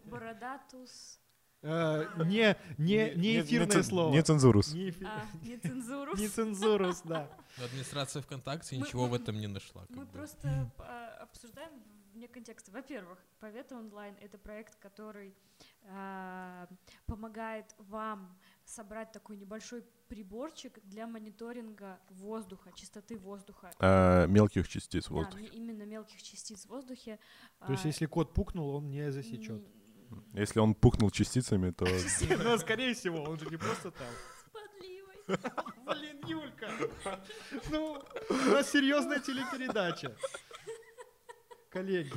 Бородатус. 0.06 1.20
Э, 1.64 2.08
Не, 2.26 2.56
не, 2.80 3.14
не 3.16 3.42
эфирное 3.42 3.84
слово. 3.84 4.12
Не 4.12 4.22
цензурус. 4.24 4.74
Не 4.74 4.94
А, 5.06 5.26
не 5.44 5.58
цензуру. 5.58 6.16
Не 6.16 6.28
цензурус, 6.28 7.02
да. 7.04 7.30
Администрация 7.64 8.22
ВКонтакте 8.24 8.78
ничего 8.78 9.06
в 9.08 9.14
этом 9.14 9.38
не 9.38 9.48
нашла. 9.48 9.86
Мы 9.90 10.06
просто 10.08 10.72
а, 10.80 11.18
обсуждаем 11.22 11.72
вне 12.14 12.28
контекста. 12.28 12.72
Во-первых, 12.72 13.20
Повета 13.40 13.76
онлайн— 13.76 14.16
это 14.22 14.38
проект, 14.40 14.76
который 14.80 15.36
помогает 17.06 17.76
вам 17.78 18.38
собрать 18.66 19.12
такой 19.12 19.38
небольшой 19.38 19.84
приборчик 20.08 20.80
для 20.84 21.08
мониторинга 21.08 22.00
воздуха, 22.10 22.72
чистоты 22.76 23.18
воздуха. 23.18 23.72
А, 23.80 24.26
Мелких 24.28 24.68
частиц 24.68 25.08
Да, 25.08 25.14
воздуха. 25.16 25.42
ме- 25.42 25.48
именно 25.50 25.84
мелких 25.84 26.22
частиц 26.22 26.66
в 26.66 26.70
воздухе. 26.70 27.20
То 27.66 27.72
есть, 27.72 27.86
А, 27.86 27.88
если 27.88 28.06
кот 28.06 28.34
пукнул, 28.34 28.76
он 28.76 28.90
не 28.90 29.12
засечет. 29.12 29.62
Если 30.34 30.60
он 30.60 30.76
пухнул 30.76 31.10
частицами, 31.10 31.72
то... 31.72 31.86
Но, 32.44 32.58
скорее 32.58 32.94
всего, 32.94 33.24
он 33.24 33.40
же 33.40 33.46
не 33.50 33.58
просто 33.58 33.92
там. 33.92 34.08
Блин, 35.86 36.20
Юлька. 36.28 36.70
Ну, 37.70 38.04
у 38.30 38.34
нас 38.52 38.70
серьезная 38.72 39.20
телепередача. 39.20 40.16
Коллеги, 41.70 42.12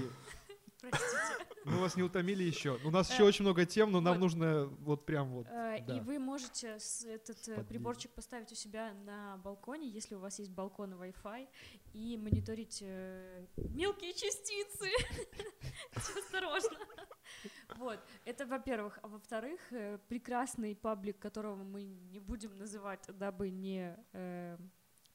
Простите. 0.90 1.46
мы 1.64 1.78
вас 1.78 1.96
не 1.96 2.02
утомили 2.02 2.42
еще. 2.42 2.78
У 2.84 2.90
нас 2.90 3.10
Э, 3.10 3.14
еще 3.14 3.24
очень 3.24 3.44
много 3.44 3.64
тем, 3.64 3.92
но 3.92 4.00
нам 4.00 4.20
нужно 4.20 4.66
вот 4.80 5.06
прям 5.06 5.30
вот. 5.30 5.46
Э. 5.48 5.78
И 5.88 6.00
вы 6.00 6.18
можете 6.18 6.78
этот 7.06 7.48
э, 7.48 7.64
приборчик 7.64 8.10
поставить 8.12 8.52
у 8.52 8.54
себя 8.54 8.92
на 9.04 9.38
балконе, 9.38 9.88
если 9.88 10.14
у 10.14 10.18
вас 10.18 10.38
есть 10.38 10.50
балкон 10.50 10.92
и 10.92 10.96
Wi-Fi, 10.96 11.48
и 11.94 12.18
мониторить 12.18 12.80
э, 12.82 13.46
мелкие 13.56 14.12
частицы. 14.12 14.90
Осторожно. 15.94 16.78
Вот, 17.76 18.00
это 18.24 18.46
во-первых. 18.46 18.98
А 19.02 19.08
во-вторых, 19.08 19.60
э, 19.72 19.98
прекрасный 20.08 20.74
паблик, 20.74 21.18
которого 21.18 21.56
мы 21.56 21.84
не 21.84 22.20
будем 22.20 22.56
называть, 22.56 23.04
дабы 23.08 23.50
не 23.50 23.96
э, 24.12 24.58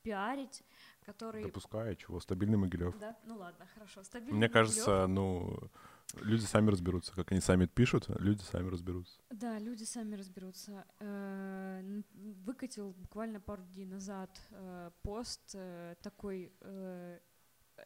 пиарить, 0.02 0.64
который... 1.06 1.44
Допускаю, 1.44 1.96
чего, 1.96 2.20
стабильный 2.20 2.58
Могилев. 2.58 2.98
Да, 3.00 3.18
ну 3.26 3.38
ладно, 3.38 3.66
хорошо. 3.74 4.04
Стабильный 4.04 4.38
Мне 4.38 4.48
Могилёв. 4.48 4.54
кажется, 4.54 5.08
ну, 5.08 5.70
люди 6.16 6.46
сами 6.46 6.70
разберутся. 6.72 7.14
Как 7.16 7.32
они 7.32 7.42
сами 7.42 7.66
пишут, 7.66 8.10
люди 8.20 8.42
сами 8.42 8.70
разберутся. 8.70 9.20
Да, 9.30 9.60
люди 9.60 9.84
сами 9.84 10.16
разберутся. 10.16 10.86
Э, 11.00 12.02
Выкатил 12.46 12.94
буквально 12.94 13.40
пару 13.40 13.64
дней 13.64 13.86
назад 13.86 14.30
э, 14.52 14.92
пост 15.02 15.52
э, 15.54 15.96
такой 16.02 16.54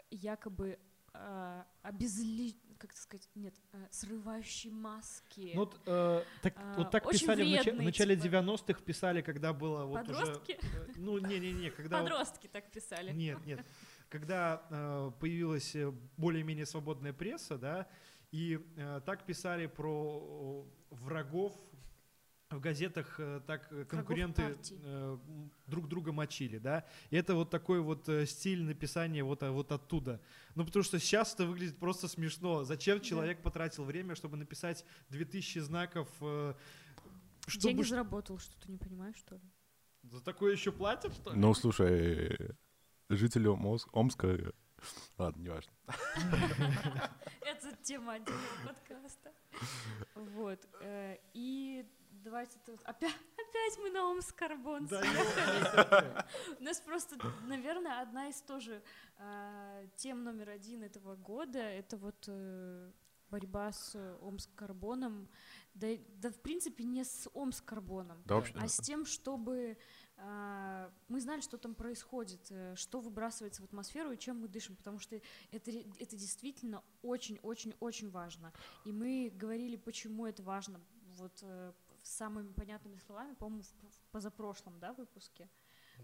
якобы 0.10 0.80
э, 1.14 1.64
обезли... 1.84 2.56
как 2.78 2.94
сказать? 2.94 3.30
Нет, 3.36 3.54
э, 3.74 3.88
срывающий 3.92 4.72
маски. 4.72 5.52
Ну, 5.54 5.62
вот, 5.62 5.80
э, 5.86 6.24
так, 6.42 6.54
А, 6.58 6.74
вот 6.78 6.92
так 6.92 7.10
писали 7.10 7.44
в, 7.44 7.48
нача- 7.48 7.72
в 7.78 7.82
начале 7.82 8.16
типа. 8.16 8.36
90-х, 8.36 8.82
писали, 8.84 9.22
когда 9.22 9.54
было 9.54 9.86
вот 9.86 10.10
уже... 10.10 10.20
Подростки? 10.20 10.58
э, 10.62 10.92
Ну, 10.98 11.18
не-не-не, 11.20 11.70
когда... 11.72 12.02
вот- 12.02 12.10
Подростки 12.10 12.48
так 12.48 12.72
писали. 12.72 13.12
Нет, 13.12 13.46
нет. 13.46 13.66
Когда 14.10 14.62
э, 14.70 15.12
появилась 15.20 15.76
э, 15.76 15.92
более-менее 16.18 16.66
свободная 16.66 17.14
пресса, 17.14 17.58
да, 17.58 17.88
и 18.32 18.60
э, 18.78 19.02
так 19.06 19.26
писали 19.26 19.68
про 19.68 20.68
э, 20.92 20.96
врагов 20.96 21.54
в 22.58 22.60
газетах, 22.62 23.16
э, 23.20 23.42
так 23.46 23.68
э, 23.72 23.86
конкуренты 23.86 24.58
э, 24.84 25.18
друг 25.68 25.88
друга 25.88 26.12
мочили, 26.12 26.58
да. 26.58 26.86
И 27.10 27.16
это 27.16 27.36
вот 27.36 27.50
такой 27.50 27.82
вот 27.82 28.10
стиль 28.28 28.64
написания 28.64 29.24
вот, 29.24 29.44
а- 29.44 29.52
вот 29.52 29.72
оттуда. 29.72 30.20
Ну, 30.56 30.66
потому 30.66 30.84
что 30.84 31.00
сейчас 31.00 31.34
это 31.34 31.46
выглядит 31.46 31.78
просто 31.78 32.08
смешно. 32.08 32.64
Зачем 32.64 33.00
Да. 33.00 33.04
человек 33.04 33.42
потратил 33.42 33.84
время, 33.84 34.16
чтобы 34.16 34.38
написать 34.38 34.86
2000 35.10 35.60
знаков, 35.60 36.08
Деньги 36.20 36.56
чтобы... 37.48 37.84
ш- 37.84 37.90
заработал, 37.90 38.38
что 38.40 38.56
ты 38.62 38.72
не 38.72 38.78
понимаешь, 38.78 39.18
что 39.18 39.36
ли? 39.36 39.42
За 40.04 40.22
такое 40.22 40.52
еще 40.54 40.72
платят, 40.72 41.14
что 41.14 41.32
ли? 41.34 41.40
Ну, 41.40 41.54
слушай, 41.54 42.38
жители 43.10 43.48
Омс- 43.50 43.88
Омска... 43.94 44.54
Ладно, 45.18 45.42
неважно. 45.42 45.72
Это 47.42 47.76
тема 47.84 48.14
отдельного 48.14 48.42
подкаста. 48.66 49.32
Вот. 50.16 50.60
И 51.34 51.86
давайте 52.44 52.60
тут 52.66 52.80
опять, 52.84 53.16
опять 53.34 53.80
мы 53.80 53.90
на 53.90 54.10
Омск 54.10 54.36
Карбон 54.36 54.88
Да. 54.88 56.28
У 56.60 56.64
нас 56.64 56.80
просто, 56.82 57.16
наверное, 57.48 58.02
одна 58.02 58.30
из 58.30 58.42
тоже 58.42 58.82
а, 59.18 59.86
тем 59.96 60.24
номер 60.24 60.50
один 60.50 60.84
этого 60.84 61.16
года 61.16 61.60
это 61.60 61.98
вот 61.98 62.26
э, 62.28 62.92
борьба 63.30 63.72
с 63.72 63.96
Омск-карбоном. 64.22 65.30
Да, 65.74 65.90
и- 65.90 66.02
да, 66.18 66.30
в 66.30 66.40
принципе, 66.40 66.84
не 66.84 67.04
с 67.04 67.30
Омск-карбоном, 67.34 68.22
Да, 68.26 68.36
вообще. 68.36 68.54
а 68.56 68.68
с 68.68 68.78
тем, 68.78 69.06
чтобы 69.06 69.78
а, 70.18 70.92
мы 71.08 71.20
знали, 71.22 71.42
что 71.42 71.58
там 71.58 71.74
происходит, 71.74 72.46
э, 72.52 72.76
что 72.76 73.00
выбрасывается 73.00 73.62
в 73.62 73.66
атмосферу 73.66 74.12
и 74.12 74.18
чем 74.18 74.42
мы 74.42 74.48
дышим, 74.48 74.76
потому 74.76 75.00
что 75.00 75.16
это, 75.52 75.72
это 75.72 76.16
действительно 76.16 76.84
очень-очень-очень 77.02 78.12
важно. 78.12 78.54
И 78.86 78.92
мы 78.92 79.32
говорили, 79.34 79.78
почему 79.78 80.28
это 80.28 80.44
важно, 80.44 80.80
вот 81.16 81.40
э, 81.42 81.74
самыми 82.04 82.52
понятными 82.54 82.98
словами, 82.98 83.34
по-моему, 83.34 83.64
в, 83.64 84.12
позапрошлом 84.12 84.80
да, 84.80 84.94
выпуске. 84.94 85.50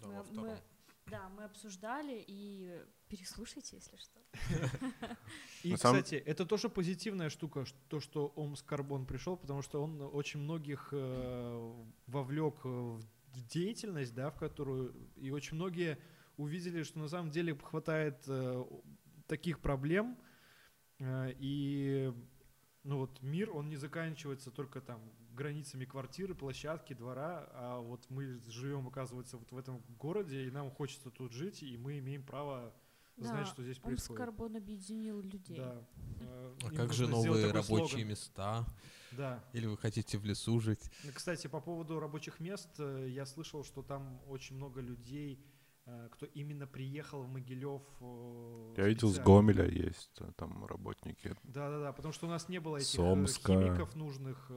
Да, 0.01 0.07
мы, 0.07 0.15
во 0.15 0.23
втором. 0.23 0.45
мы- 0.45 0.61
да, 1.09 1.29
мы 1.29 1.43
обсуждали 1.43 2.23
и 2.27 2.81
переслушайте, 3.07 3.77
если 3.77 3.97
что. 3.97 4.19
И, 5.63 5.73
кстати, 5.73 6.15
это 6.15 6.45
тоже 6.45 6.69
позитивная 6.69 7.29
штука, 7.29 7.65
то, 7.87 7.99
что 7.99 8.27
Омск 8.35 8.65
Карбон 8.65 9.05
пришел, 9.05 9.35
потому 9.35 9.61
что 9.61 9.81
он 9.81 10.01
очень 10.01 10.39
многих 10.39 10.89
э, 10.91 11.85
вовлек 12.07 12.59
э, 12.63 12.69
в 12.69 13.47
деятельность, 13.47 14.13
да, 14.13 14.29
в 14.29 14.37
которую 14.37 14.93
и 15.15 15.31
очень 15.31 15.55
многие 15.55 15.97
увидели, 16.37 16.83
что 16.83 16.99
на 16.99 17.07
самом 17.07 17.31
деле 17.31 17.57
хватает 17.57 18.23
э, 18.27 18.65
таких 19.27 19.59
проблем, 19.59 20.17
и 21.01 22.13
ну 22.83 22.97
вот 22.97 23.21
мир, 23.21 23.51
он 23.51 23.69
не 23.69 23.77
заканчивается 23.77 24.51
только 24.51 24.81
там 24.81 24.99
границами 25.43 25.85
квартиры, 25.85 26.35
площадки, 26.35 26.93
двора, 26.93 27.47
а 27.53 27.79
вот 27.79 28.05
мы 28.09 28.39
живем, 28.49 28.87
оказывается, 28.87 29.37
вот 29.37 29.51
в 29.51 29.57
этом 29.57 29.81
городе, 29.97 30.45
и 30.47 30.51
нам 30.51 30.69
хочется 30.69 31.09
тут 31.09 31.31
жить, 31.31 31.63
и 31.63 31.77
мы 31.77 31.97
имеем 31.99 32.23
право 32.23 32.73
знать, 33.17 33.47
что 33.47 33.63
здесь 33.63 33.77
происходит. 33.79 34.09
Омск-карбон 34.21 34.55
объединил 34.57 35.21
людей. 35.21 35.57
Да. 35.57 35.81
А 36.63 36.67
им 36.69 36.75
как 36.75 36.93
же 36.93 37.07
новые 37.07 37.51
рабочие 37.51 37.87
слоган. 37.89 38.07
места? 38.09 38.65
Да. 39.11 39.43
Или 39.53 39.65
вы 39.67 39.77
хотите 39.77 40.17
в 40.17 40.25
лесу 40.25 40.59
жить? 40.59 40.91
Ну, 41.05 41.11
Кстати, 41.13 41.47
по 41.47 41.59
поводу 41.61 41.99
рабочих 41.99 42.39
мест, 42.39 42.69
э, 42.79 43.07
я 43.09 43.25
слышал, 43.25 43.63
что 43.63 43.81
там 43.81 44.21
очень 44.27 44.55
много 44.55 44.81
людей, 44.81 45.43
э, 45.85 46.09
кто 46.11 46.25
именно 46.27 46.67
приехал 46.67 47.23
в 47.23 47.27
Могилев. 47.29 47.81
э, 48.01 48.73
Я 48.77 48.87
видел, 48.87 49.09
с. 49.09 49.19
Гомеля 49.19 49.65
есть 49.67 50.19
там 50.37 50.65
работники. 50.65 51.35
Да-да-да, 51.43 51.91
потому 51.91 52.13
что 52.13 52.27
у 52.27 52.29
нас 52.29 52.47
не 52.49 52.59
было 52.59 52.77
этих 52.77 52.87
С 52.87 52.99
э, 52.99 53.01
Омска. 53.01 53.51
химиков 53.53 53.95
нужных, 53.95 54.51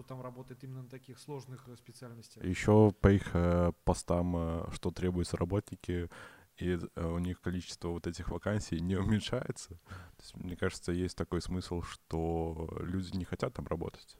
кто 0.00 0.14
там 0.14 0.22
работает 0.22 0.64
именно 0.64 0.82
на 0.82 0.88
таких 0.88 1.18
сложных 1.18 1.68
э, 1.68 1.76
специальностях. 1.76 2.44
Еще 2.44 2.92
по 3.00 3.08
их 3.12 3.30
э, 3.34 3.72
постам, 3.84 4.34
э, 4.36 4.70
что 4.72 4.90
требуются 4.90 5.36
работники, 5.36 6.08
и 6.56 6.78
э, 6.94 7.06
у 7.06 7.18
них 7.18 7.40
количество 7.40 7.88
вот 7.88 8.06
этих 8.06 8.30
вакансий 8.30 8.80
не 8.80 8.96
уменьшается. 8.96 9.68
То 9.68 10.22
есть, 10.22 10.36
мне 10.36 10.56
кажется, 10.56 10.92
есть 10.92 11.16
такой 11.16 11.42
смысл, 11.42 11.82
что 11.82 12.78
люди 12.80 13.16
не 13.16 13.24
хотят 13.24 13.54
там 13.54 13.66
работать. 13.66 14.16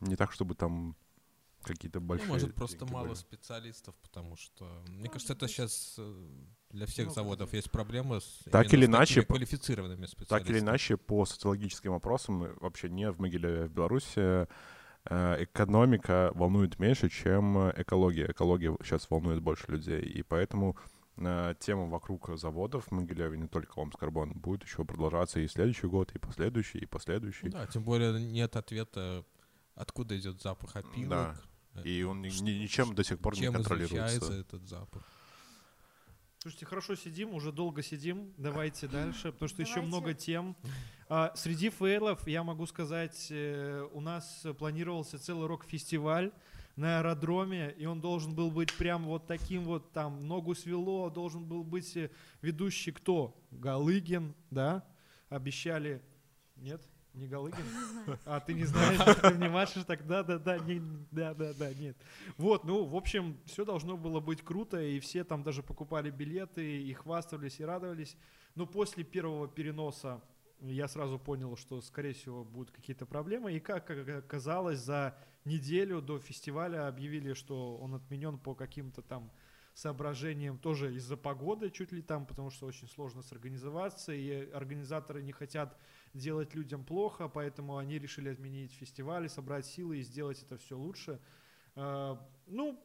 Не 0.00 0.16
так, 0.16 0.32
чтобы 0.32 0.54
там 0.54 0.96
какие-то 1.62 2.00
Ну, 2.00 2.06
большие... 2.06 2.28
может, 2.28 2.54
просто 2.54 2.84
мало 2.86 3.06
были. 3.06 3.14
специалистов, 3.14 3.94
потому 4.02 4.36
что, 4.36 4.64
мне 4.88 4.98
Может 4.98 5.12
кажется, 5.12 5.32
это 5.32 5.48
сейчас 5.48 5.98
для 6.70 6.86
всех 6.86 7.06
Много 7.06 7.14
заводов 7.14 7.52
есть 7.52 7.70
проблема 7.70 8.20
с 8.20 8.40
Так 8.50 8.72
или 8.74 8.86
иначе, 8.86 9.22
квалифицированными 9.22 10.06
специалистами. 10.06 10.38
Так 10.40 10.50
или 10.50 10.58
иначе, 10.58 10.96
по 10.96 11.24
социологическим 11.24 11.92
опросам, 11.92 12.44
э, 12.44 12.54
вообще 12.60 12.88
не 12.88 13.10
в 13.10 13.20
Могилеве, 13.20 13.64
а 13.64 13.66
в 13.66 13.70
Беларуси, 13.70 14.12
э, 14.16 14.46
экономика 15.06 16.30
волнует 16.34 16.78
меньше, 16.78 17.08
чем 17.08 17.58
э, 17.58 17.72
экология. 17.76 18.26
Экология 18.30 18.76
сейчас 18.82 19.08
волнует 19.10 19.40
больше 19.42 19.70
людей, 19.72 20.00
и 20.02 20.22
поэтому 20.22 20.76
э, 21.16 21.54
тема 21.58 21.86
вокруг 21.86 22.30
заводов 22.38 22.86
в 22.86 22.90
Могилеве, 22.92 23.36
не 23.38 23.48
только 23.48 23.80
Омскарбон, 23.80 24.32
будет 24.34 24.64
еще 24.64 24.84
продолжаться 24.84 25.40
и 25.40 25.48
следующий 25.48 25.86
год, 25.88 26.12
и 26.14 26.18
последующий, 26.18 26.80
и 26.80 26.86
последующий. 26.86 27.48
Да, 27.50 27.66
тем 27.66 27.82
более 27.82 28.12
нет 28.20 28.56
ответа, 28.56 29.24
откуда 29.74 30.16
идет 30.18 30.40
запах 30.40 30.76
опилок. 30.76 31.08
Да. 31.10 31.36
э, 31.74 31.82
И 31.88 32.02
он 32.02 32.24
ш- 32.30 32.44
ни- 32.44 32.50
ничем 32.62 32.94
до 32.94 33.02
сих 33.04 33.18
пор 33.18 33.34
не 33.34 33.40
чем 33.42 33.54
контролируется. 33.54 34.06
излучается 34.18 34.34
этот 34.40 34.68
запах. 34.68 35.02
Слушайте, 36.42 36.66
хорошо 36.66 36.96
сидим, 36.96 37.34
уже 37.34 37.52
долго 37.52 37.84
сидим. 37.84 38.34
Давайте 38.36 38.88
дальше, 38.88 39.30
потому 39.30 39.48
что 39.48 39.62
еще 39.62 39.80
много 39.80 40.12
тем. 40.12 40.56
А, 41.08 41.32
среди 41.36 41.70
фейлов, 41.70 42.26
я 42.26 42.42
могу 42.42 42.66
сказать, 42.66 43.28
э, 43.30 43.88
у 43.92 44.00
нас 44.00 44.44
планировался 44.58 45.20
целый 45.20 45.46
рок-фестиваль 45.46 46.32
на 46.74 46.98
аэродроме, 46.98 47.70
и 47.78 47.86
он 47.86 48.00
должен 48.00 48.34
был 48.34 48.50
быть 48.50 48.72
прям 48.76 49.04
вот 49.04 49.28
таким 49.28 49.62
вот, 49.62 49.92
там, 49.92 50.26
ногу 50.26 50.56
свело, 50.56 51.10
должен 51.10 51.44
был 51.44 51.62
быть 51.62 51.96
э, 51.96 52.10
ведущий 52.40 52.90
кто? 52.90 53.40
Галыгин, 53.52 54.34
да? 54.50 54.84
Обещали... 55.28 56.02
Нет? 56.56 56.82
Не 57.14 57.26
Галыгин? 57.26 57.64
А, 58.24 58.40
ты 58.40 58.54
не 58.54 58.64
знаешь, 58.64 59.00
ты 59.20 59.34
не 59.36 59.48
машешь 59.48 59.84
так, 59.84 60.06
да-да-да, 60.06 60.58
да-да-да, 61.10 61.74
нет. 61.74 61.96
Вот, 62.38 62.64
ну, 62.64 62.84
в 62.84 62.96
общем, 62.96 63.38
все 63.44 63.64
должно 63.64 63.98
было 63.98 64.20
быть 64.20 64.42
круто, 64.42 64.80
и 64.80 64.98
все 64.98 65.22
там 65.22 65.42
даже 65.42 65.62
покупали 65.62 66.10
билеты, 66.10 66.82
и 66.82 66.92
хвастались, 66.94 67.60
и 67.60 67.64
радовались. 67.64 68.16
Но 68.54 68.66
после 68.66 69.04
первого 69.04 69.46
переноса 69.46 70.22
я 70.60 70.88
сразу 70.88 71.18
понял, 71.18 71.56
что, 71.56 71.80
скорее 71.82 72.14
всего, 72.14 72.44
будут 72.44 72.70
какие-то 72.70 73.04
проблемы. 73.04 73.52
И 73.52 73.60
как 73.60 73.90
оказалось, 73.90 74.78
за 74.78 75.14
неделю 75.44 76.00
до 76.00 76.18
фестиваля 76.18 76.88
объявили, 76.88 77.34
что 77.34 77.76
он 77.76 77.94
отменен 77.94 78.38
по 78.38 78.54
каким-то 78.54 79.02
там 79.02 79.30
соображениям 79.74 80.58
тоже 80.58 80.94
из-за 80.94 81.16
погоды 81.16 81.70
чуть 81.70 81.92
ли 81.92 82.02
там, 82.02 82.26
потому 82.26 82.50
что 82.50 82.66
очень 82.66 82.88
сложно 82.88 83.22
сорганизоваться, 83.22 84.12
и 84.12 84.50
организаторы 84.50 85.22
не 85.22 85.32
хотят 85.32 85.78
делать 86.14 86.54
людям 86.54 86.84
плохо, 86.84 87.28
поэтому 87.28 87.76
они 87.76 87.98
решили 87.98 88.28
отменить 88.28 88.72
фестиваль, 88.72 89.28
собрать 89.28 89.66
силы 89.66 89.98
и 89.98 90.02
сделать 90.02 90.42
это 90.42 90.56
все 90.58 90.76
лучше. 90.76 91.20
А, 91.74 92.18
ну, 92.46 92.78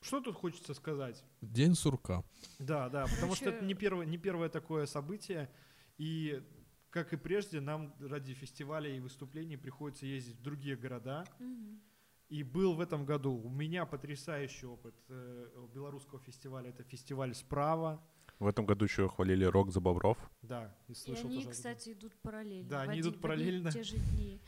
что 0.00 0.20
тут 0.20 0.36
хочется 0.36 0.74
сказать? 0.74 1.24
День 1.40 1.74
сурка. 1.74 2.24
Да, 2.58 2.88
да, 2.88 3.04
потому 3.06 3.34
что 3.34 3.50
это 3.50 3.64
не 3.64 3.74
первое, 3.74 4.06
не 4.06 4.18
первое 4.18 4.48
такое 4.48 4.86
событие, 4.86 5.50
и 5.98 6.42
как 6.90 7.14
и 7.14 7.16
прежде, 7.16 7.60
нам 7.60 7.94
ради 8.00 8.34
фестиваля 8.34 8.94
и 8.94 9.00
выступлений 9.00 9.56
приходится 9.56 10.04
ездить 10.04 10.36
в 10.36 10.42
другие 10.42 10.76
города. 10.76 11.24
И 12.28 12.42
был 12.42 12.74
в 12.74 12.80
этом 12.80 13.04
году 13.04 13.34
у 13.34 13.50
меня 13.50 13.84
потрясающий 13.86 14.66
опыт 14.66 14.94
э, 15.08 15.66
белорусского 15.74 16.18
фестиваля. 16.20 16.70
Это 16.70 16.82
фестиваль 16.82 17.34
«Справа». 17.34 18.02
В 18.42 18.46
этом 18.48 18.66
году 18.66 18.84
еще 18.86 19.08
хвалили 19.08 19.44
рок 19.44 19.70
за 19.70 19.78
Бобров. 19.80 20.18
Да, 20.42 20.74
и 20.88 20.92
И 20.92 20.94
слышал 20.96 21.26
они, 21.26 21.36
тоже. 21.44 21.50
кстати, 21.50 21.92
идут 21.92 22.12
параллельно. 22.22 22.68
Да, 22.68 22.78
в 22.78 22.82
они 22.82 22.92
один- 22.98 23.02
идут 23.02 23.16
и 23.16 23.18
параллельно. 23.20 23.70
те 23.70 23.84
же 23.84 23.96
дни. 23.98 24.40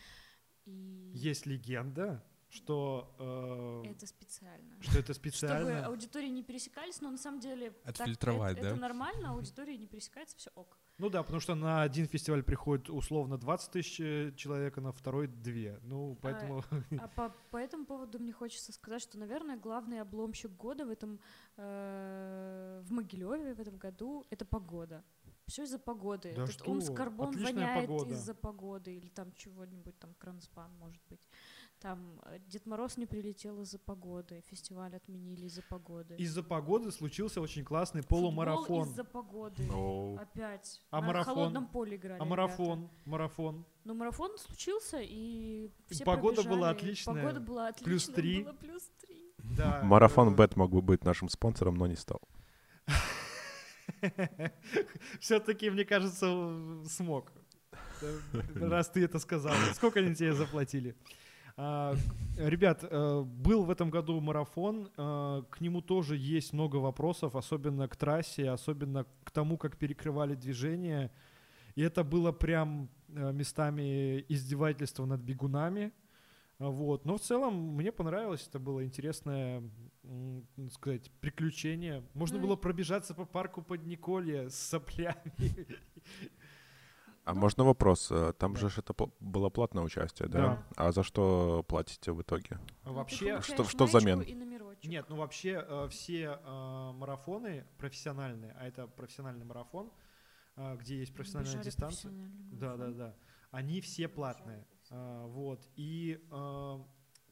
И 0.64 1.12
Есть 1.14 1.47
легенда, 1.47 2.20
что, 2.55 3.14
э, 3.18 3.90
это 3.90 4.07
специально. 4.07 4.82
что 4.82 4.98
это 4.98 5.12
Чтобы 5.12 5.30
специально. 5.30 5.86
аудитории 5.86 6.28
не 6.28 6.42
пересекались, 6.42 7.00
но 7.00 7.11
на 7.11 7.18
самом 7.18 7.40
деле 7.40 7.70
так- 7.70 8.00
Отфильтровать, 8.00 8.52
это, 8.52 8.62
да? 8.62 8.68
это 8.70 8.80
нормально, 8.80 9.30
аудитория 9.30 9.76
не 9.76 9.86
пересекается, 9.86 10.36
все 10.36 10.50
ок. 10.55 10.78
Ну 10.98 11.11
да, 11.11 11.22
потому 11.24 11.40
что 11.40 11.57
на 11.57 11.82
один 11.82 12.07
фестиваль 12.07 12.44
приходит 12.44 12.88
условно 12.88 13.36
20 13.36 13.72
тысяч 13.72 14.00
э, 14.00 14.32
человек, 14.36 14.78
а 14.78 14.80
на 14.80 14.92
второй 14.92 15.26
2. 15.26 15.80
Ну, 15.82 16.16
поэтому... 16.22 16.62
А 16.98 17.09
по, 17.16 17.34
по 17.50 17.57
этому 17.57 17.84
поводу 17.84 18.20
мне 18.20 18.32
хочется 18.32 18.72
сказать, 18.72 19.02
что, 19.02 19.18
наверное, 19.18 19.57
главный 19.57 20.00
обломщик 20.00 20.52
года 20.52 20.86
в 20.86 20.90
этом 20.90 21.18
э, 21.57 22.82
в 22.84 22.92
Могилеве 22.92 23.55
в 23.55 23.61
этом 23.61 23.76
году 23.76 24.24
это 24.30 24.44
погода. 24.44 25.02
Все 25.46 25.64
из-за 25.64 25.78
погоды. 25.78 26.32
Да 26.34 26.44
Этот 26.44 26.55
что? 26.55 26.70
Омскарбон 26.70 27.28
Отличная 27.30 27.52
воняет 27.52 27.88
погода. 27.88 28.14
из-за 28.14 28.34
погоды 28.34 28.96
или 28.96 29.09
там 29.09 29.32
чего-нибудь, 29.32 29.98
там 29.98 30.14
Кронспан, 30.14 30.72
может 30.78 31.02
быть. 31.11 31.28
Там 31.80 32.18
э, 32.24 32.38
Дед 32.48 32.64
Мороз 32.66 32.96
не 32.96 33.04
прилетел 33.06 33.60
из-за 33.60 33.78
погоды, 33.78 34.42
фестиваль 34.48 34.96
отменили 34.96 35.44
из-за 35.46 35.62
погоды. 35.62 36.14
Из-за 36.16 36.42
погоды 36.42 36.90
случился 36.90 37.40
очень 37.42 37.62
классный 37.62 38.02
полумарафон. 38.02 38.88
из-за 38.88 39.04
погоды. 39.04 39.68
О, 39.70 40.16
Опять. 40.18 40.80
А 40.90 41.00
На 41.00 41.06
марафон? 41.08 41.34
холодном 41.34 41.66
поле 41.66 41.96
играли. 41.96 42.14
А 42.14 42.24
ребята. 42.24 42.30
марафон? 42.30 42.90
Марафон. 43.04 43.64
Но 43.84 43.92
марафон 43.94 44.38
случился, 44.38 44.98
и 45.02 45.70
все 45.90 46.04
Погода 46.04 46.42
была 46.42 46.70
пробежали. 46.70 46.76
отличная. 46.76 47.14
Погода 47.16 47.40
была 47.40 47.68
отличная. 47.68 47.84
Плюс 47.90 48.08
три. 48.08 48.42
Было 48.44 48.52
плюс 48.54 48.90
три. 49.02 49.32
Да. 49.56 49.82
Марафон 49.84 50.34
Бет 50.34 50.56
мог 50.56 50.70
бы 50.70 50.80
быть 50.80 51.04
нашим 51.04 51.28
спонсором, 51.28 51.74
но 51.74 51.86
не 51.86 51.96
стал. 51.96 52.22
Все-таки, 55.20 55.68
мне 55.70 55.84
кажется, 55.84 56.26
смог. 56.88 57.30
Раз 58.54 58.88
ты 58.88 59.04
это 59.04 59.18
сказал. 59.18 59.52
Сколько 59.74 60.00
они 60.00 60.14
тебе 60.14 60.32
заплатили? 60.32 60.96
А, 61.57 61.94
Ребят, 62.36 62.82
э, 62.82 63.20
был 63.22 63.64
в 63.64 63.70
этом 63.70 63.90
году 63.90 64.20
марафон. 64.20 64.90
э, 64.96 65.42
К 65.50 65.61
нему 65.61 65.80
тоже 65.82 66.16
есть 66.16 66.52
много 66.52 66.76
вопросов, 66.76 67.36
особенно 67.36 67.86
к 67.86 67.96
трассе, 67.96 68.50
особенно 68.50 69.07
к 69.22 69.30
тому, 69.30 69.57
как 69.57 69.76
перекрывали 69.76 70.34
движение. 70.34 71.12
И 71.76 71.82
это 71.82 72.02
было 72.02 72.32
прям 72.32 72.88
э, 73.09 73.32
местами 73.32 74.24
издевательство 74.28 75.05
над 75.07 75.20
бегунами. 75.20 75.92
А, 76.59 76.70
Вот. 76.70 77.05
Но 77.05 77.16
в 77.16 77.20
целом 77.20 77.55
мне 77.76 77.92
понравилось, 77.92 78.46
это 78.48 78.59
было 78.59 78.84
интересное, 78.84 79.62
ну, 80.02 80.44
сказать, 80.72 81.09
приключение. 81.20 82.02
Можно 82.14 82.38
было 82.40 82.57
пробежаться 82.57 83.14
по 83.14 83.24
парку 83.26 83.62
под 83.62 83.86
Николье 83.86 84.50
с 84.50 84.57
соплями. 84.57 85.32
А 87.24 87.32
Ну, 87.34 87.40
можно 87.40 87.64
вопрос? 87.64 88.10
Э, 88.10 88.32
Там 88.38 88.52
Да. 88.54 88.60
же 88.60 88.68
ж 88.68 88.78
это 88.78 88.92
пл- 88.92 89.12
было 89.20 89.48
платное 89.48 89.82
участие, 89.82 90.28
да? 90.28 90.38
Да. 90.38 90.66
А 90.76 90.92
за 90.92 91.02
что 91.02 91.62
платите 91.68 92.12
в 92.12 92.20
итоге? 92.20 92.58
Ну, 92.84 92.90
ты 92.90 92.90
Вообще, 92.92 93.40
что- 93.40 93.64
что 93.64 93.86
взамен? 93.86 94.20
И 94.20 94.34
номерочек. 94.34 94.90
нет, 94.90 95.06
ну 95.08 95.16
вообще 95.16 95.64
э, 95.66 95.88
все 95.88 96.38
э, 96.44 96.92
марафоны 96.92 97.64
профессиональные, 97.78 98.52
а 98.58 98.66
это 98.66 98.86
профессиональный 98.86 99.44
марафон, 99.46 99.90
э, 100.56 100.76
где 100.76 100.98
есть 100.98 101.14
профессиональная 101.14 101.52
Бежали 101.52 101.64
дистанция. 101.64 102.10
профессиональный 102.10 102.58
Да, 102.58 102.66
да, 102.72 102.76
марафон. 102.76 102.96
да. 102.98 103.14
Они 103.52 103.80
все 103.80 104.08
платные. 104.08 104.66
А, 104.90 105.26
Вот. 105.26 105.66
И 105.76 106.20
э, 106.30 106.78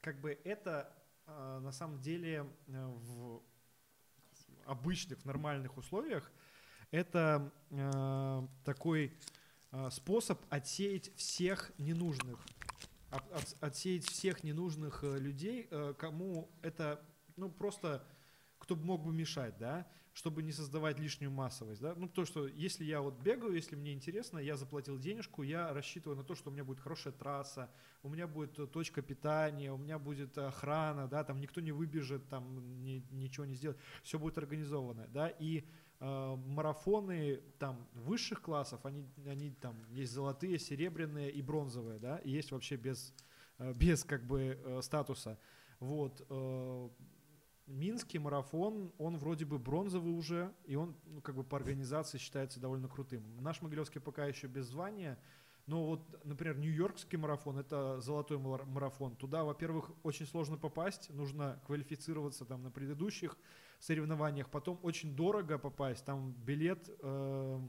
как 0.00 0.20
бы 0.22 0.38
это 0.44 0.90
э, 1.26 1.58
на 1.62 1.72
самом 1.72 1.98
деле 2.00 2.46
э, 2.68 2.86
в 2.86 3.42
обычных, 4.64 5.18
в 5.18 5.24
нормальных 5.26 5.76
условиях 5.76 6.30
это 6.90 7.52
э, 7.70 8.46
такой 8.64 9.12
способ 9.90 10.40
отсеять 10.50 11.14
всех 11.16 11.72
ненужных. 11.78 12.38
От- 13.10 13.32
от- 13.32 13.56
отсеять 13.62 14.04
всех 14.04 14.42
ненужных 14.42 15.04
э, 15.04 15.18
людей, 15.18 15.68
э, 15.70 15.94
кому 15.98 16.50
это, 16.62 17.04
ну, 17.36 17.50
просто, 17.50 18.04
кто 18.58 18.74
бы 18.74 18.84
мог 18.84 19.02
бы 19.04 19.12
мешать, 19.12 19.56
да, 19.58 19.86
чтобы 20.14 20.42
не 20.42 20.52
создавать 20.52 20.98
лишнюю 20.98 21.30
массовость, 21.30 21.80
да. 21.80 21.94
Ну, 21.94 22.08
то, 22.08 22.24
что 22.24 22.46
если 22.46 22.84
я 22.84 23.00
вот 23.00 23.18
бегаю, 23.20 23.54
если 23.54 23.76
мне 23.76 23.92
интересно, 23.92 24.38
я 24.38 24.56
заплатил 24.56 24.98
денежку, 24.98 25.42
я 25.42 25.72
рассчитываю 25.72 26.16
на 26.18 26.24
то, 26.24 26.34
что 26.34 26.50
у 26.50 26.52
меня 26.52 26.64
будет 26.64 26.80
хорошая 26.80 27.12
трасса, 27.12 27.70
у 28.02 28.08
меня 28.08 28.26
будет 28.26 28.58
э, 28.58 28.66
точка 28.66 29.00
питания, 29.02 29.72
у 29.72 29.78
меня 29.78 29.98
будет 29.98 30.36
охрана, 30.38 31.08
да, 31.08 31.24
там 31.24 31.40
никто 31.40 31.60
не 31.60 31.72
выбежит, 31.72 32.28
там 32.28 32.82
ни- 32.82 33.04
ничего 33.10 33.46
не 33.46 33.54
сделает, 33.54 33.78
все 34.02 34.18
будет 34.18 34.36
организовано, 34.38 35.06
да, 35.08 35.28
и 35.28 35.64
э, 36.02 36.36
марафоны 36.46 37.40
там 37.58 37.86
высших 37.94 38.42
классов, 38.42 38.84
они, 38.84 39.06
они 39.24 39.52
там 39.52 39.76
есть 39.90 40.12
золотые, 40.12 40.58
серебряные 40.58 41.30
и 41.30 41.40
бронзовые, 41.42 41.98
да, 42.00 42.18
и 42.18 42.30
есть 42.30 42.50
вообще 42.50 42.76
без, 42.76 43.14
э, 43.58 43.72
без 43.76 44.04
как 44.04 44.26
бы 44.26 44.58
э, 44.62 44.82
статуса. 44.82 45.38
Вот. 45.78 46.24
э, 46.28 46.88
Минский 47.66 48.18
марафон, 48.18 48.92
он 48.98 49.16
вроде 49.16 49.44
бы 49.44 49.58
бронзовый 49.58 50.12
уже, 50.12 50.52
и 50.64 50.74
он 50.74 50.96
ну, 51.06 51.20
как 51.22 51.36
бы 51.36 51.44
по 51.44 51.56
организации 51.56 52.18
считается 52.18 52.58
довольно 52.58 52.88
крутым. 52.88 53.22
Наш 53.40 53.62
Могилевский 53.62 54.00
пока 54.00 54.26
еще 54.26 54.48
без 54.48 54.66
звания, 54.66 55.16
но 55.66 55.86
вот, 55.86 56.24
например, 56.24 56.58
Нью-Йоркский 56.58 57.16
марафон, 57.16 57.58
это 57.58 58.00
золотой 58.00 58.38
мар- 58.38 58.66
марафон. 58.66 59.14
Туда, 59.14 59.44
во-первых, 59.44 59.92
очень 60.02 60.26
сложно 60.26 60.58
попасть, 60.58 61.08
нужно 61.10 61.62
квалифицироваться 61.64 62.44
там 62.44 62.64
на 62.64 62.70
предыдущих 62.72 63.38
соревнованиях, 63.82 64.48
потом 64.48 64.78
очень 64.82 65.16
дорого 65.16 65.58
попасть, 65.58 66.04
там 66.04 66.32
билет, 66.32 66.88
э, 67.00 67.60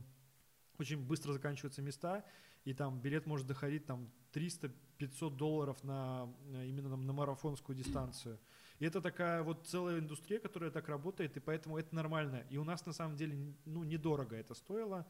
очень 0.78 1.00
быстро 1.00 1.34
заканчиваются 1.34 1.82
места, 1.82 2.24
и 2.66 2.74
там 2.74 3.02
билет 3.02 3.26
может 3.26 3.48
доходить 3.48 3.86
там 3.86 4.12
300-500 4.32 5.36
долларов 5.36 5.84
на 5.84 6.32
э, 6.54 6.68
именно 6.68 6.90
на, 6.90 6.98
на 6.98 7.14
марафонскую 7.14 7.76
дистанцию. 7.76 8.40
И 8.80 8.86
это 8.86 9.02
такая 9.02 9.44
вот 9.44 9.68
целая 9.68 10.00
индустрия, 10.00 10.40
которая 10.40 10.70
так 10.70 10.88
работает, 10.88 11.36
и 11.38 11.40
поэтому 11.40 11.78
это 11.78 11.96
нормально. 11.96 12.46
И 12.52 12.58
у 12.58 12.64
нас 12.64 12.86
на 12.86 12.94
самом 12.94 13.16
деле 13.16 13.56
ну, 13.66 13.84
недорого 13.84 14.36
это 14.36 14.54
стоило, 14.54 15.08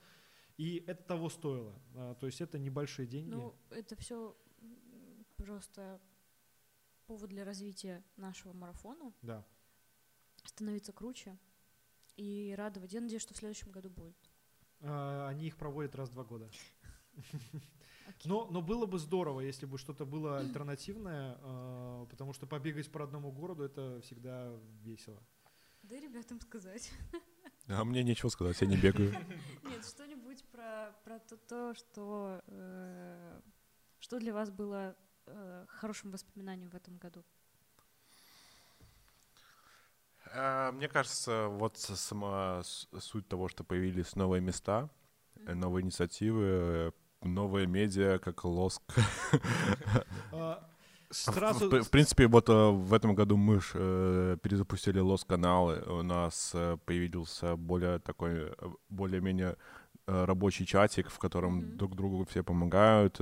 и 0.57 0.83
это 0.87 1.03
того 1.03 1.29
стоило. 1.29 1.73
А, 1.95 2.15
то 2.15 2.27
есть 2.27 2.39
это 2.39 2.59
небольшие 2.59 3.07
деньги. 3.07 3.29
Ну, 3.29 3.55
это 3.71 3.95
все 3.97 4.37
просто 5.35 5.99
повод 7.07 7.29
для 7.29 7.43
развития 7.43 8.03
нашего 8.15 8.53
марафона, 8.53 9.13
да. 9.21 9.45
Становиться 10.43 10.91
круче 10.91 11.37
и 12.15 12.53
радовать. 12.57 12.93
Я 12.93 13.01
надеюсь, 13.01 13.21
что 13.21 13.33
в 13.33 13.37
следующем 13.37 13.71
году 13.71 13.89
будет. 13.89 14.17
А, 14.81 15.27
они 15.29 15.47
их 15.47 15.57
проводят 15.57 15.95
раз 15.95 16.09
в 16.09 16.13
два 16.13 16.23
года. 16.23 16.49
Окей. 18.07 18.25
Но, 18.25 18.47
но 18.51 18.61
было 18.61 18.85
бы 18.85 18.99
здорово, 18.99 19.41
если 19.41 19.65
бы 19.65 19.77
что-то 19.77 20.05
было 20.05 20.39
альтернативное, 20.39 21.37
а, 21.39 22.05
потому 22.07 22.33
что 22.33 22.45
побегать 22.45 22.91
по 22.91 22.99
родному 22.99 23.31
городу 23.31 23.63
это 23.63 24.01
всегда 24.01 24.53
весело. 24.81 25.21
Дай 25.83 25.99
ребятам 25.99 26.39
сказать. 26.39 26.91
А 27.67 27.83
мне 27.85 28.03
нечего 28.03 28.29
сказать, 28.29 28.59
я 28.61 28.67
не 28.67 28.75
бегаю. 28.77 29.13
Нет, 29.63 29.85
что-нибудь 29.85 30.43
про, 30.45 30.93
про 31.05 31.19
то, 31.19 31.37
то, 31.37 31.73
что, 31.73 32.41
э, 32.47 33.41
что 33.99 34.19
для 34.19 34.33
вас 34.33 34.49
было 34.49 34.97
э, 35.25 35.65
хорошим 35.69 36.11
воспоминанием 36.11 36.69
в 36.69 36.75
этом 36.75 36.97
году. 36.97 37.23
Э, 40.31 40.71
Мне 40.71 40.87
кажется, 40.87 41.47
вот 41.49 41.77
сама 41.77 42.61
суть 42.99 43.27
того, 43.27 43.47
что 43.49 43.63
появились 43.63 44.15
новые 44.15 44.41
места, 44.41 44.89
э, 45.45 45.53
новые 45.53 45.83
инициативы, 45.83 46.43
э, 46.45 46.91
новые 47.21 47.67
медиа, 47.67 48.19
как 48.19 48.43
Лоск. 48.45 48.81
А, 50.31 50.67
В, 51.09 51.15
Сразу... 51.15 51.69
в- 51.69 51.83
в 51.83 51.89
принципе, 51.91 52.27
вот 52.27 52.49
э, 52.49 52.53
в 52.71 52.91
этом 52.93 53.13
году 53.15 53.37
мы 53.37 53.59
ж, 53.61 53.71
э, 53.75 54.37
перезапустили 54.41 54.99
Лос-каналы. 54.99 55.83
У 55.87 56.01
нас 56.01 56.51
э, 56.55 56.77
появился 56.85 57.55
более 57.55 57.99
такой, 57.99 58.51
более-менее 58.89 59.55
э, 60.07 60.25
рабочий 60.25 60.65
чатик, 60.65 61.09
в 61.11 61.19
котором 61.19 61.57
Мгм. 61.57 61.77
друг 61.77 61.95
другу 61.95 62.25
все 62.25 62.43
помогают. 62.43 63.21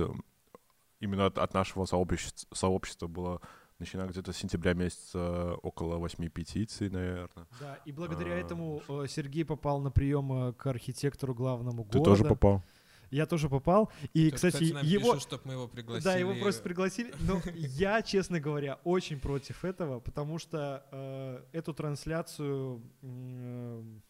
Именно 1.00 1.26
от, 1.26 1.36
от 1.38 1.52
нашего 1.54 1.84
сообщества, 1.84 2.48
сообщества 2.54 3.08
было, 3.08 3.40
начиная 3.82 4.08
где-то 4.08 4.32
с 4.32 4.36
сентября 4.36 4.74
месяца, 4.74 5.54
около 5.62 5.98
восьми 5.98 6.28
петиций, 6.28 6.88
наверное. 6.88 7.46
Да, 7.60 7.78
и 7.84 7.92
благодаря 7.92 8.32
А, 8.34 8.38
этому 8.38 8.82
э, 8.88 9.06
Сергей 9.08 9.44
попал 9.44 9.80
на 9.80 9.90
прием 9.90 10.32
э, 10.32 10.52
к 10.52 10.66
архитектору 10.66 11.34
главному 11.34 11.84
Ты 11.84 11.98
города. 11.98 12.10
тоже 12.10 12.24
попал? 12.24 12.62
Я 13.10 13.26
тоже 13.26 13.50
попал. 13.50 13.92
И, 14.14 14.30
Тут, 14.30 14.36
кстати, 14.36 14.72
нам 14.72 14.86
его... 14.86 15.12
пишут, 15.12 15.22
чтоб 15.28 15.44
мы 15.44 15.52
его 15.52 15.68
пригласили. 15.68 16.04
Да, 16.04 16.16
его 16.16 16.34
просто 16.40 16.62
пригласили. 16.62 17.12
Но 17.20 17.42
я, 17.54 18.00
честно 18.00 18.40
говоря, 18.40 18.78
очень 18.84 19.20
против 19.20 19.64
этого, 19.66 20.00
потому 20.00 20.38
что 20.38 20.86
э, 20.90 21.44
эту 21.52 21.74
трансляцию 21.74 22.80
м, 23.02 24.02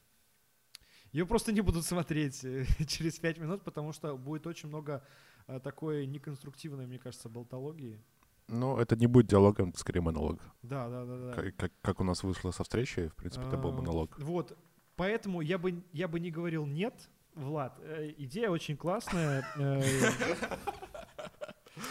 ее 1.10 1.26
просто 1.26 1.50
не 1.52 1.62
будут 1.62 1.84
смотреть 1.84 2.44
э, 2.44 2.64
через 2.86 3.18
пять 3.18 3.38
минут, 3.38 3.64
потому 3.64 3.92
что 3.92 4.16
будет 4.16 4.46
очень 4.46 4.68
много 4.68 5.04
э, 5.48 5.58
такой 5.58 6.06
неконструктивной, 6.06 6.86
мне 6.86 6.98
кажется, 6.98 7.28
болтологии. 7.28 7.98
Ну, 8.52 8.76
это 8.76 8.96
не 8.96 9.06
будет 9.06 9.26
диалогом, 9.26 9.70
это 9.70 9.78
скорее 9.78 10.00
монолог. 10.02 10.38
Да, 10.62 10.88
да, 10.88 11.04
да, 11.04 11.16
да. 11.18 11.32
Как, 11.32 11.56
как- 11.56 11.72
как 11.80 12.00
у 12.00 12.04
нас 12.04 12.22
вышло 12.22 12.50
со 12.52 12.62
встречи, 12.62 13.08
в 13.08 13.14
принципе, 13.16 13.46
это 13.46 13.56
был 13.56 13.70
А, 13.70 13.72
монолог. 13.72 14.18
Вот, 14.18 14.56
поэтому 14.96 15.40
я 15.40 15.58
бы, 15.58 15.82
я 15.92 16.06
бы 16.08 16.20
не 16.20 16.30
говорил 16.30 16.66
нет, 16.66 17.08
Влад. 17.34 17.78
Э, 17.82 18.12
Идея 18.18 18.50
очень 18.50 18.76
классная. 18.76 19.42
Э, 19.56 19.80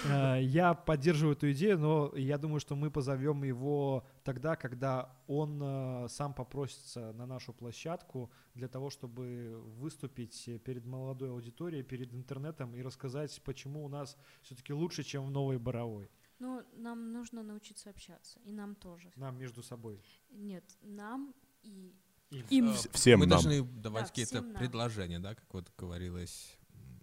э, 0.06 0.42
Я 0.44 0.74
поддерживаю 0.76 1.36
эту 1.36 1.52
идею, 1.52 1.80
но 1.80 2.12
я 2.16 2.38
думаю, 2.38 2.60
что 2.60 2.76
мы 2.76 2.92
позовем 2.92 3.44
его 3.44 4.06
тогда, 4.24 4.56
когда 4.56 5.10
он 5.28 6.08
сам 6.10 6.34
попросится 6.34 7.12
на 7.14 7.26
нашу 7.26 7.54
площадку 7.54 8.32
для 8.54 8.68
того, 8.68 8.90
чтобы 8.90 9.60
выступить 9.80 10.50
перед 10.64 10.86
молодой 10.86 11.32
аудиторией, 11.32 11.84
перед 11.84 12.14
интернетом 12.14 12.76
и 12.76 12.82
рассказать, 12.84 13.42
почему 13.44 13.84
у 13.86 13.90
нас 13.90 14.18
все-таки 14.44 14.74
лучше, 14.74 15.04
чем 15.04 15.26
в 15.26 15.32
Новой 15.32 15.58
Боровой. 15.58 16.10
Ну, 16.42 16.64
нам 16.74 17.12
нужно 17.14 17.44
научиться 17.44 17.92
общаться. 17.92 18.40
И 18.46 18.52
нам 18.52 18.74
тоже. 18.74 19.12
Нам 19.16 19.38
между 19.38 19.62
собой. 19.62 20.02
Нет, 20.32 20.64
нам 20.82 21.36
и 21.62 21.94
Им. 22.32 22.46
им. 22.50 22.66
Вс- 22.72 22.90
всем 22.94 23.20
Мы 23.20 23.28
нам. 23.28 23.38
должны 23.42 23.62
давать 23.64 24.06
Да, 24.06 24.10
какие-то 24.10 24.42
предложения, 24.42 25.20
да, 25.20 25.36
как 25.36 25.54
вот 25.54 25.72
говорилось 25.78 26.58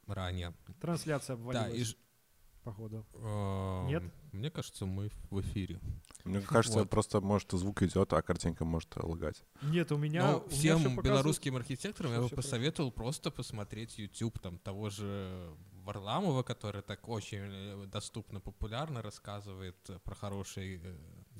ранее. 0.08 0.52
Трансляция 0.80 1.36
Да, 1.36 1.40
обвалилась, 1.42 1.78
и 1.80 1.84
ж- 1.84 1.96
походу. 2.72 3.06
эм, 3.14 3.86
Нет? 3.86 4.02
Мне 4.32 4.50
кажется, 4.50 4.86
мы 4.86 5.10
в 5.30 5.40
эфире. 5.40 5.80
Мне 6.24 6.40
кажется, 6.40 6.80
Вот. 6.80 6.90
просто, 6.90 7.20
может, 7.20 7.50
звук 7.52 7.82
идет, 7.82 8.12
а 8.12 8.22
картинка 8.22 8.64
может 8.64 8.94
лагать. 8.96 9.42
Нет, 9.62 9.90
у 9.92 9.96
меня... 9.96 10.22
Но 10.22 10.28
у 10.28 10.32
меня 10.32 10.42
Ну, 10.44 10.48
всем 10.50 10.78
всё 10.78 10.88
показывает- 10.90 11.04
белорусским 11.04 11.56
архитекторам 11.56 12.12
я 12.12 12.20
бы 12.20 12.28
посоветовал 12.28 12.92
просто 12.92 13.30
посмотреть 13.30 13.98
YouTube 13.98 14.38
там 14.38 14.58
того 14.58 14.90
же 14.90 15.50
Варламова, 15.84 16.42
который 16.42 16.82
так 16.82 17.08
очень 17.08 17.38
э, 17.40 17.86
доступно, 17.86 18.40
популярно 18.40 19.00
рассказывает 19.02 19.76
э, 19.88 19.98
про 20.04 20.14
хорошие 20.14 20.80
э, 20.84 20.96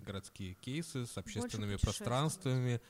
городские 0.07 0.55
кейсы 0.55 1.05
с 1.07 1.19
общественными 1.19 1.77
пространствами. 1.77 2.81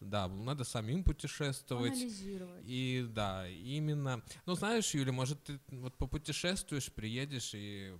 Да, 0.00 0.28
надо 0.28 0.64
самим 0.64 1.02
путешествовать. 1.04 1.92
анализировать. 1.92 2.62
И 2.66 3.06
да, 3.10 3.48
именно. 3.48 4.22
Ну, 4.44 4.54
знаешь, 4.54 4.94
Юля, 4.94 5.12
может, 5.12 5.42
ты 5.44 5.58
вот 5.68 5.96
попутешествуешь, 5.96 6.92
приедешь 6.92 7.52
и... 7.54 7.94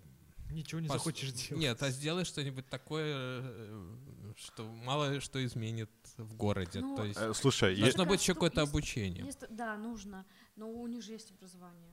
Ничего 0.51 0.81
не 0.81 0.87
пос- 0.87 0.93
захочешь 0.93 1.33
делать. 1.33 1.61
Нет, 1.61 1.83
а 1.83 1.91
сделаешь 1.91 2.29
что-нибудь 2.29 2.69
такое, 2.69 3.41
э, 3.43 4.33
что 4.37 4.65
мало 4.65 5.21
что 5.21 5.45
изменит 5.45 5.91
в 6.19 6.35
городе. 6.35 6.81
Ну, 6.81 6.97
То 6.97 7.05
есть 7.05 7.19
Э, 7.19 7.35
слушай, 7.35 7.75
должно 7.81 8.07
быть 8.07 8.21
еще 8.21 8.35
какое-то 8.35 8.63
обучение. 8.63 9.25
Есть- 9.25 9.45
да, 9.51 9.77
нужно. 9.77 10.25
Но 10.55 10.71
у 10.71 10.87
них 10.87 11.03
же 11.03 11.13
есть 11.13 11.33
образование. 11.33 11.91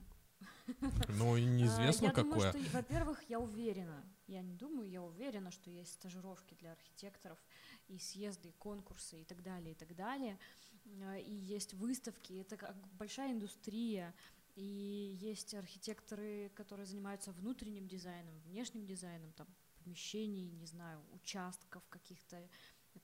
Ну, 1.09 1.37
и 1.37 1.45
неизвестно 1.45 2.07
А, 2.07 2.11
я 2.11 2.13
какое. 2.13 2.51
Думаю, 2.51 2.65
что, 2.65 2.77
во-первых, 2.77 3.23
я 3.29 3.39
уверена, 3.39 4.03
я 4.27 4.41
не 4.41 4.53
думаю, 4.55 4.89
я 4.89 5.01
уверена, 5.01 5.51
что 5.51 5.69
есть 5.69 5.93
стажировки 5.93 6.55
для 6.55 6.71
архитекторов, 6.71 7.37
и 7.87 7.97
съезды, 7.99 8.49
и 8.49 8.53
конкурсы, 8.53 9.21
и 9.21 9.25
так 9.25 9.43
далее, 9.43 9.71
и 9.73 9.75
так 9.75 9.95
далее. 9.95 10.39
А, 11.01 11.17
И 11.17 11.33
есть 11.33 11.73
выставки, 11.73 12.33
это 12.33 12.57
как 12.57 12.75
большая 12.97 13.31
индустрия, 13.31 14.13
и 14.55 15.17
есть 15.19 15.53
архитекторы, 15.53 16.51
которые 16.55 16.85
занимаются 16.85 17.31
внутренним 17.31 17.87
дизайном, 17.87 18.39
внешним 18.41 18.85
дизайном, 18.85 19.31
там, 19.33 19.47
помещений, 19.83 20.51
не 20.51 20.65
знаю, 20.65 21.01
участков 21.11 21.87
каких-то, 21.89 22.49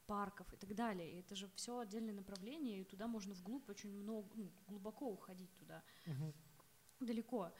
парков 0.05 0.53
и 0.53 0.57
так 0.57 0.75
далее. 0.75 1.11
И 1.11 1.19
это 1.19 1.35
же 1.35 1.49
все 1.55 1.79
отдельное 1.79 2.13
направление, 2.13 2.81
и 2.81 2.83
туда 2.85 3.07
можно 3.07 3.33
вглубь 3.33 3.67
очень 3.69 3.91
много, 3.91 4.29
ну, 4.35 4.51
глубоко 4.67 5.09
уходить 5.09 5.53
туда 5.55 5.83
Мгм. 6.05 6.33
Далеко. 7.05 7.51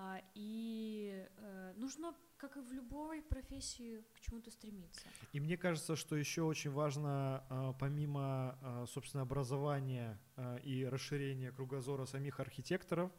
А, 0.00 0.20
и 0.34 1.26
э, 1.38 1.72
нужно, 1.76 2.14
как 2.36 2.56
и 2.56 2.60
в 2.60 2.72
любой 2.72 3.20
профессии, 3.20 4.04
к 4.14 4.20
чему-то 4.20 4.50
стремиться. 4.52 5.02
И 5.32 5.40
мне 5.40 5.56
кажется, 5.56 5.96
что 5.96 6.14
еще 6.14 6.42
очень 6.42 6.70
важно, 6.70 7.44
а, 7.48 7.72
помимо, 7.72 8.56
а, 8.62 8.84
собственно, 8.86 9.24
образования 9.24 10.20
и 10.62 10.86
расширения 10.88 11.50
кругозора 11.50 12.06
самих 12.06 12.38
архитекторов, 12.38 13.10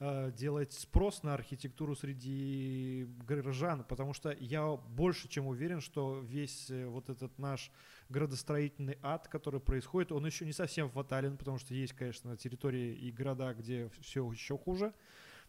делать 0.00 0.72
спрос 0.72 1.24
на 1.24 1.34
архитектуру 1.34 1.96
среди 1.96 3.08
горожан, 3.26 3.82
потому 3.82 4.14
что 4.14 4.30
я 4.30 4.76
больше 4.76 5.26
чем 5.26 5.48
уверен, 5.48 5.80
что 5.80 6.20
весь 6.20 6.70
э, 6.70 6.86
вот 6.86 7.10
этот 7.10 7.36
наш 7.36 7.72
градостроительный 8.08 8.96
ад, 9.02 9.26
который 9.26 9.58
происходит, 9.58 10.12
он 10.12 10.24
еще 10.24 10.46
не 10.46 10.52
совсем 10.52 10.88
фатален, 10.88 11.36
потому 11.36 11.58
что 11.58 11.74
есть, 11.74 11.94
конечно, 11.94 12.36
территории 12.36 12.94
и 12.94 13.10
города, 13.10 13.52
где 13.54 13.90
все 14.00 14.24
еще 14.30 14.56
хуже. 14.56 14.94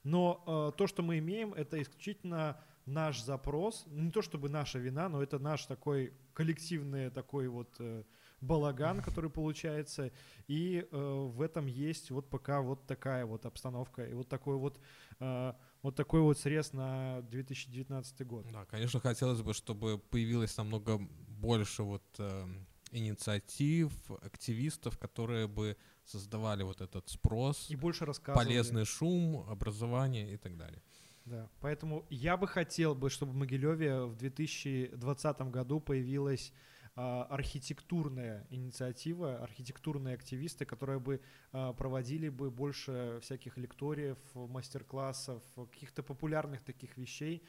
Но 0.03 0.43
э, 0.45 0.77
то, 0.77 0.87
что 0.87 1.03
мы 1.03 1.19
имеем, 1.19 1.53
это 1.53 1.81
исключительно 1.81 2.59
наш 2.85 3.21
запрос, 3.21 3.85
ну, 3.87 4.03
не 4.03 4.11
то 4.11 4.21
чтобы 4.21 4.49
наша 4.49 4.79
вина, 4.79 5.09
но 5.09 5.21
это 5.21 5.39
наш 5.39 5.65
такой 5.65 6.13
коллективный 6.33 7.09
такой 7.09 7.47
вот 7.47 7.75
э, 7.79 8.03
балаган, 8.41 9.01
который 9.01 9.29
получается, 9.29 10.11
и 10.47 10.87
э, 10.89 10.97
в 10.97 11.41
этом 11.41 11.65
есть 11.67 12.11
вот 12.11 12.29
пока 12.29 12.61
вот 12.61 12.85
такая 12.87 13.25
вот 13.25 13.45
обстановка 13.45 14.05
и 14.05 14.13
вот 14.13 14.27
такой 14.27 14.57
вот 14.57 14.79
э, 15.19 15.53
вот 15.81 15.95
такой 15.95 16.21
вот 16.21 16.37
срез 16.37 16.73
на 16.73 17.21
2019 17.23 18.27
год. 18.27 18.45
Да, 18.51 18.65
конечно, 18.65 18.99
хотелось 18.99 19.41
бы, 19.41 19.53
чтобы 19.53 19.97
появилось 19.97 20.57
намного 20.57 20.97
больше 21.27 21.83
вот 21.83 22.03
э, 22.17 22.47
инициатив, 22.91 23.91
активистов, 24.21 24.97
которые 24.97 25.47
бы 25.47 25.77
создавали 26.05 26.63
вот 26.63 26.81
этот 26.81 27.09
спрос, 27.09 27.69
И 27.69 27.75
больше 27.75 28.05
рассказывали. 28.05 28.45
полезный 28.45 28.85
шум, 28.85 29.45
образование 29.49 30.33
и 30.33 30.37
так 30.37 30.57
далее. 30.57 30.81
Да, 31.25 31.47
поэтому 31.61 32.05
я 32.09 32.37
бы 32.37 32.47
хотел 32.47 32.95
бы, 32.95 33.09
чтобы 33.09 33.33
в 33.33 33.35
Могилеве 33.35 34.05
в 34.05 34.15
2020 34.15 35.41
году 35.51 35.79
появилась 35.79 36.51
а, 36.95 37.23
архитектурная 37.29 38.47
инициатива, 38.49 39.37
архитектурные 39.43 40.15
активисты, 40.15 40.65
которые 40.65 40.99
бы 40.99 41.21
а, 41.51 41.71
проводили 41.73 42.29
бы 42.29 42.49
больше 42.49 43.19
всяких 43.21 43.57
лекториев, 43.57 44.17
мастер-классов, 44.33 45.43
каких-то 45.55 46.03
популярных 46.03 46.63
таких 46.63 46.97
вещей, 46.97 47.43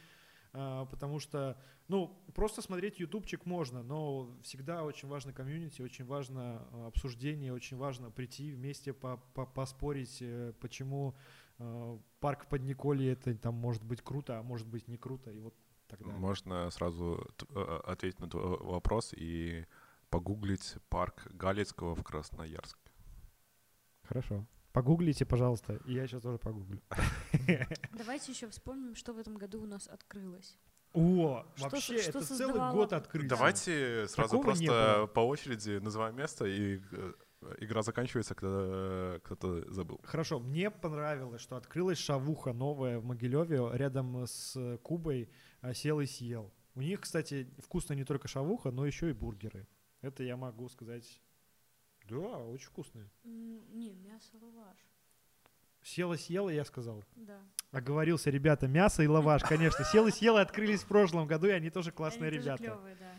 потому 0.53 1.20
что, 1.20 1.57
ну, 1.88 2.20
просто 2.34 2.62
смотреть 2.62 2.98
ютубчик 2.98 3.46
можно, 3.46 3.82
но 3.82 4.36
всегда 4.42 4.84
очень 4.84 5.09
важно 5.09 5.32
комьюнити, 5.32 5.82
очень 5.82 6.05
важно 6.05 6.66
а, 6.72 6.86
обсуждение, 6.88 7.53
очень 7.53 7.76
важно 7.76 8.11
прийти 8.11 8.53
вместе 8.53 8.92
по- 8.92 9.18
по- 9.34 9.46
поспорить, 9.46 10.18
э, 10.20 10.53
почему 10.61 11.14
э, 11.59 11.98
парк 12.20 12.44
в 12.44 12.48
Подниколье 12.48 13.12
это 13.12 13.34
там 13.36 13.55
может 13.55 13.84
быть 13.84 14.03
круто, 14.03 14.38
а 14.38 14.42
может 14.42 14.66
быть 14.66 14.88
не 14.88 14.96
круто, 14.96 15.30
и 15.30 15.38
вот 15.38 15.55
так 15.86 16.01
далее. 16.01 16.18
можно 16.18 16.70
сразу 16.70 17.28
т- 17.36 17.46
ответить 17.84 18.20
на 18.20 18.28
твой 18.28 18.59
вопрос 18.59 19.12
и 19.16 19.66
погуглить 20.09 20.76
парк 20.88 21.26
Галицкого 21.32 21.94
в 21.94 22.03
Красноярске. 22.03 22.90
Хорошо. 24.03 24.46
Погуглите, 24.73 25.25
пожалуйста, 25.27 25.81
и 25.85 25.95
я 25.95 26.07
сейчас 26.07 26.23
тоже 26.23 26.39
погуглю. 26.39 26.81
Давайте 27.93 28.33
еще 28.33 28.49
вспомним, 28.49 28.95
что 28.95 29.12
в 29.12 29.18
этом 29.18 29.37
году 29.37 29.62
у 29.62 29.66
нас 29.66 29.89
открылось. 29.89 30.59
О, 30.93 31.45
Что 31.55 31.68
вообще, 31.68 31.99
что 31.99 32.18
это 32.18 32.27
целый 32.27 32.55
создавало- 32.55 32.73
год 32.75 32.93
открытий. 32.93 33.29
Давайте 33.29 34.07
сразу 34.09 34.31
Такого 34.39 34.43
просто 34.43 35.11
по 35.14 35.21
очереди 35.21 35.79
называем 35.79 36.16
место, 36.16 36.45
и 36.47 36.81
э, 36.91 37.12
игра 37.59 37.83
заканчивается, 37.83 38.35
когда 38.35 39.18
кто-то 39.21 39.73
забыл. 39.73 40.01
Хорошо, 40.03 40.41
мне 40.41 40.71
понравилось, 40.71 41.43
что 41.43 41.57
открылась 41.57 41.99
шавуха 41.99 42.53
новая 42.53 42.99
в 42.99 43.05
Могилеве 43.05 43.71
рядом 43.73 44.25
с 44.27 44.79
Кубой 44.83 45.31
а, 45.61 45.75
«Сел 45.75 46.01
и 46.01 46.07
съел». 46.07 46.53
У 46.75 46.83
них, 46.83 47.01
кстати, 47.01 47.53
вкусно 47.59 47.95
не 47.95 48.05
только 48.05 48.29
шавуха, 48.29 48.71
но 48.71 48.87
еще 48.87 49.11
и 49.11 49.12
бургеры. 49.12 49.66
Это 50.01 50.23
я 50.23 50.37
могу 50.37 50.68
сказать. 50.68 51.21
Да, 52.11 52.39
очень 52.39 52.67
вкусные. 52.67 53.09
Не, 53.25 53.95
мясо 53.95 54.37
лаваш. 54.41 54.77
Сел 55.83 56.13
и 56.13 56.17
съел, 56.17 56.49
и 56.49 56.55
я 56.55 56.65
сказал. 56.65 57.05
Да. 57.17 57.41
Оговорился, 57.71 58.31
ребята, 58.31 58.69
мясо 58.69 59.03
и 59.03 59.07
лаваш, 59.07 59.43
конечно. 59.43 59.85
Сел 59.85 60.07
и 60.07 60.11
съел, 60.11 60.37
и 60.37 60.41
открылись 60.41 60.83
в 60.83 60.87
прошлом 60.87 61.27
году, 61.27 61.47
и 61.47 61.53
они 61.53 61.71
тоже 61.71 61.91
классные 61.93 62.29
Они 62.29 62.39
тоже 62.39 62.49
ребята. 62.49 62.63
клёвые, 62.65 62.97
да. 62.97 63.13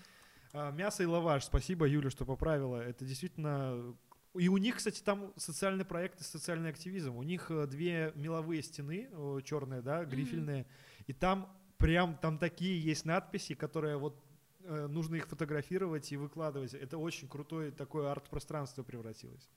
А, 0.54 0.72
мясо 0.72 1.04
и 1.04 1.06
лаваш. 1.06 1.46
Спасибо, 1.46 1.88
Юля, 1.88 2.10
что 2.10 2.26
поправила. 2.26 2.78
Это 2.78 3.06
действительно... 3.06 3.96
И 4.36 4.48
у 4.48 4.58
них, 4.58 4.78
кстати, 4.78 5.02
там 5.02 5.34
социальный 5.36 5.84
проект 5.84 6.22
и 6.22 6.24
социальный 6.24 6.70
активизм. 6.70 7.16
У 7.18 7.24
них 7.24 7.52
э, 7.52 7.68
две 7.68 8.14
меловые 8.16 8.62
стены, 8.62 9.10
э, 9.12 9.40
черные, 9.44 9.82
да, 9.82 10.06
грифельные. 10.06 10.66
И 11.08 11.14
там 11.14 11.54
прям, 11.78 12.16
там 12.16 12.38
такие 12.38 12.80
есть 12.80 13.04
надписи, 13.04 13.56
которые 13.56 13.98
вот 13.98 14.24
нужно 14.66 15.16
их 15.16 15.28
фотографировать 15.28 16.12
и 16.12 16.18
выкладывать. 16.18 16.74
Это 16.74 16.98
очень 16.98 17.28
крутое 17.28 17.72
такое 17.72 18.12
арт-пространство 18.12 18.84
превратилось. 18.84 19.50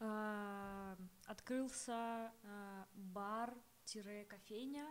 А, 0.00 0.96
Открылся 1.26 2.32
а, 2.42 2.86
бар-кофейня, 2.94 4.86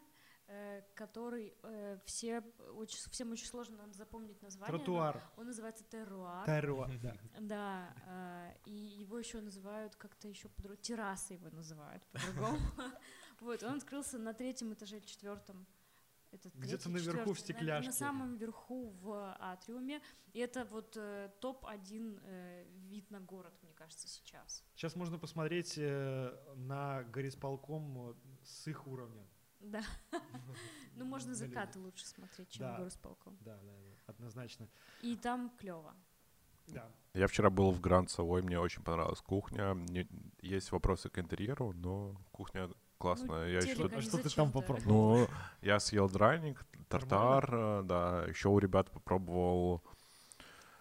э, 0.48 0.82
который 0.96 1.54
э, 1.64 1.98
все 2.06 2.44
очень, 2.76 3.00
всем 3.12 3.32
очень 3.32 3.48
сложно 3.48 3.92
запомнить 3.92 4.42
название. 4.42 4.78
Тротуар. 4.78 5.24
Он 5.36 5.48
называется 5.48 5.84
Терруар. 5.84 6.46
Таруа, 6.46 6.88
да. 7.02 7.16
Да, 7.40 7.94
а, 8.06 8.54
и 8.66 8.72
его 8.72 9.18
еще 9.18 9.42
называют 9.42 9.96
как-то 9.96 10.28
еще 10.28 10.48
по-другому. 10.50 10.82
Террасы 10.82 11.34
его 11.34 11.50
называют 11.50 12.04
по-другому. 12.12 12.60
Вот, 13.42 13.64
он 13.64 13.78
открылся 13.78 14.18
на 14.18 14.34
третьем 14.34 14.74
этаже 14.74 15.00
четвертом. 15.00 15.66
Это 16.32 16.50
Где-то 16.54 16.90
наверху 16.90 17.34
в 17.34 17.38
четвёртый, 17.38 17.40
на- 17.40 17.56
стекляшке. 17.82 17.88
На 17.90 17.94
самом 17.94 18.36
верху 18.38 18.90
в 19.02 19.36
атриуме. 19.40 20.02
И 20.34 20.40
это 20.40 20.64
вот 20.66 20.96
э, 20.96 21.32
топ-1 21.42 22.20
э, 22.24 22.66
вид 22.88 23.10
на 23.10 23.20
город, 23.20 23.54
мне 23.64 23.74
кажется, 23.74 24.08
сейчас. 24.08 24.64
Сейчас 24.76 24.96
можно 24.96 25.18
посмотреть 25.18 25.74
э, 25.78 26.32
на 26.56 27.04
горисполком 27.04 28.12
э, 28.12 28.14
с 28.44 28.68
их 28.68 28.88
уровня. 28.88 29.26
Да. 29.60 29.82
Ну, 30.96 31.06
можно 31.06 31.34
закаты 31.34 31.80
лучше 31.80 32.06
смотреть, 32.06 32.50
чем 32.50 32.66
Да. 32.66 32.78
горосполком. 32.78 33.38
Да, 33.40 33.56
да, 33.58 33.72
да, 33.72 33.96
однозначно. 34.08 34.68
И 35.02 35.16
там 35.16 35.50
клево. 35.58 35.96
Да. 36.68 36.92
Я 37.14 37.28
вчера 37.28 37.50
был 37.50 37.72
в 37.72 37.80
Гранд 37.80 38.10
Совой, 38.12 38.42
мне 38.42 38.60
очень 38.60 38.84
понравилась 38.84 39.22
кухня. 39.22 39.78
Есть 40.42 40.72
вопросы 40.74 41.10
к 41.10 41.18
интерьеру, 41.18 41.72
но 41.74 42.16
кухня 42.32 42.70
классная. 43.00 43.50
я 43.50 43.62
телек 43.62 43.78
еще... 43.78 43.84
А 43.86 43.98
они 43.98 44.02
что 44.02 44.18
ты 44.18 44.30
там 44.30 44.52
попробовал? 44.52 45.18
Ну, 45.18 45.28
я 45.62 45.80
съел 45.80 46.10
драник, 46.10 46.64
тартар, 46.88 47.50
э, 47.52 47.82
да. 47.84 48.26
Еще 48.28 48.50
у 48.50 48.60
ребят 48.60 48.92
попробовал 48.92 49.82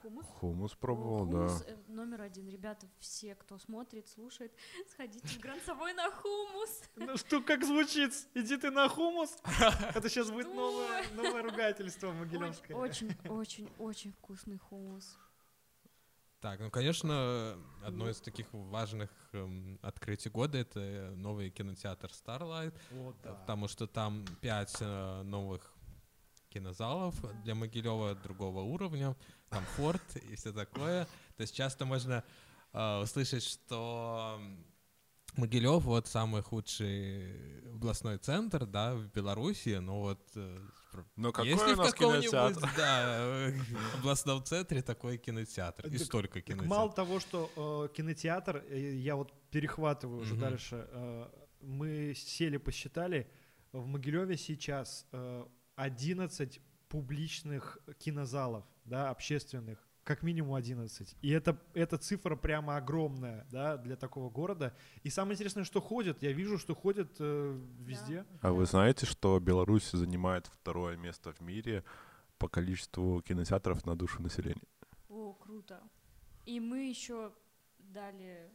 Хумус? 0.03 0.27
хумус, 0.27 0.75
пробовал, 0.75 1.27
да. 1.27 1.49
Хумус, 1.49 1.64
э, 1.66 1.77
номер 1.89 2.23
один. 2.23 2.49
Ребята, 2.49 2.87
все, 2.99 3.35
кто 3.35 3.59
смотрит, 3.59 4.09
слушает, 4.09 4.53
сходите 4.93 5.27
в 5.29 5.41
Гранд 5.41 5.62
Совой 5.64 5.93
на 5.95 6.11
хумус. 6.11 6.83
Ну 6.97 7.16
что, 7.16 7.41
как 7.41 7.64
звучит? 7.64 8.12
Иди 8.35 8.57
ты 8.57 8.71
на 8.71 8.89
хумус. 8.89 9.37
Это 9.95 10.09
сейчас 10.09 10.31
будет 10.31 10.47
Что? 10.47 10.55
новое, 10.55 11.05
новое 11.14 11.43
ругательство 11.43 12.12
могилевское. 12.12 12.77
очень, 12.77 13.16
очень, 13.29 13.71
очень 13.79 14.12
вкусный 14.12 14.59
хумус. 14.59 15.19
Так, 16.41 16.61
ну, 16.61 16.70
конечно, 16.70 17.59
одно 17.82 18.09
из 18.09 18.20
таких 18.20 18.47
важных 18.53 19.11
эм, 19.32 19.76
открытий 19.82 20.30
года— 20.30 20.57
это 20.59 21.12
новый 21.16 21.51
кинотеатр 21.51 22.11
Starlight, 22.11 22.74
э, 22.91 23.12
да. 23.24 23.34
потому 23.34 23.66
что 23.66 23.89
там 23.89 24.24
пять 24.41 24.76
э, 24.78 25.22
новых 25.22 25.74
кинозалов 26.49 27.16
для 27.43 27.57
Могилева 27.57 28.14
другого 28.14 28.61
уровня, 28.61 29.16
комфорт 29.49 30.16
и 30.30 30.36
все 30.36 30.53
такое. 30.53 31.07
То 31.36 31.41
есть 31.41 31.57
часто 31.57 31.84
можно 31.84 32.22
э, 32.72 33.01
услышать, 33.03 33.43
что 33.43 34.41
Могилев 35.37 35.85
вот 35.85 36.07
самый 36.09 36.43
худший 36.43 37.61
областной 37.74 38.18
центр, 38.18 38.66
да, 38.66 38.95
в 38.95 39.07
Беларуси, 39.09 39.79
но 39.79 40.01
вот 40.01 40.20
э, 40.35 40.59
Но 41.16 41.31
какой 41.33 41.51
есть 41.51 41.64
ли 41.66 41.72
у 41.72 41.74
в 41.76 41.79
нас 41.79 41.93
каком-нибудь 41.93 42.31
кинотеатр? 42.31 42.70
да, 42.76 43.16
э, 43.20 43.53
областном 43.99 44.43
центре 44.45 44.83
такой 44.83 45.16
кинотеатр? 45.18 45.87
И 45.87 45.91
Так- 45.99 46.07
столько 46.07 46.35
Так 46.35 46.45
кинотеатров. 46.45 46.70
мало 46.70 46.93
того, 46.93 47.20
что 47.20 47.51
э, 47.91 47.95
кинотеатр, 47.97 48.64
э, 48.68 48.95
я 48.97 49.14
вот 49.14 49.33
перехватываю 49.51 50.20
уже 50.22 50.35
дальше, 50.35 50.89
э, 50.91 51.29
мы 51.61 52.14
сели, 52.16 52.57
посчитали, 52.57 53.31
в 53.72 53.87
Могилеве 53.87 54.37
сейчас 54.37 55.07
э, 55.12 55.45
11 55.76 56.61
публичных 56.89 57.79
кинозалов, 57.99 58.64
да, 58.85 59.11
общественных, 59.11 59.87
как 60.09 60.22
минимум 60.22 60.54
11. 60.54 61.16
И 61.20 61.30
это, 61.30 61.61
эта 61.74 61.98
цифра 61.98 62.34
прямо 62.34 62.76
огромная, 62.78 63.46
да, 63.50 63.76
для 63.76 63.94
такого 63.94 64.30
города. 64.30 64.74
И 65.02 65.11
самое 65.11 65.34
интересное, 65.34 65.64
что 65.64 65.82
ходят, 65.82 66.22
я 66.22 66.32
вижу, 66.32 66.56
что 66.56 66.74
ходят 66.74 67.11
э, 67.18 67.61
везде. 67.80 68.24
А 68.40 68.52
вы 68.52 68.64
знаете, 68.64 69.04
что 69.04 69.38
Беларусь 69.38 69.90
занимает 69.90 70.46
второе 70.46 70.96
место 70.96 71.32
в 71.32 71.40
мире 71.42 71.84
по 72.38 72.48
количеству 72.48 73.20
кинотеатров 73.20 73.84
на 73.84 73.96
душу 73.96 74.22
населения? 74.22 74.62
О, 75.11 75.34
круто. 75.34 75.78
И 76.46 76.59
мы 76.59 76.88
еще 76.88 77.30
дали 77.76 78.50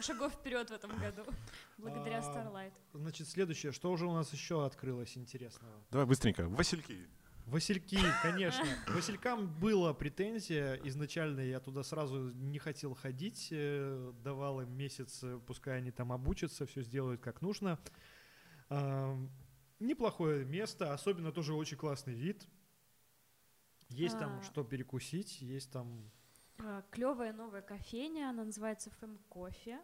шагов 0.00 0.32
вперед 0.34 0.70
в 0.70 0.72
этом 0.72 0.96
году, 0.96 1.24
благодаря 1.78 2.18
А, 2.18 2.22
Starlight. 2.22 2.74
Значит, 2.92 3.26
следующее, 3.28 3.72
что 3.72 3.90
уже 3.90 4.06
у 4.06 4.12
нас 4.12 4.32
еще 4.32 4.64
открылось 4.64 5.16
интересного? 5.16 5.74
Давай 5.90 6.06
быстренько. 6.06 6.48
Васильки. 6.48 7.08
Васильки, 7.46 7.98
конечно. 8.22 8.64
Василькам 8.88 9.46
была 9.60 9.92
претензия. 9.92 10.74
Изначально 10.84 11.40
я 11.40 11.60
туда 11.60 11.82
сразу 11.82 12.30
не 12.32 12.58
хотел 12.58 12.94
ходить. 12.94 13.48
э, 13.50 14.12
Давал 14.22 14.62
им 14.62 14.72
месяц, 14.76 15.22
э, 15.22 15.38
пускай 15.46 15.78
они 15.78 15.90
там 15.90 16.12
обучатся, 16.12 16.66
все 16.66 16.82
сделают 16.82 17.20
как 17.20 17.42
нужно. 17.42 17.78
Ам, 18.70 19.30
Неплохое 19.80 20.44
место, 20.44 20.94
особенно 20.94 21.32
тоже 21.32 21.52
очень 21.52 21.76
классный 21.76 22.14
вид. 22.14 22.46
Есть 23.90 24.18
там 24.18 24.38
А. 24.38 24.42
что 24.42 24.64
перекусить, 24.64 25.40
есть 25.42 25.70
там... 25.70 26.10
Клевая 26.90 27.32
новая 27.32 27.60
кофейня, 27.60 28.30
она 28.30 28.44
называется 28.44 28.90
ФМ 28.90 29.16
Кофе. 29.28 29.78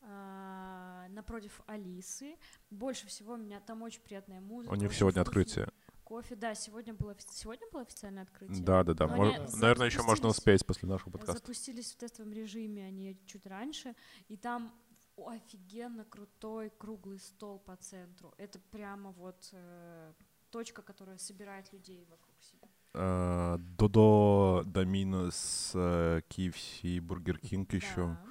а, 0.00 1.06
напротив 1.10 1.60
Алисы. 1.66 2.36
Больше 2.70 3.06
всего 3.06 3.36
меня 3.36 3.60
там 3.60 3.82
очень 3.82 4.02
приятная 4.02 4.40
музыка. 4.40 4.72
У 4.72 4.76
них 4.76 4.92
сегодня 4.92 5.22
вкусный 5.24 5.42
открытие. 5.42 5.68
Кофе, 6.08 6.36
да, 6.36 6.54
сегодня 6.54 6.94
было, 6.94 7.14
сегодня 7.18 7.66
было 7.70 7.82
официальное 7.82 8.22
открытие. 8.22 8.64
Да, 8.64 8.82
да, 8.82 8.94
да. 8.94 9.04
Мож- 9.04 9.58
Наверное, 9.60 9.88
еще 9.88 10.00
можно 10.02 10.28
успеть 10.28 10.64
после 10.64 10.88
нашего 10.88 11.10
подкаста. 11.10 11.34
Запустились 11.34 11.92
в 11.92 11.96
тестовом 11.96 12.32
режиме 12.32 12.86
они 12.86 13.20
чуть 13.26 13.44
раньше, 13.44 13.94
и 14.28 14.38
там 14.38 14.72
офигенно 15.18 16.06
крутой 16.06 16.70
круглый 16.78 17.18
стол 17.18 17.58
по 17.58 17.76
центру. 17.76 18.32
Это 18.38 18.58
прямо 18.70 19.10
вот 19.10 19.50
э, 19.52 20.14
точка, 20.48 20.80
которая 20.80 21.18
собирает 21.18 21.70
людей 21.74 22.06
вокруг 22.08 22.42
себя. 22.42 22.68
Э, 22.94 23.58
Додо, 23.58 24.62
Domino's, 24.64 25.72
э, 25.74 26.22
KFC, 26.30 27.02
Burger 27.02 27.38
King 27.38 27.74
еще. 27.74 28.06
Да. 28.06 28.24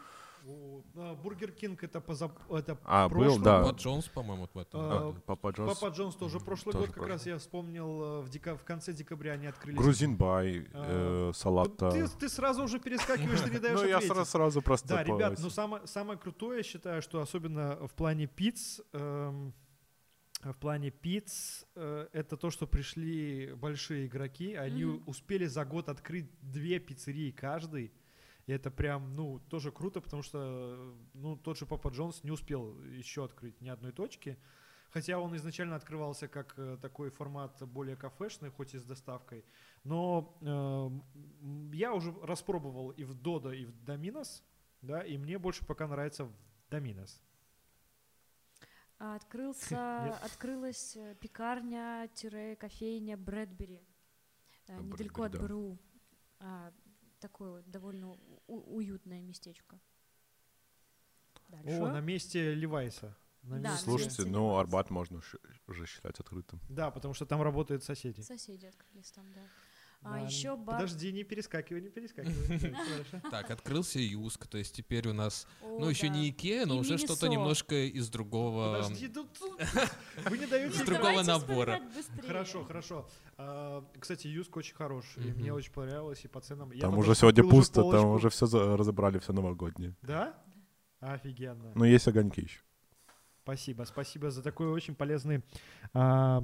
А, 0.96 1.16
Burger 1.16 1.52
King 1.52 1.84
это 1.84 2.00
позап... 2.02 2.32
это 2.52 2.78
А, 2.84 3.08
был, 3.10 3.18
прошлый 3.18 3.44
да. 3.44 3.58
год. 3.64 3.72
Вот 3.74 3.82
John's, 3.82 4.08
по-моему, 4.08 4.48
в 4.54 4.58
этом 4.58 4.82
А, 4.82 4.90
году. 4.90 5.22
Papa 5.26 5.50
John's. 5.52 5.80
Papa 5.80 5.94
John's 5.94 6.16
тоже 6.16 6.40
прошлый 6.40 6.74
Тоже 6.74 6.86
год, 6.86 6.96
как 6.96 7.04
прошлый. 7.04 7.14
раз 7.14 7.26
я 7.26 7.38
вспомнил, 7.38 8.04
э, 8.04 8.22
в, 8.22 8.30
дека- 8.30 8.56
в 8.58 8.64
конце 8.64 8.94
декабря 8.94 9.34
они 9.34 9.48
открылись. 9.48 9.80
Грузин 9.80 10.16
Бай, 10.16 10.68
А, 10.74 11.30
э, 11.30 11.34
салата. 11.34 11.92
Ты, 11.92 12.08
ты 12.08 12.30
сразу 12.30 12.64
уже 12.64 12.80
перескакиваешь, 12.80 13.42
ты 13.42 13.50
не 13.52 13.60
даешь 13.60 13.80
Ну, 13.80 13.86
я 13.88 14.02
сразу, 14.02 14.26
сразу 14.26 14.62
просто... 14.62 14.88
Да, 14.90 15.04
ребят, 15.04 15.40
ну 15.40 15.50
самое, 15.50 15.86
самое 15.88 16.18
крутое, 16.20 16.58
я 16.58 16.64
считаю, 16.64 17.02
что 17.02 17.22
особенно 17.22 17.76
в 17.88 17.94
плане 17.94 18.28
пиц, 18.28 18.82
эм, 18.94 19.54
в 20.42 20.54
плане 20.54 20.92
пиц, 20.92 21.66
э, 21.76 22.08
это 22.14 22.38
то, 22.38 22.52
что 22.52 22.68
пришли 22.68 23.54
большие 23.54 24.06
игроки, 24.06 24.54
они 24.56 24.86
успели 24.86 25.46
за 25.46 25.66
год 25.66 25.90
открыть 25.90 26.30
две 26.42 26.80
пиццерии 26.80 27.32
каждый. 27.32 27.92
И 28.48 28.54
это 28.54 28.72
прям, 28.72 29.16
ну, 29.16 29.40
тоже 29.50 29.72
круто, 29.72 30.00
потому 30.00 30.24
что, 30.24 30.40
э, 30.42 30.94
ну, 31.14 31.36
тот 31.36 31.58
же 31.58 31.66
Папа 31.66 31.90
Джонс 31.90 32.24
не 32.24 32.32
успел 32.32 32.82
еще 32.82 33.26
открыть 33.26 33.60
ни 33.62 33.68
одной 33.68 33.92
точки. 33.92 34.38
Хотя 34.90 35.20
он 35.20 35.36
изначально 35.36 35.76
открывался 35.76 36.30
как 36.30 36.54
э, 36.58 36.78
такой 36.82 37.10
формат 37.10 37.62
более 37.68 37.98
кафешный, 37.98 38.50
хоть 38.50 38.74
и 38.74 38.78
с 38.78 38.84
доставкой. 38.84 39.44
Но 39.84 40.38
э, 40.42 40.90
я 41.76 41.94
уже 41.94 42.14
распробовал 42.24 42.92
и 42.92 43.04
в 43.04 43.14
Додо, 43.14 43.52
и 43.52 43.66
в 43.66 43.84
Доминос, 43.84 44.46
да, 44.82 45.02
и 45.02 45.18
мне 45.18 45.38
больше 45.38 45.66
пока 45.66 45.86
нравится 45.88 46.24
в 46.24 46.32
Доминос. 46.70 47.22
А 48.98 49.16
Открылся, 49.16 50.16
открылась 50.24 50.96
э, 50.96 51.16
пекарня-кофейня 51.20 53.18
Брэдбери. 53.18 53.84
А, 54.70 54.80
Недалеко 54.80 55.24
от 55.24 55.34
да. 55.34 55.40
БРУ. 55.40 55.78
Такое 57.20 57.52
вот 57.52 57.70
довольно 57.70 58.18
уютное 58.48 59.22
местечко. 59.22 59.80
Дальше. 61.50 61.80
О, 61.80 61.92
на 61.92 62.02
месте 62.02 62.54
Левайса. 62.54 63.16
На 63.44 63.60
Да, 63.60 63.72
месте- 63.72 63.86
Слушайте, 63.86 64.26
ну. 64.26 64.58
Арбат 64.58 64.90
можно 64.90 65.22
уже 65.68 65.86
считать 65.86 66.20
открытым. 66.20 66.60
Да, 66.70 66.92
потому 66.92 67.14
что 67.14 67.26
там 67.26 67.42
работают 67.42 67.84
соседи. 67.84 68.22
Соседи 68.22 68.66
открылись 68.66 69.12
там, 69.12 69.26
да. 69.34 69.42
А 70.04 70.22
еще 70.22 70.56
бар... 70.56 70.76
Подожди, 70.76 71.12
не 71.12 71.24
перескакивай, 71.24 71.82
не 71.82 71.90
перескакивай. 71.90 72.60
Так, 72.60 72.76
хорошо. 72.88 73.28
Так, 73.32 73.52
открылся 73.52 74.00
JYSK, 74.00 74.48
то 74.48 74.58
есть 74.58 74.76
теперь 74.76 75.08
у 75.08 75.14
нас, 75.14 75.48
ну 75.62 75.90
еще 75.90 76.10
не 76.10 76.30
Икея, 76.30 76.66
но 76.66 76.78
уже 76.78 76.98
что-то 76.98 77.28
немножко 77.28 77.76
из 77.76 78.10
другого... 78.10 78.82
Подожди, 78.82 79.12
вы 80.30 80.38
не 80.38 80.46
даете... 80.46 80.76
Из 80.76 80.86
другого 80.86 81.24
набора. 81.24 81.82
Хорошо, 82.26 82.64
хорошо. 82.64 83.10
А, 83.38 83.84
Кстати, 84.00 84.28
JYSK 84.28 84.56
очень 84.56 84.76
хорош, 84.76 85.06
и 85.18 85.30
Мгм. 85.30 85.40
мне 85.40 85.54
очень 85.54 85.72
понравилось, 85.72 86.24
и 86.24 86.28
по 86.28 86.40
ценам. 86.42 86.72
Я 86.72 86.82
Там 86.82 86.98
уже 86.98 87.14
сегодня 87.16 87.44
пусто, 87.44 87.84
там 87.90 88.08
уже 88.12 88.30
все 88.30 88.46
разобрали, 88.76 89.20
все 89.20 89.34
новогоднее. 89.34 89.96
Да? 90.02 90.34
Офигенно. 91.00 91.72
Но 91.76 91.86
есть 91.86 92.08
огоньки 92.08 92.42
еще. 92.42 92.62
Спасибо, 93.44 93.84
спасибо 93.84 94.30
за 94.32 94.42
такой 94.42 94.68
очень 94.68 94.96
полезный 94.96 95.42
а. 95.94 96.44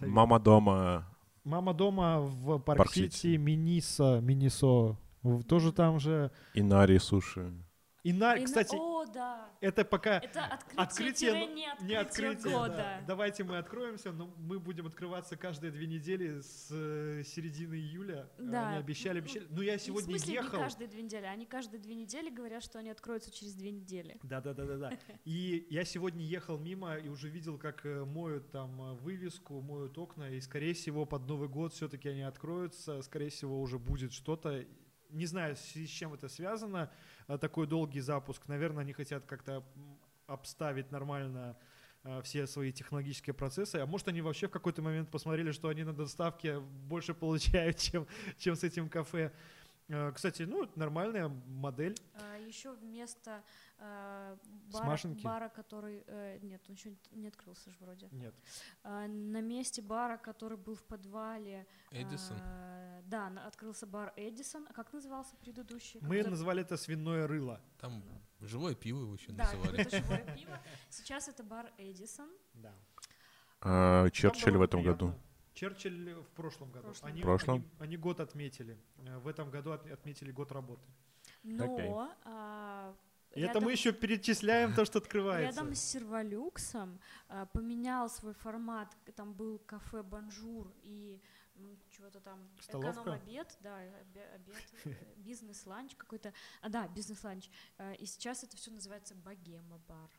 Мама 0.00 0.38
дома. 0.40 1.06
Мама 1.44 1.74
дома 1.74 2.18
в 2.20 2.58
Парк 2.58 2.78
Парк-Сити, 2.78 3.14
Сити. 3.14 3.38
Miniso, 3.38 4.20
Miniso. 4.20 4.96
Тоже 5.48 5.72
там 5.72 6.00
же. 6.00 6.30
Инари 6.54 6.98
суши. 6.98 7.52
И 8.02 8.12
на, 8.14 8.34
И 8.34 8.40
на- 8.40 8.46
кстати, 8.46 8.74
О, 8.78 9.04
да. 9.04 9.50
это 9.60 9.84
пока 9.84 10.18
Это 10.20 10.44
открытие, 10.46 10.82
открытие, 10.82 11.14
тире 11.32 11.46
но- 11.46 11.52
не 11.54 11.86
не 11.86 11.94
открытие, 11.94 12.30
открытие. 12.30 12.52
года. 12.58 12.76
да. 12.76 13.00
Давайте 13.06 13.44
мы 13.44 13.58
откроемся, 13.58 14.10
но 14.12 14.32
мы 14.38 14.58
будем 14.58 14.86
открываться 14.86 15.36
каждые 15.36 15.70
две 15.70 15.86
недели 15.86 16.40
с 16.40 16.68
э, 16.70 17.22
середины 17.26 17.74
июля. 17.74 18.30
Да. 18.38 18.70
Они 18.70 18.78
обещали, 18.78 19.18
обещали. 19.18 19.46
Ну, 19.50 19.60
я 19.60 19.76
сегодня 19.76 20.14
в 20.14 20.18
смысле, 20.18 20.34
ехал. 20.34 20.58
не 20.58 20.64
каждые 20.64 20.88
две 20.88 21.02
недели. 21.02 21.26
Они 21.26 21.44
каждые 21.44 21.80
две 21.80 21.94
недели 21.94 22.30
говорят, 22.30 22.62
что 22.62 22.78
они 22.78 22.88
откроются 22.88 23.30
через 23.30 23.52
две 23.54 23.70
недели. 23.70 24.18
Да, 24.22 24.40
да, 24.40 24.54
да, 24.54 24.64
да, 24.64 24.76
да. 24.78 24.98
И 25.26 25.66
я 25.68 25.84
сегодня 25.84 26.24
ехал 26.24 26.58
мимо 26.58 26.96
и 26.96 27.08
уже 27.08 27.28
видел, 27.28 27.58
как 27.58 27.84
э, 27.84 28.04
моют 28.06 28.50
там 28.50 28.80
э, 28.80 28.94
вывеску, 28.94 29.60
моют 29.60 29.98
окна, 29.98 30.30
и 30.30 30.40
скорее 30.40 30.72
всего 30.72 31.04
под 31.04 31.26
Новый 31.28 31.48
год 31.50 31.74
все-таки 31.74 32.08
они 32.08 32.22
откроются, 32.22 33.02
скорее 33.02 33.28
всего 33.28 33.60
уже 33.60 33.78
будет 33.78 34.12
что-то. 34.14 34.64
Не 35.10 35.26
знаю, 35.26 35.56
с 35.56 35.62
чем 35.88 36.14
это 36.14 36.28
связано, 36.28 36.88
э, 36.88 37.09
такой 37.38 37.66
долгий 37.66 38.00
запуск. 38.00 38.48
Наверное, 38.48 38.82
они 38.82 38.92
хотят 38.92 39.26
как-то 39.26 39.64
обставить 40.26 40.90
нормально 40.90 41.56
э, 42.04 42.22
все 42.22 42.46
свои 42.46 42.72
технологические 42.72 43.34
процессы, 43.34 43.76
а 43.76 43.86
может 43.86 44.08
они 44.08 44.20
вообще 44.20 44.46
в 44.46 44.50
какой-то 44.50 44.82
момент 44.82 45.10
посмотрели, 45.10 45.52
что 45.52 45.68
они 45.68 45.84
на 45.84 45.92
доставке 45.92 46.60
больше 46.60 47.14
получают, 47.14 47.76
чем, 47.78 48.06
чем 48.38 48.56
с 48.56 48.64
этим 48.64 48.88
кафе. 48.88 49.32
Э, 49.92 50.12
Кстати, 50.14 50.42
ну, 50.44 50.68
нормальная 50.76 51.28
модель. 51.28 51.96
А, 52.14 52.36
еще 52.38 52.72
вместо 52.72 53.42
а, 53.78 54.36
бара, 54.72 54.84
Смашенки? 54.84 55.22
бара, 55.24 55.48
который... 55.48 56.04
э, 56.06 56.38
нет, 56.42 56.62
он 56.68 56.74
еще 56.76 56.94
не 57.10 57.26
открылся 57.28 57.70
же 57.70 57.76
вроде. 57.80 58.08
Нет. 58.12 58.34
А, 58.84 59.08
на 59.08 59.40
месте 59.40 59.82
бара, 59.82 60.16
который 60.16 60.56
был 60.58 60.76
в 60.76 60.82
подвале... 60.84 61.66
Эдисон. 61.90 62.36
а, 62.40 63.02
да, 63.06 63.30
на- 63.30 63.46
открылся 63.46 63.86
бар 63.86 64.12
Эдисон. 64.16 64.66
А 64.70 64.72
как 64.72 64.92
назывался 64.92 65.34
предыдущий? 65.36 65.98
Мы 66.00 66.06
Какой-то- 66.18 66.30
назвали 66.30 66.62
это 66.62 66.76
свиное 66.76 67.26
рыло. 67.26 67.60
Там 67.78 68.04
живое 68.40 68.74
пиво 68.76 69.00
его 69.00 69.14
еще 69.14 69.32
Да, 69.32 69.44
называли. 69.44 69.82
какое-то 69.82 69.96
живое 70.04 70.36
пиво. 70.36 70.60
Сейчас 70.88 71.28
это 71.28 71.42
бар 71.42 71.72
Эдисон. 71.78 72.30
Да. 72.54 72.72
А, 73.60 74.08
Черчилль 74.10 74.56
в 74.56 74.62
этом 74.62 74.82
приятно. 74.82 75.08
году. 75.08 75.18
Черчилль 75.54 76.14
в 76.14 76.30
прошлом 76.30 76.70
году. 76.70 76.84
прошлом 76.84 77.08
Они, 77.08 77.20
году. 77.20 77.26
Прошлом? 77.26 77.56
Они, 77.56 77.64
они 77.78 77.96
год 77.96 78.20
отметили. 78.20 78.78
Э, 78.98 79.18
В 79.18 79.28
этом 79.28 79.50
году 79.50 79.72
от- 79.72 79.90
отметили 79.90 80.30
год 80.32 80.52
работы. 80.52 80.82
Но... 81.42 82.14
а, 82.24 82.94
И 83.32 83.40
это 83.40 83.46
рядом- 83.48 83.64
мы 83.64 83.72
еще 83.72 83.92
перечисляем 83.92 84.74
то, 84.74 84.84
что 84.84 84.98
открывается. 84.98 85.60
Рядом 85.60 85.74
с 85.74 85.80
Серволюксом 85.80 86.98
а, 87.28 87.46
поменял 87.46 88.08
свой 88.08 88.34
формат. 88.34 88.96
Там 89.16 89.32
был 89.34 89.58
кафе 89.66 90.02
Бонжур 90.02 90.72
и 90.82 91.20
м, 91.56 91.78
чего-то 91.90 92.20
там 92.20 92.38
Столовка? 92.60 93.00
эконом-обед, 93.02 93.58
да, 93.60 93.76
обе- 93.76 94.28
обед, 94.34 94.56
э, 94.84 94.94
бизнес-ланч 95.16 95.94
какой-то. 95.96 96.32
А, 96.62 96.68
да, 96.68 96.88
бизнес-ланч. 96.88 97.50
А, 97.78 97.92
и 97.92 98.06
сейчас 98.06 98.44
это 98.44 98.56
все 98.56 98.70
называется 98.70 99.14
Богема-бар. 99.14 100.10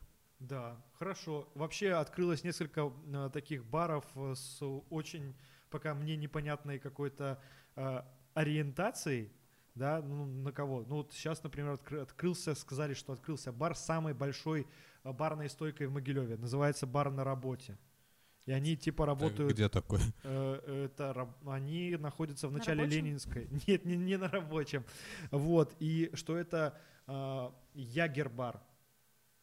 Да, 0.48 0.76
хорошо. 0.98 1.48
Вообще 1.54 1.92
открылось 1.92 2.42
несколько 2.44 2.92
э, 3.06 3.30
таких 3.32 3.64
баров 3.64 4.04
э, 4.16 4.34
с 4.34 4.60
очень 4.90 5.34
пока 5.70 5.94
мне 5.94 6.16
непонятной 6.16 6.78
какой-то 6.78 7.40
э, 7.76 8.02
ориентацией. 8.34 9.30
Да, 9.74 10.02
ну 10.02 10.26
на 10.26 10.52
кого? 10.52 10.84
Ну 10.88 10.96
вот 10.96 11.12
сейчас, 11.12 11.42
например, 11.42 11.74
откры- 11.74 12.00
открылся, 12.02 12.54
сказали, 12.54 12.92
что 12.94 13.12
открылся 13.12 13.52
бар 13.52 13.74
с 13.74 13.84
самой 13.84 14.14
большой 14.14 14.66
э, 15.04 15.12
барной 15.12 15.48
стойкой 15.48 15.86
в 15.86 15.92
Могилеве. 15.92 16.36
Называется 16.36 16.86
бар 16.86 17.10
на 17.10 17.24
работе. 17.24 17.78
И 18.44 18.50
они 18.52 18.76
типа 18.76 19.06
Так, 19.06 19.08
работают. 19.08 19.52
Где 19.52 19.68
такой? 19.68 20.00
Э, 20.24 20.86
Это 20.86 21.12
раб- 21.12 21.48
они 21.48 21.96
находятся 21.96 22.48
в 22.48 22.52
На 22.52 22.58
начале 22.58 22.82
рабочем? 22.82 23.04
Ленинской. 23.04 23.48
Нет, 23.68 23.84
не, 23.84 23.96
не 23.96 24.16
на 24.18 24.28
рабочем. 24.28 24.84
Вот. 25.30 25.74
И 25.78 26.10
что 26.14 26.36
это 26.36 26.76
а, 27.06 27.54
Ягербар, 27.74 28.60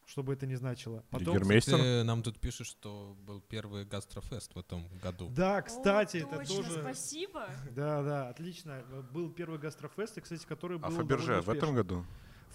что 0.10 0.24
бы 0.24 0.34
это 0.34 0.48
ни 0.48 0.56
значило. 0.56 1.04
Потом, 1.12 1.36
Ягермейстер? 1.36 1.76
Кстати, 1.76 2.02
нам 2.04 2.24
тут 2.24 2.40
пишут, 2.40 2.66
что 2.66 3.16
был 3.22 3.42
первый 3.42 3.86
гастрофест 3.86 4.56
в 4.56 4.58
этом 4.60 4.88
году. 5.04 5.30
да, 5.30 5.62
кстати, 5.62 6.18
О, 6.18 6.20
это 6.28 6.38
точно, 6.38 6.56
тоже. 6.56 6.82
спасибо. 6.82 7.48
Да, 7.72 8.02
да, 8.02 8.30
отлично. 8.30 8.84
Был 9.12 9.32
первый 9.32 9.60
гастрофест, 9.60 10.18
и, 10.18 10.22
кстати, 10.22 10.46
который 10.48 10.80
был 10.80 10.88
А 10.88 10.92
Фаберже 10.92 11.42
в 11.42 11.50
этом 11.50 11.76
году? 11.76 12.06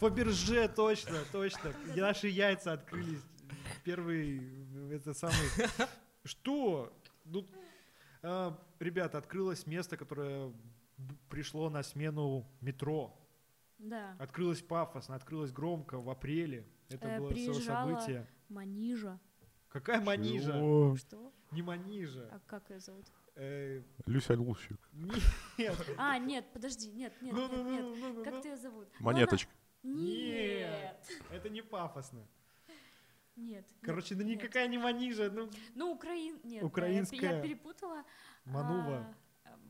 Фаберже, 0.00 0.66
точно, 0.68 1.18
точно. 1.30 1.72
Наши 1.94 2.26
яйца 2.26 2.72
открылись. 2.72 3.22
Первый, 3.84 4.42
это 4.92 5.14
самый... 5.14 5.36
Что? 6.24 6.92
Ну, 7.24 7.46
а, 8.22 8.59
ребята, 8.80 9.18
открылось 9.18 9.66
место, 9.66 9.96
которое 9.96 10.52
пришло 11.28 11.70
на 11.70 11.84
смену 11.84 12.50
метро. 12.61 13.16
Да. 13.78 14.16
Открылось 14.18 14.62
пафосно, 14.62 15.14
открылось 15.14 15.52
громко 15.52 16.00
в 16.00 16.11
апреле. 16.11 16.66
Это 16.91 17.09
Э, 17.09 17.18
было 17.18 17.30
приезжала- 17.30 17.89
событие. 17.99 18.26
Манижа. 18.49 19.18
Какая 19.68 20.01
манижа? 20.01 20.53
Чего? 20.53 20.97
Что? 20.97 21.32
Не 21.51 21.62
манижа. 21.62 22.28
А 22.30 22.39
как 22.47 22.70
ее 22.70 22.78
зовут? 22.80 23.07
Э, 23.37 23.82
Люся 24.07 24.35
Лущик. 24.35 24.78
Нет. 24.93 25.74
А, 25.99 26.18
нет, 26.18 26.45
подожди, 26.53 26.91
нет, 26.93 27.12
нет, 27.20 27.35
Ну, 27.35 27.43
нет, 27.49 27.51
ну, 27.53 27.70
нет. 27.70 27.82
ну, 27.82 27.97
ну, 27.97 28.12
ну, 28.14 28.24
Как 28.24 28.35
ну. 28.35 28.41
ты 28.43 28.49
ее 28.49 28.57
зовут? 28.57 28.89
Ну, 29.01 29.07
Монеточка. 29.07 29.51
она- 29.82 29.95
Нет. 29.97 31.09
Это 31.32 31.49
не 31.51 31.62
пафосно. 31.62 32.26
Нет. 33.37 33.66
Короче, 33.82 34.14
ну 34.14 34.20
нет, 34.22 34.28
нет. 34.28 34.39
никакая 34.43 34.68
не 34.68 34.78
манижа. 34.78 35.28
Ну, 35.30 35.51
Ну, 35.74 35.91
Украин... 35.93 36.35
Нет, 36.45 36.45
да, 36.45 36.49
я 36.55 36.61
пе- 36.61 36.66
Украинская. 36.66 37.37
я, 37.37 37.43
перепутала. 37.43 38.05
Манува. 38.45 38.99
а, 38.99 39.14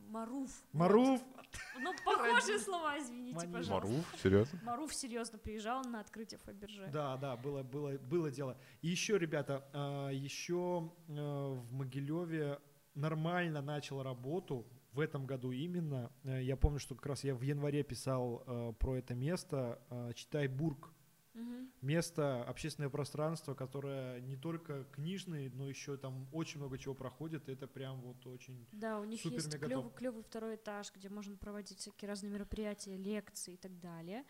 Маруф. 0.08 0.50
Маруф. 0.72 1.20
Вот. 1.20 1.46
Ну, 1.80 1.92
похожие 2.04 2.58
слова, 2.58 2.98
извините, 2.98 3.36
Манижа. 3.46 3.52
пожалуйста. 3.58 3.88
Маруф, 3.88 4.20
серьезно? 4.22 4.60
Маруф 4.64 4.94
серьезно 4.94 5.38
приезжал 5.38 5.84
на 5.84 6.00
открытие 6.00 6.38
Фаберже. 6.38 6.88
Да, 6.92 7.16
да, 7.16 7.36
было, 7.36 7.62
было, 7.62 7.96
было 7.98 8.30
дело. 8.30 8.56
И 8.82 8.88
еще, 8.88 9.18
ребята, 9.18 9.64
а, 9.72 10.08
еще 10.10 10.90
а, 11.08 11.54
в 11.54 11.72
Могилеве 11.72 12.58
нормально 12.94 13.60
начал 13.62 14.02
работу 14.02 14.66
в 14.92 15.00
этом 15.00 15.26
году 15.26 15.50
именно. 15.50 16.10
Э, 16.22 16.40
Я 16.40 16.56
помню, 16.56 16.78
что 16.78 16.94
как 16.94 17.06
раз 17.06 17.24
я 17.24 17.34
в 17.34 17.42
январе 17.42 17.82
писал 17.82 18.44
э, 18.46 18.72
про 18.78 18.94
это 18.96 19.14
место. 19.14 19.80
э, 19.90 20.12
Читай-Бург. 20.14 20.93
Мгм. 21.34 21.70
Место, 21.82 22.42
общественное 22.44 22.88
пространство, 22.88 23.54
которое 23.54 24.20
не 24.20 24.36
только 24.36 24.84
книжный, 24.84 25.50
но 25.50 25.68
еще 25.68 25.96
там 25.96 26.26
очень 26.32 26.58
много 26.60 26.78
чего 26.78 26.94
проходит. 26.94 27.48
Это 27.48 27.66
прям 27.66 28.00
вот 28.00 28.24
очень... 28.26 28.66
Да, 28.72 29.00
у 29.00 29.04
них 29.04 29.20
Супер 29.20 29.36
есть 29.36 29.58
клевый, 29.60 29.92
клевый 29.92 30.22
второй 30.22 30.56
этаж, 30.56 30.92
где 30.94 31.08
можно 31.08 31.36
проводить 31.36 31.78
всякие 31.80 32.08
разные 32.08 32.30
мероприятия, 32.30 32.96
лекции 32.96 33.54
и 33.54 33.56
так 33.56 33.78
далее. 33.80 34.24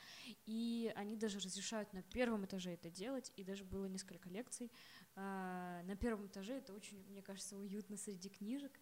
И 0.47 0.93
они 0.97 1.17
даже 1.17 1.39
разрешают 1.39 1.93
на 1.93 2.03
первом 2.03 2.45
этаже 2.45 2.73
это 2.73 2.91
делать, 2.91 3.33
и 3.37 3.45
даже 3.45 3.65
было 3.65 3.87
несколько 3.87 4.29
лекций. 4.29 4.73
А, 5.15 5.83
на 5.85 5.97
первом 5.97 6.27
этаже 6.27 6.55
это 6.55 6.73
очень, 6.75 7.05
мне 7.09 7.23
кажется, 7.23 7.57
уютно 7.57 7.97
среди 7.97 8.29
книжек. 8.29 8.73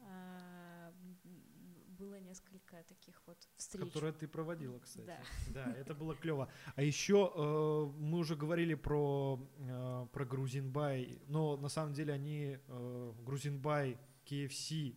А, 0.00 0.92
м, 1.24 1.53
было 1.94 2.20
несколько 2.20 2.82
таких 2.84 3.22
вот 3.26 3.38
встреч. 3.56 3.86
Которые 3.92 4.12
ты 4.12 4.28
проводила, 4.28 4.78
кстати. 4.78 5.06
Да. 5.06 5.64
Да, 5.66 5.72
это 5.76 5.94
было 5.94 6.14
клево. 6.14 6.48
А 6.76 6.82
еще 6.82 7.32
э, 7.34 7.98
мы 7.98 8.18
уже 8.18 8.36
говорили 8.36 8.74
про, 8.74 9.38
э, 9.58 10.06
про 10.12 10.24
Грузинбай, 10.24 11.18
но 11.28 11.56
на 11.56 11.68
самом 11.68 11.92
деле 11.94 12.12
они 12.12 12.58
э, 12.66 13.12
Грузинбай, 13.24 13.98
KFC, 14.26 14.94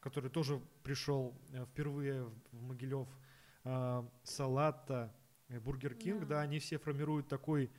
который 0.00 0.30
тоже 0.30 0.60
пришел 0.82 1.34
э, 1.52 1.64
впервые 1.66 2.24
в, 2.52 2.62
Могилев, 2.62 3.08
э, 3.64 4.02
Салата, 4.24 5.14
э, 5.48 5.58
Burger 5.60 5.94
King, 5.94 6.20
Да. 6.20 6.26
да, 6.26 6.40
они 6.42 6.58
все 6.58 6.78
формируют 6.78 7.28
такой 7.28 7.70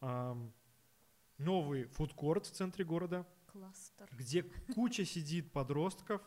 ам, 0.00 0.52
новый 1.38 1.84
фудкорт 1.84 2.46
в 2.46 2.50
центре 2.52 2.84
города, 2.84 3.26
Кластер. 3.46 4.08
где 4.12 4.42
куча 4.74 5.04
сидит 5.04 5.52
подростков. 5.52 6.22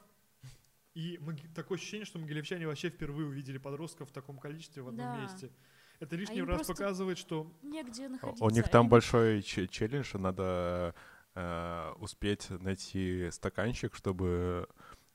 И 0.95 1.17
моги- 1.19 1.47
такое 1.53 1.77
ощущение, 1.77 2.05
что 2.05 2.19
могилевчане 2.19 2.65
вообще 2.67 2.89
впервые 2.89 3.27
увидели 3.27 3.57
подростков 3.57 4.09
в 4.09 4.13
таком 4.13 4.37
количестве 4.39 4.81
в 4.81 4.87
одном 4.87 5.05
Да. 5.05 5.21
месте. 5.21 5.51
Это 5.99 6.15
лишний 6.15 6.39
им 6.39 6.45
раз 6.47 6.65
показывает, 6.67 7.17
что 7.17 7.51
Негде 7.61 8.07
У 8.07 8.11
находиться. 8.11 8.43
у 8.43 8.49
них 8.49 8.69
там 8.69 8.81
Они- 8.81 8.89
большой 8.89 9.41
че- 9.43 9.67
челлендж, 9.67 10.15
надо 10.17 10.95
э, 11.37 11.91
успеть 11.99 12.49
найти 12.49 13.29
стаканчик, 13.31 13.93
чтобы 13.93 14.67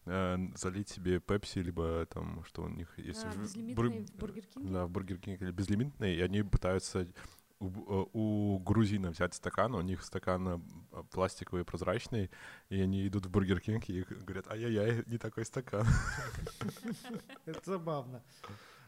э, 0.07 0.37
залить 0.57 0.89
себе 0.91 1.19
пепси, 1.21 1.59
либо 1.61 2.07
там, 2.07 2.43
что 2.45 2.63
у 2.65 2.69
них 2.69 2.99
есть... 2.99 3.25
А, 3.25 3.31
в- 3.31 3.39
безлимитный 3.43 3.75
бур- 3.75 4.19
Бургер? 4.19 4.45
Да, 4.57 4.87
в 4.87 4.91
Бургер 4.91 5.19
Кинг 5.19 5.41
или 5.43 5.51
безлимитный, 5.51 6.15
и 6.17 6.21
они 6.21 6.43
пытаются 6.43 7.07
у, 7.61 7.67
э, 7.69 8.07
у 8.15 8.59
грузина 8.59 9.11
взять 9.11 9.35
стакан, 9.35 9.75
у 9.75 9.83
них 9.83 10.03
стакан 10.03 10.49
э, 10.93 11.03
пластиковый, 11.11 11.65
прозрачный, 11.65 12.31
и 12.71 12.81
они 12.81 13.07
идут 13.07 13.27
в 13.27 13.31
Бургер 13.31 13.61
Кинг 13.61 13.89
и 13.89 14.03
говорят, 14.03 14.49
ай-яй-яй, 14.51 15.05
не 15.07 15.19
такой 15.19 15.45
стакан. 15.45 15.87
Это 17.45 17.61
забавно. 17.65 18.23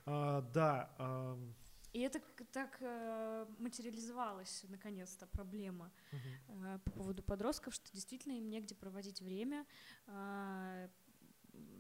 А, 0.07 0.41
Да, 0.55 0.91
И 1.93 2.01
это 2.01 2.21
так 2.53 2.79
э, 2.81 3.47
материализовалась 3.59 4.65
наконец-то 4.69 5.27
проблема 5.27 5.93
по 6.85 6.91
поводу 6.93 7.23
подростков, 7.23 7.75
что 7.75 7.93
действительно 7.93 8.33
им 8.33 8.49
негде 8.49 8.75
проводить 8.75 9.21
время. 9.21 9.67
а, 10.07 10.89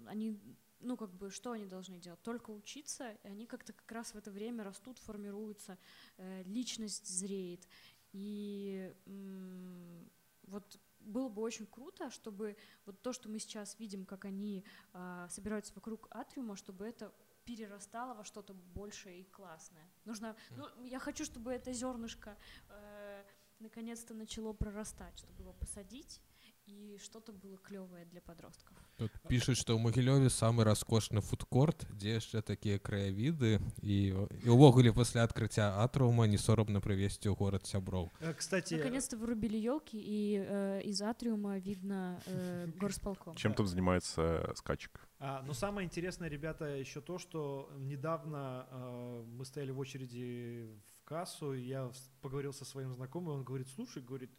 Они, 0.06 0.38
ну 0.82 0.96
как 0.96 1.12
бы, 1.14 1.30
что 1.30 1.52
они 1.52 1.66
должны 1.66 1.98
делать? 1.98 2.20
Только 2.22 2.50
учиться, 2.50 3.12
и 3.12 3.28
они 3.28 3.46
как-то 3.46 3.72
как 3.72 3.90
раз 3.92 4.14
в 4.14 4.16
это 4.16 4.30
время 4.30 4.64
растут, 4.64 4.98
формируются, 4.98 5.78
э, 6.18 6.42
личность 6.44 7.06
зреет. 7.08 7.66
И 8.12 8.94
м, 9.06 10.10
вот 10.42 10.78
было 11.00 11.28
бы 11.28 11.42
очень 11.42 11.66
круто, 11.66 12.10
чтобы 12.10 12.56
вот 12.84 13.02
то, 13.02 13.12
что 13.12 13.28
мы 13.28 13.38
сейчас 13.38 13.78
видим, 13.78 14.04
как 14.04 14.24
они 14.24 14.64
а, 14.92 15.28
собираются 15.28 15.72
вокруг 15.74 16.06
атриума, 16.10 16.56
чтобы 16.56 16.86
это 16.86 17.12
перерастало 17.44 18.14
во 18.14 18.24
что-то 18.24 18.54
большее 18.54 19.22
и 19.22 19.24
классное. 19.24 19.90
Нужно, 20.04 20.36
ну, 20.50 20.84
я 20.84 20.98
хочу, 21.00 21.24
чтобы 21.24 21.52
это 21.52 21.72
зернышко 21.72 22.36
э, 22.68 23.24
наконец-то 23.58 24.14
начало 24.14 24.52
прорастать, 24.52 25.18
чтобы 25.18 25.42
его 25.42 25.52
посадить 25.52 26.20
и 26.66 26.98
что-то 27.02 27.32
было 27.32 27.58
клевое 27.58 28.04
для 28.04 28.20
подростков. 28.20 28.76
Тут 28.97 29.11
пишуть, 29.29 29.61
што 29.61 29.77
ў 29.77 29.79
Магілёве 29.85 30.25
самы 30.33 30.63
раскошны 30.65 31.21
фудкорт, 31.21 31.85
дзе 31.93 32.17
яшчэ 32.17 32.41
такія 32.41 32.79
краявіды 32.81 33.61
і, 33.85 33.97
і 34.41 34.49
ўвогуле 34.49 34.89
пасля 34.89 35.21
адкрыцця 35.29 35.77
атраума 35.85 36.25
не 36.25 36.41
сорамна 36.41 36.81
прывесці 36.81 37.29
ў 37.29 37.37
горад 37.37 37.61
сяброў. 37.69 38.09
Э, 38.25 38.33
Кстати, 38.33 38.73
Наконец-то 38.73 39.15
вырубили 39.17 39.57
елки, 39.61 40.01
и 40.01 40.41
э, 40.41 40.81
из 40.81 40.99
атриума 41.03 41.59
видно 41.59 42.19
э, 42.25 42.65
горсполком. 42.81 43.35
Чем 43.35 43.53
там 43.53 43.67
занимается 43.67 44.51
скачек? 44.55 44.99
А, 45.19 45.43
но 45.45 45.53
самое 45.53 45.85
интересное, 45.85 46.27
ребята, 46.27 46.65
еще 46.65 46.99
то, 46.99 47.19
что 47.19 47.69
недавно 47.77 48.65
э, 48.71 49.23
мы 49.29 49.45
стояли 49.45 49.69
в 49.69 49.77
очереди 49.77 50.73
в 50.97 51.03
кассу, 51.03 51.53
и 51.53 51.61
я 51.61 51.81
вс- 51.93 52.09
поговорил 52.21 52.51
со 52.51 52.65
своим 52.65 52.95
знакомым, 52.95 53.35
он 53.37 53.43
говорит, 53.43 53.67
слушай, 53.75 54.01
говорит, 54.01 54.31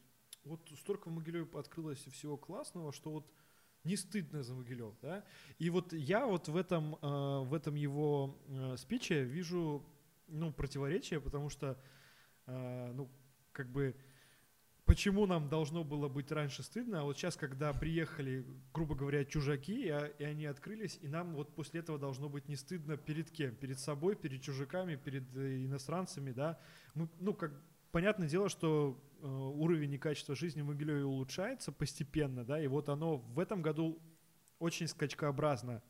вот 0.42 0.60
столько 0.80 1.10
в 1.10 1.12
Могилеве 1.12 1.46
открылось 1.54 2.02
всего 2.10 2.36
классного, 2.36 2.92
что 2.92 3.10
вот 3.12 3.30
не 3.83 3.95
стыдно 3.95 4.43
за 4.43 4.53
Могилев, 4.53 4.93
да? 5.01 5.23
И 5.59 5.69
вот 5.69 5.93
я 5.93 6.25
вот 6.25 6.47
в 6.47 6.55
этом, 6.55 6.95
э, 6.95 7.43
в 7.43 7.53
этом 7.53 7.75
его 7.75 8.37
э, 8.47 8.75
спиче 8.77 9.23
вижу, 9.23 9.83
ну, 10.27 10.53
противоречие, 10.53 11.19
потому 11.19 11.49
что, 11.49 11.77
э, 12.47 12.91
ну, 12.93 13.09
как 13.51 13.69
бы, 13.69 13.95
почему 14.85 15.25
нам 15.25 15.49
должно 15.49 15.83
было 15.83 16.07
быть 16.07 16.31
раньше 16.31 16.63
стыдно, 16.63 17.01
а 17.01 17.03
вот 17.03 17.17
сейчас, 17.17 17.35
когда 17.35 17.73
приехали, 17.73 18.45
грубо 18.73 18.95
говоря, 18.95 19.25
чужаки, 19.25 19.87
и, 19.87 20.13
и 20.19 20.23
они 20.23 20.45
открылись, 20.45 20.97
и 21.01 21.07
нам 21.07 21.35
вот 21.35 21.53
после 21.53 21.81
этого 21.81 21.99
должно 21.99 22.29
быть 22.29 22.47
не 22.47 22.55
стыдно 22.55 22.95
перед 22.95 23.29
кем? 23.31 23.55
Перед 23.55 23.79
собой, 23.79 24.15
перед 24.15 24.41
чужаками, 24.41 24.95
перед 24.95 25.23
э, 25.35 25.65
иностранцами, 25.65 26.31
да? 26.31 26.57
Мы, 26.93 27.09
ну, 27.19 27.33
как 27.33 27.51
понятное 27.91 28.29
дело, 28.29 28.47
что 28.47 28.97
уровень 29.27 29.93
и 29.93 29.97
качество 29.97 30.35
жизни 30.35 30.61
в 30.61 30.65
Могилеве 30.65 31.05
улучшается 31.05 31.71
постепенно, 31.71 32.43
да, 32.43 32.61
и 32.61 32.67
вот 32.67 32.89
оно 32.89 33.17
в 33.17 33.39
этом 33.39 33.61
году 33.61 34.01
очень 34.59 34.87
скачкообразно. 34.87 35.81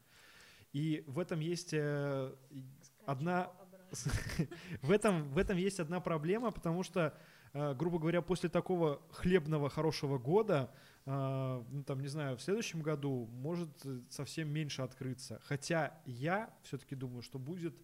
И 0.71 1.03
в 1.07 1.19
этом 1.19 1.39
есть 1.39 1.73
э, 1.73 2.33
одна 3.05 3.51
в 4.81 4.91
этом, 4.91 5.29
в 5.29 5.37
этом 5.37 5.57
есть 5.57 5.79
одна 5.79 5.99
проблема, 5.99 6.51
потому 6.51 6.83
что, 6.83 7.13
э, 7.53 7.73
грубо 7.75 7.99
говоря, 7.99 8.21
после 8.21 8.49
такого 8.49 9.01
хлебного 9.11 9.69
хорошего 9.69 10.17
года, 10.17 10.71
э, 11.05 11.63
ну, 11.69 11.83
там, 11.83 12.01
не 12.01 12.07
знаю, 12.07 12.37
в 12.37 12.41
следующем 12.41 12.81
году 12.81 13.27
может 13.31 13.69
э, 13.85 14.01
совсем 14.09 14.49
меньше 14.49 14.81
открыться. 14.81 15.39
Хотя 15.43 16.01
я 16.05 16.51
все-таки 16.63 16.95
думаю, 16.95 17.21
что 17.21 17.39
будет 17.39 17.75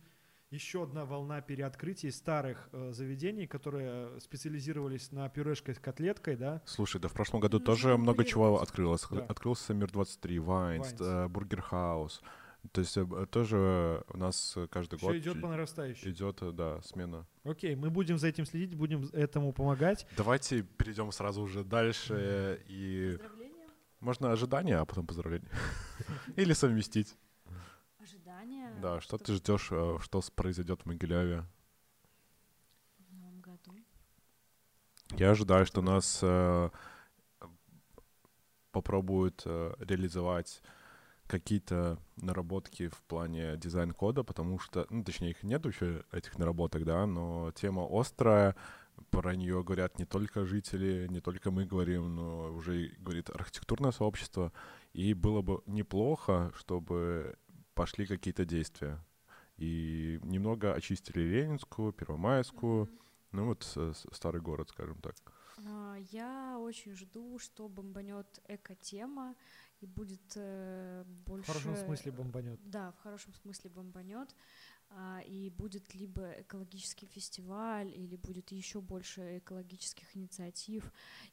еще 0.51 0.83
одна 0.83 1.05
волна 1.05 1.41
переоткрытий 1.41 2.11
старых 2.11 2.69
э, 2.71 2.91
заведений, 2.91 3.45
которые 3.47 4.19
специализировались 4.19 5.11
на 5.11 5.29
пюрешкой 5.29 5.75
с 5.75 5.79
котлеткой, 5.79 6.35
да. 6.35 6.61
Слушай, 6.65 6.99
да 6.99 7.07
в 7.07 7.13
прошлом 7.13 7.39
году 7.39 7.59
Ну, 7.59 7.65
тоже 7.65 7.97
много 7.97 8.25
чего 8.25 8.61
открылось. 8.61 9.05
Да. 9.11 9.25
Открылся 9.25 9.73
Мир 9.73 9.91
23, 9.91 10.39
Вайнс, 10.39 10.87
Вайнс. 10.87 11.01
э, 11.01 11.27
Бургер 11.27 11.61
Хаус. 11.61 12.21
То 12.71 12.81
есть 12.81 12.97
э, 12.97 13.05
тоже 13.31 14.03
у 14.09 14.17
нас 14.17 14.53
э, 14.57 14.67
каждый 14.67 14.97
Все 14.97 15.05
год 15.07 15.15
идет 15.15 15.39
по 15.41 15.47
нарастающей. 15.47 16.11
идет, 16.11 16.41
да, 16.55 16.81
смена. 16.81 17.25
Окей, 17.43 17.75
мы 17.75 17.89
будем 17.89 18.17
за 18.17 18.27
этим 18.27 18.45
следить, 18.45 18.75
будем 18.75 19.07
этому 19.13 19.53
помогать. 19.53 20.07
Давайте 20.17 20.63
перейдем 20.63 21.11
сразу 21.11 21.41
уже 21.41 21.63
дальше 21.63 22.61
и 22.67 23.17
Поздравления, 23.17 23.67
можно 23.99 24.31
ожидания, 24.31 24.77
а 24.77 24.85
потом 24.85 25.05
поздравления. 25.07 25.47
Или 26.35 26.53
совместить. 26.53 27.15
Ожидания. 28.49 28.81
Да, 28.81 29.01
что 29.01 29.17
ты 29.17 29.33
ждешь, 29.33 29.69
э, 29.71 29.97
что 30.01 30.21
произойдет 30.35 30.81
в 30.81 30.85
Могилеве? 30.85 31.45
в 33.09 33.13
новом 33.15 33.41
году? 33.41 33.71
Я 35.17 35.31
ожидаю, 35.31 35.65
что 35.65 35.81
нас 35.81 36.19
э, 36.21 36.69
попробуют 38.71 39.43
э, 39.45 39.73
реализовать 39.79 40.61
какие-то 41.27 41.99
наработки 42.15 42.87
в 42.87 43.01
плане 43.03 43.55
дизайн-кода, 43.57 44.23
потому 44.23 44.57
что, 44.57 44.87
ну, 44.89 45.03
точнее, 45.03 45.31
их 45.31 45.43
нет 45.43 45.65
еще, 45.65 46.03
этих 46.11 46.39
наработок, 46.39 46.85
да, 46.85 47.05
но 47.05 47.51
тема 47.51 47.87
острая, 47.89 48.55
про 49.11 49.35
нее 49.35 49.63
говорят 49.63 49.99
не 49.99 50.05
только 50.05 50.45
жители, 50.45 51.07
не 51.09 51.21
только 51.21 51.51
мы 51.51 51.65
говорим, 51.65 52.15
но 52.15 52.53
уже 52.53 52.91
говорит 52.97 53.29
архитектурное 53.29 53.91
сообщество, 53.91 54.51
и 54.93 55.13
было 55.13 55.41
бы 55.41 55.61
неплохо, 55.67 56.51
чтобы 56.57 57.37
пошли 57.79 58.05
какие-то 58.05 58.43
действия. 58.43 58.99
И 59.55 60.19
немного 60.23 60.73
очистили 60.73 61.21
Ленинскую, 61.21 61.93
Первомайскую, 61.93 62.85
Мгм. 62.85 62.99
ну 63.31 63.45
вот 63.45 63.63
старый 64.11 64.41
город, 64.41 64.69
скажем 64.69 64.99
так. 65.01 65.15
А, 65.65 65.95
Я 66.11 66.57
очень 66.59 66.93
жду, 66.93 67.39
что 67.39 67.69
бомбанет 67.69 68.41
эко-тема 68.49 69.33
и 69.81 69.85
будет 69.85 70.33
э, 70.35 71.03
В 71.05 71.29
больше... 71.29 71.51
хорошем 71.53 71.75
смысле 71.77 72.11
бомбанет. 72.11 72.59
Да, 72.69 72.91
в 72.91 72.97
хорошем 73.03 73.33
смысле 73.33 73.69
бомбанет. 73.69 74.35
А, 74.89 75.21
И 75.21 75.49
будет 75.49 75.95
либо 75.95 76.31
экологический 76.41 77.05
фестиваль, 77.05 77.91
или 77.91 78.15
будет 78.15 78.51
еще 78.51 78.81
больше 78.81 79.37
экологических 79.37 80.15
инициатив. 80.15 80.91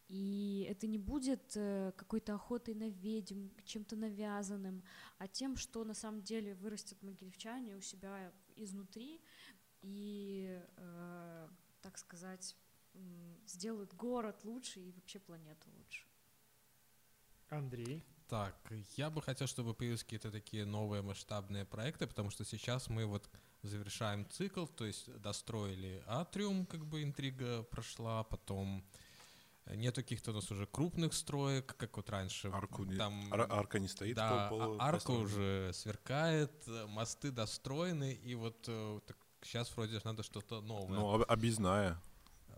И 0.08 0.66
это 0.70 0.86
не 0.86 0.98
будет 0.98 1.56
э, 1.56 1.92
какой-то 1.96 2.34
охотой 2.34 2.74
на 2.74 2.90
ведьм, 2.90 3.48
чем-то 3.64 3.96
навязанным, 3.96 4.82
а 5.18 5.26
тем, 5.26 5.56
что 5.56 5.84
на 5.84 5.94
самом 5.94 6.22
деле 6.22 6.54
вырастет 6.54 7.02
могилевчане 7.02 7.76
у 7.76 7.80
себя 7.80 8.32
изнутри 8.56 9.20
и, 9.82 10.60
э, 10.76 11.48
так 11.80 11.98
сказать, 11.98 12.56
сделают 13.46 13.94
город 13.94 14.44
лучше 14.44 14.80
и 14.80 14.92
вообще 14.92 15.18
планету 15.18 15.68
лучше. 15.76 16.06
Андрей. 17.48 18.04
Так, 18.28 18.56
я 18.96 19.08
бы 19.08 19.22
хотел, 19.22 19.46
чтобы 19.46 19.72
появились 19.72 20.02
какие-то 20.02 20.32
такие 20.32 20.64
новые 20.64 21.00
масштабные 21.00 21.64
проекты, 21.64 22.08
потому 22.08 22.30
что 22.30 22.44
сейчас 22.44 22.88
мы 22.88 23.06
вот 23.06 23.30
завершаем 23.62 24.28
цикл, 24.30 24.66
то 24.66 24.84
есть 24.86 25.10
достроили 25.20 26.02
атриум, 26.06 26.66
как 26.66 26.84
бы 26.86 27.02
интрига 27.02 27.62
прошла, 27.64 28.22
потом 28.24 28.84
нету 29.74 30.02
каких-то 30.02 30.30
у 30.30 30.34
нас 30.34 30.50
уже 30.50 30.66
крупных 30.66 31.12
строек, 31.14 31.74
как 31.76 31.96
вот 31.96 32.08
раньше. 32.10 32.48
Арку 32.48 32.84
не- 32.84 32.96
там, 32.96 33.32
ар- 33.32 33.50
арка 33.50 33.78
не 33.78 33.88
стоит, 33.88 34.14
да, 34.16 34.48
пол- 34.48 34.58
пол- 34.60 34.76
а- 34.80 34.84
арка 34.84 34.94
построена. 34.98 35.24
уже 35.24 35.70
сверкает, 35.74 36.52
э, 36.68 36.86
мосты 36.86 37.30
достроены, 37.32 38.12
и 38.12 38.34
вот 38.36 38.64
э, 38.68 39.00
сейчас 39.42 39.74
вроде 39.76 40.00
надо 40.04 40.22
что-то 40.22 40.60
новое. 40.60 40.98
Ну, 40.98 41.14
об- 41.14 41.24
объездная. 41.30 42.00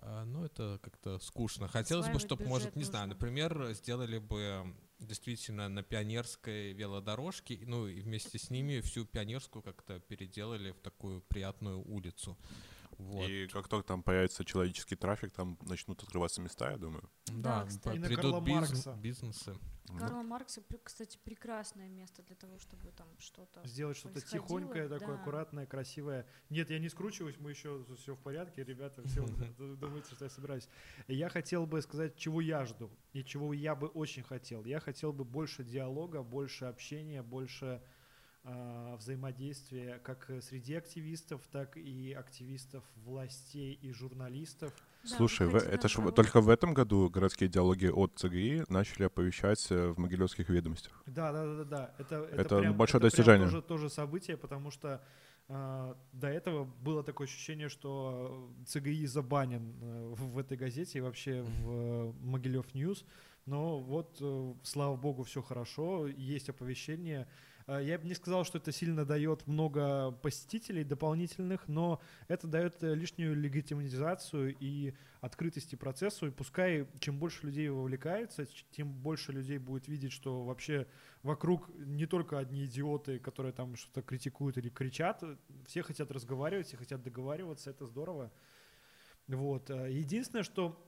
А, 0.00 0.24
Ну, 0.24 0.44
это 0.44 0.78
как-то 0.82 1.18
скучно. 1.18 1.66
Хотелось 1.68 2.06
бы, 2.06 2.12
Осваивать 2.12 2.22
чтобы, 2.26 2.44
может, 2.46 2.76
не 2.76 2.84
знаю, 2.84 3.08
например, 3.08 3.72
сделали 3.72 4.18
бы 4.18 4.74
действительно 4.98 5.68
на 5.68 5.82
пионерской 5.82 6.72
велодорожке, 6.72 7.58
ну 7.66 7.86
и 7.86 8.00
вместе 8.00 8.38
с 8.38 8.50
ними 8.50 8.80
всю 8.80 9.04
пионерскую 9.04 9.62
как-то 9.62 10.00
переделали 10.00 10.72
в 10.72 10.80
такую 10.80 11.20
приятную 11.22 11.80
улицу. 11.80 12.36
Вот. 12.98 13.28
И 13.28 13.46
как 13.46 13.68
только 13.68 13.86
там 13.86 14.02
появится 14.02 14.44
человеческий 14.44 14.96
трафик, 14.96 15.32
там 15.32 15.56
начнут 15.62 16.02
открываться 16.02 16.40
места, 16.42 16.70
я 16.70 16.76
думаю. 16.78 17.08
Да, 17.26 17.60
Да, 17.62 17.66
кстати. 17.66 17.84
п- 17.88 17.96
И 17.96 17.98
на 18.00 18.06
придут 18.08 18.22
Карла 18.32 18.40
биз- 18.44 18.54
Маркса. 18.54 18.92
бизнесы. 19.00 19.54
Ну, 19.90 19.98
Карла 19.98 20.22
Маркса, 20.22 20.62
кстати, 20.84 21.16
прекрасное 21.24 21.88
место 21.88 22.22
для 22.22 22.36
того, 22.36 22.58
чтобы 22.58 22.90
там 22.90 23.06
что-то... 23.18 23.66
Сделать 23.66 23.96
что-то 23.96 24.20
тихонькое, 24.20 24.86
такое 24.88 25.14
да. 25.16 25.20
аккуратное, 25.22 25.64
красивое. 25.66 26.26
Нет, 26.50 26.68
я 26.70 26.78
не 26.78 26.90
скручиваюсь, 26.90 27.36
мы 27.38 27.50
еще 27.50 27.86
все 27.96 28.14
в 28.14 28.18
порядке, 28.20 28.64
ребята, 28.64 29.02
все 29.08 29.24
думаете, 29.58 30.14
что 30.14 30.24
я 30.26 30.30
собираюсь. 30.30 30.68
Я 31.06 31.30
хотел 31.30 31.66
бы 31.66 31.80
сказать, 31.80 32.16
чего 32.16 32.40
я 32.42 32.66
жду 32.66 32.90
и 33.14 33.24
чего 33.24 33.54
я 33.54 33.74
бы 33.74 33.86
очень 33.86 34.24
хотел. 34.24 34.64
Я 34.66 34.80
хотел 34.80 35.12
бы 35.14 35.24
больше 35.24 35.64
диалога, 35.64 36.22
больше 36.22 36.66
общения, 36.66 37.22
больше 37.22 37.80
а, 38.50 38.96
взаимодействия 38.96 39.98
как 40.02 40.30
э, 40.30 40.40
среди 40.40 40.74
активистов, 40.74 41.42
так 41.52 41.76
и 41.76 42.12
активистов 42.14 42.82
властей 43.04 43.74
и 43.74 43.92
журналистов. 43.92 44.72
Да, 45.02 45.16
Слушай, 45.16 45.48
это 45.52 45.88
ж 45.88 45.92
в- 45.92 45.94
провод. 45.96 46.14
только 46.14 46.40
в 46.40 46.48
этом 46.48 46.72
году 46.72 47.10
городские 47.10 47.50
диалоги 47.50 47.86
от 47.88 48.18
ЦГИ 48.18 48.64
начали 48.70 49.04
оповещать 49.04 49.66
э, 49.70 49.88
в 49.88 49.98
Могилевских 49.98 50.48
ведомостях. 50.48 51.02
Да, 51.06 51.30
да, 51.32 51.44
да, 51.56 51.64
да. 51.64 51.94
Это, 51.98 52.14
Это 52.32 52.58
прям- 52.60 52.74
большое 52.76 53.00
это 53.00 53.06
достижение. 53.10 53.46
тоже, 53.48 53.62
тоже 53.62 53.90
событие, 53.90 54.36
потому 54.38 54.70
что 54.70 55.02
а, 55.50 55.96
до 56.12 56.28
этого 56.28 56.64
было 56.64 57.02
такое 57.02 57.26
ощущение, 57.26 57.68
что 57.68 58.50
ЦГИ 58.66 59.06
забанен 59.06 59.74
э, 59.80 60.14
в, 60.16 60.32
в 60.32 60.38
этой 60.38 60.56
газете 60.56 60.98
и 60.98 61.00
вообще 61.02 61.42
в 61.42 61.70
э, 61.70 62.12
Могилев 62.22 62.74
Ньюс. 62.74 63.04
Но 63.46 63.78
вот, 63.78 64.16
э, 64.20 64.54
слава 64.62 64.96
богу, 64.96 65.22
все 65.22 65.42
хорошо, 65.42 66.06
есть 66.06 66.48
оповещение. 66.48 67.26
А, 67.68 67.80
Я 67.80 67.98
бы 67.98 68.06
не 68.06 68.14
сказал, 68.14 68.44
что 68.44 68.58
это 68.58 68.72
сильно 68.72 69.04
дает 69.04 69.46
много 69.46 70.10
посетителей 70.22 70.84
дополнительных, 70.84 71.68
но 71.68 72.00
это 72.26 72.46
дает 72.46 72.82
э, 72.82 72.94
лишнюю 72.94 73.36
легитимизацию 73.36 74.56
и 74.58 74.94
открытости 75.20 75.76
процессу. 75.76 76.28
И 76.28 76.30
пускай 76.30 76.88
чем 76.98 77.18
больше 77.18 77.44
людей 77.46 77.68
вовлекается, 77.68 78.46
тем 78.70 78.90
больше 78.90 79.32
людей 79.32 79.58
будет 79.58 79.86
видеть, 79.86 80.12
что 80.12 80.44
вообще 80.44 80.86
вокруг 81.22 81.68
не 81.76 82.06
только 82.06 82.38
одни 82.38 82.64
идиоты, 82.64 83.18
которые 83.18 83.52
там 83.52 83.76
что-то 83.76 84.00
критикуют 84.00 84.56
или 84.56 84.70
кричат, 84.70 85.22
все 85.66 85.82
хотят 85.82 86.10
разговаривать, 86.10 86.68
все 86.68 86.78
хотят 86.78 87.02
договариваться, 87.02 87.68
это 87.68 87.84
здорово. 87.84 88.32
Вот. 89.26 89.68
э, 89.68 89.92
Единственное, 89.92 90.42
что 90.42 90.70
э, 90.70 90.87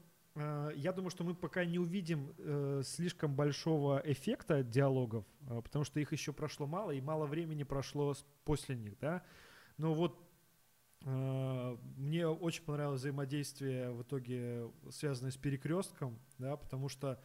я 0.77 0.93
думаю, 0.93 1.11
что 1.11 1.25
мы 1.25 1.35
пока 1.35 1.65
не 1.65 1.79
увидим 1.79 2.35
э, 2.39 2.83
слишком 2.85 3.35
большого 3.35 4.01
эффекта 4.05 4.63
диалогов, 4.63 5.25
э, 5.49 5.61
потому 5.63 5.85
что 5.85 6.01
их 6.01 6.13
еще 6.13 6.33
прошло 6.33 6.67
мало, 6.67 6.93
и 6.93 7.01
мало 7.01 7.27
времени 7.27 7.65
прошло 7.65 8.15
после 8.45 8.77
них, 8.77 8.99
да. 9.01 9.23
Но 9.77 9.95
вот 9.95 10.19
э, 11.05 11.77
мне 11.97 12.29
очень 12.29 12.63
понравилось 12.63 13.01
взаимодействие 13.01 13.91
в 13.91 14.03
итоге 14.03 14.71
связанное 14.91 15.33
с 15.33 15.37
перекрестком, 15.37 16.19
да, 16.39 16.57
потому 16.57 16.89
что 16.89 17.21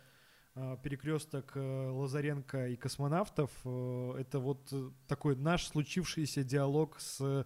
э, 0.56 0.78
перекресток 0.82 1.52
э, 1.56 1.90
Лазаренко 1.90 2.70
и 2.70 2.76
космонавтов 2.76 3.52
э, 3.66 4.16
это 4.20 4.40
вот 4.40 4.68
э, 4.72 4.90
такой 5.08 5.36
наш 5.36 5.68
случившийся 5.68 6.44
диалог 6.44 7.00
с 7.00 7.46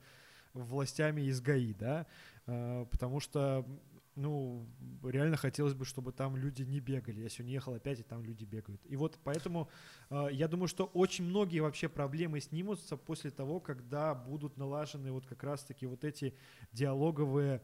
властями 0.54 1.22
из 1.22 1.42
ГАИ, 1.42 1.74
да, 1.74 2.08
Э, 2.50 2.86
потому 2.90 3.20
что 3.20 3.66
ну, 4.20 4.68
реально 5.04 5.38
хотелось 5.38 5.74
бы, 5.74 5.86
чтобы 5.86 6.12
там 6.12 6.36
люди 6.36 6.64
не 6.64 6.80
бегали. 6.80 7.22
Я 7.22 7.30
сегодня 7.30 7.54
ехал 7.54 7.74
опять, 7.74 8.00
и 8.00 8.04
там 8.04 8.24
люди 8.24 8.44
бегают. 8.44 8.82
И 8.86 8.96
вот 8.96 9.18
поэтому 9.24 9.70
э, 10.10 10.28
я 10.32 10.48
думаю, 10.48 10.68
что 10.68 10.86
очень 10.86 11.26
многие 11.26 11.62
вообще 11.62 11.88
проблемы 11.88 12.42
снимутся 12.42 12.98
после 12.98 13.32
того, 13.32 13.60
когда 13.60 14.14
будут 14.14 14.58
налажены 14.58 15.12
вот 15.12 15.26
как 15.26 15.44
раз-таки 15.44 15.86
вот 15.86 16.04
эти 16.04 16.36
диалоговые 16.72 17.62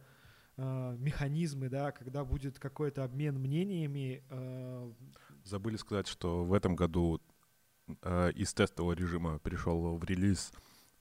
э, 0.58 0.96
механизмы, 0.98 1.70
да, 1.70 1.92
когда 1.92 2.24
будет 2.24 2.58
какой-то 2.60 3.04
обмен 3.04 3.38
мнениями. 3.40 4.24
э, 4.30 4.94
Забыли 5.44 5.76
сказать, 5.76 6.08
что 6.08 6.46
в 6.46 6.54
этом 6.54 6.76
году 6.76 7.22
э, 8.02 8.32
из 8.32 8.54
тестового 8.54 8.94
режима 8.94 9.40
перешел 9.40 9.98
в 9.98 10.04
релиз 10.06 10.54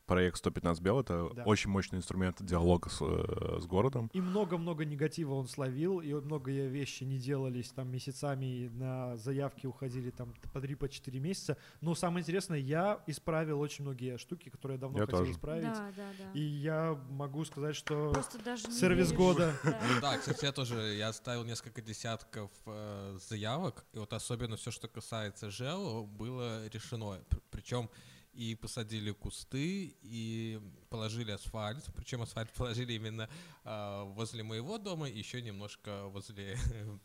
проект 0.06 0.36
115 0.38 0.82
Бел. 0.82 1.00
Это 1.00 1.30
Да. 1.34 1.44
очень 1.44 1.70
мощный 1.70 1.96
инструмент 1.96 2.42
диалога 2.44 2.88
с, 2.90 2.98
э, 3.00 3.58
с 3.60 3.66
городом. 3.66 4.10
И 4.12 4.20
много-много 4.20 4.84
негатива 4.84 5.34
он 5.34 5.48
словил, 5.48 6.00
и 6.00 6.12
многие 6.12 6.68
вещи 6.68 7.04
не 7.04 7.18
делались 7.18 7.70
там 7.70 7.88
месяцами, 7.90 8.44
и 8.46 8.68
на 8.68 9.16
заявки 9.16 9.66
уходили 9.66 10.10
там 10.10 10.34
по 10.52 10.60
3 10.60 10.74
по 10.74 10.88
4 10.88 11.18
месяца. 11.20 11.56
Но 11.80 11.94
самое 11.94 12.22
интересное, 12.22 12.58
я 12.58 13.02
исправил 13.06 13.60
очень 13.60 13.84
многие 13.84 14.18
штуки, 14.18 14.50
которые 14.50 14.76
я 14.76 14.80
давно 14.80 14.98
Я 14.98 15.06
хотел 15.06 15.20
тоже. 15.20 15.32
исправить. 15.32 15.64
Да, 15.64 15.90
да, 15.96 16.06
да. 16.18 16.30
И 16.34 16.40
я 16.40 16.98
могу 17.10 17.44
сказать, 17.44 17.76
что 17.76 18.12
Просто 18.12 18.38
даже 18.44 18.66
не 18.68 18.74
сервис 18.74 19.06
веришь. 19.10 19.18
года. 19.18 19.54
Да. 19.64 19.78
Да, 20.04 20.18
кстати, 20.18 20.44
я 20.44 20.52
тоже, 20.52 20.94
я 20.94 21.08
оставил 21.08 21.44
несколько 21.44 21.80
десятков 21.80 22.50
э, 22.66 23.16
заявок, 23.28 23.84
и 23.94 23.98
вот 23.98 24.12
особенно 24.12 24.56
все, 24.56 24.70
что 24.70 24.86
касается 24.88 25.50
ЖЭЛ, 25.50 26.06
было 26.06 26.66
решено. 26.68 27.18
Причем 27.50 27.88
и 28.34 28.54
посадили 28.54 29.12
кусты, 29.12 29.96
и 30.02 30.60
положили 30.90 31.30
асфальт, 31.32 31.84
причем 31.94 32.22
асфальт 32.22 32.52
положили 32.56 32.92
именно 32.94 33.28
э, 33.64 34.02
возле 34.14 34.42
моего 34.42 34.78
дома, 34.78 35.08
и 35.08 35.18
еще 35.18 35.42
немножко 35.42 36.06
возле 36.08 36.58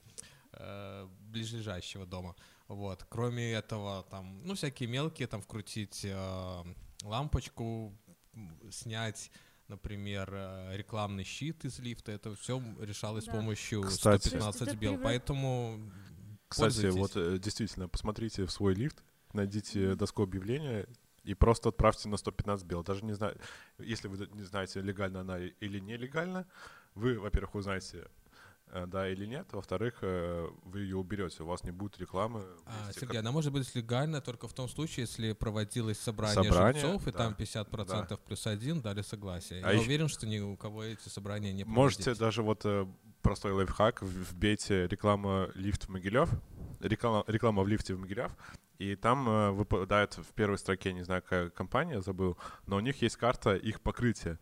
э, 0.54 1.08
ближайшего 1.22 2.06
дома. 2.06 2.36
Вот. 2.68 3.06
Кроме 3.10 3.52
этого, 3.52 4.04
там, 4.10 4.42
ну, 4.44 4.56
всякие 4.56 4.90
мелкие, 4.90 5.28
там, 5.28 5.42
вкрутить 5.42 6.02
э, 6.04 6.64
лампочку, 7.04 7.98
снять 8.72 9.32
например, 9.70 10.30
э, 10.34 10.78
рекламный 10.78 11.24
щит 11.24 11.64
из 11.64 11.80
лифта, 11.80 12.12
это 12.12 12.36
все 12.36 12.62
решалось 12.80 13.24
с 13.26 13.28
Да. 13.28 13.34
помощью 13.34 13.84
Кстати. 13.84 14.28
115 14.28 14.60
То 14.60 14.66
есть 14.66 14.74
это 14.74 14.82
бел. 14.82 14.98
Поэтому 14.98 15.92
Кстати, 16.48 16.88
вот 16.88 17.12
э, 17.16 17.38
действительно, 17.38 17.88
посмотрите 17.88 18.46
в 18.46 18.52
свой 18.52 18.74
лифт, 18.74 19.04
найдите 19.34 19.94
доску 19.96 20.24
объявления 20.24 20.88
и 21.30 21.36
просто 21.36 21.70
отправьте 21.70 22.10
на 22.10 22.18
115 22.18 22.66
бел. 22.66 22.84
Даже 22.84 23.06
не 23.06 23.14
знаю, 23.14 23.38
если 23.78 24.08
вы 24.08 24.28
не 24.34 24.44
знаете, 24.44 24.82
легально 24.82 25.22
она 25.22 25.40
или 25.40 25.80
нелегально, 25.80 26.46
вы, 26.96 27.20
во-первых, 27.20 27.56
узнаете, 27.56 28.08
э, 28.72 28.86
да 28.88 29.08
или 29.10 29.28
нет, 29.28 29.48
во-вторых, 29.52 30.00
э, 30.02 30.48
вы 30.64 30.80
ее 30.80 30.98
уберете, 30.98 31.44
у 31.44 31.46
вас 31.46 31.64
не 31.64 31.72
будет 31.72 32.00
рекламы. 32.00 32.44
А, 32.66 32.92
Сергей, 32.94 33.08
как- 33.08 33.18
она 33.18 33.32
может 33.32 33.54
быть 33.54 33.76
легальна 33.76 34.22
только 34.22 34.48
в 34.48 34.54
том 34.54 34.68
случае, 34.68 35.06
если 35.06 35.34
проводилось 35.34 36.00
собрание, 36.00 36.44
Собрание, 36.44 36.82
жильцов, 36.82 37.08
и 37.08 37.12
да, 37.12 37.18
там 37.18 37.34
50% 37.36 38.20
плюс 38.22 38.48
один 38.48 38.82
дали 38.82 39.04
согласие. 39.04 39.62
А 39.64 39.68
Я 39.68 39.74
ещё- 39.74 39.86
уверен, 39.86 40.08
что 40.08 40.26
ни 40.26 40.40
у 40.40 40.58
кого 40.58 40.84
эти 40.84 41.10
собрания 41.10 41.54
не 41.54 41.64
Можете 41.64 42.04
проводились. 42.06 42.20
даже 42.20 42.42
вот 42.42 42.62
э, 42.66 42.88
простой 43.22 43.52
лайфхак, 43.52 44.02
вбейте 44.02 44.88
реклама 44.88 45.50
лифт 45.54 45.84
в 45.86 45.90
Могилев, 45.90 46.30
реклама, 46.80 47.24
реклама 47.28 47.62
в 47.64 47.68
лифте 47.68 47.94
в 47.94 48.00
Могилев, 48.00 48.32
и 48.80 48.96
там 48.96 49.30
э, 49.30 49.52
выпадает 49.52 50.18
в 50.18 50.34
первой 50.34 50.58
строке, 50.58 50.94
не 50.94 51.04
знаю, 51.04 51.22
какая 51.22 51.50
компания, 51.50 52.02
забыл, 52.02 52.38
но 52.66 52.78
у 52.78 52.80
них 52.80 53.02
есть 53.02 53.18
карта 53.18 53.56
их 53.56 53.82
покрытия. 53.82 54.40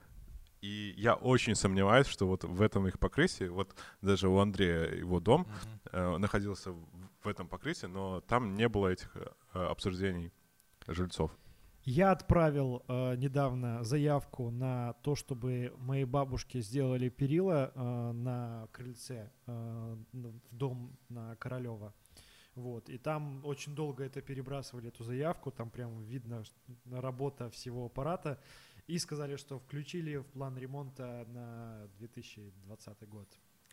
И 0.61 0.93
я 0.97 1.15
очень 1.15 1.55
сомневаюсь, 1.55 2.07
что 2.07 2.27
вот 2.27 2.43
в 2.43 2.61
этом 2.61 2.87
их 2.87 2.99
покрытии, 2.99 3.47
вот 3.47 3.75
даже 4.01 4.27
у 4.27 4.37
Андрея 4.37 4.91
его 4.95 5.19
дом 5.19 5.41
Мгм. 5.41 5.79
э, 5.91 6.17
находился 6.17 6.71
в, 6.71 7.27
этом 7.27 7.47
покрытии, 7.49 7.87
но 7.87 8.21
там 8.21 8.55
не 8.55 8.69
было 8.69 8.87
этих 8.87 9.15
э, 9.17 9.59
обсуждений 9.59 10.31
жильцов. 10.87 11.31
Я 11.83 12.11
отправил 12.11 12.83
э, 12.87 13.15
недавно 13.17 13.83
заявку 13.83 14.49
на 14.49 14.93
то, 15.03 15.15
чтобы 15.15 15.73
моей 15.77 16.05
бабушке 16.05 16.61
сделали 16.61 17.09
перила 17.09 17.71
э, 17.73 18.11
на 18.11 18.67
крыльце 18.71 19.31
э, 19.45 19.97
в 20.13 20.55
дом 20.55 20.97
на 21.09 21.35
Королева. 21.35 21.93
Вот. 22.57 22.89
И 22.89 22.97
там 22.97 23.45
очень 23.45 23.75
долго 23.75 24.03
это 24.03 24.19
перебрасывали, 24.21 24.87
эту 24.87 25.03
заявку, 25.03 25.51
там 25.51 25.69
прям 25.69 26.03
видно 26.03 26.43
работа 26.91 27.49
всего 27.51 27.85
аппарата. 27.85 28.39
И 28.87 28.97
сказали, 28.97 29.35
что 29.35 29.59
включили 29.59 30.17
в 30.17 30.25
план 30.25 30.57
ремонта 30.57 31.25
на 31.27 31.87
2020 31.99 33.09
год. 33.09 33.27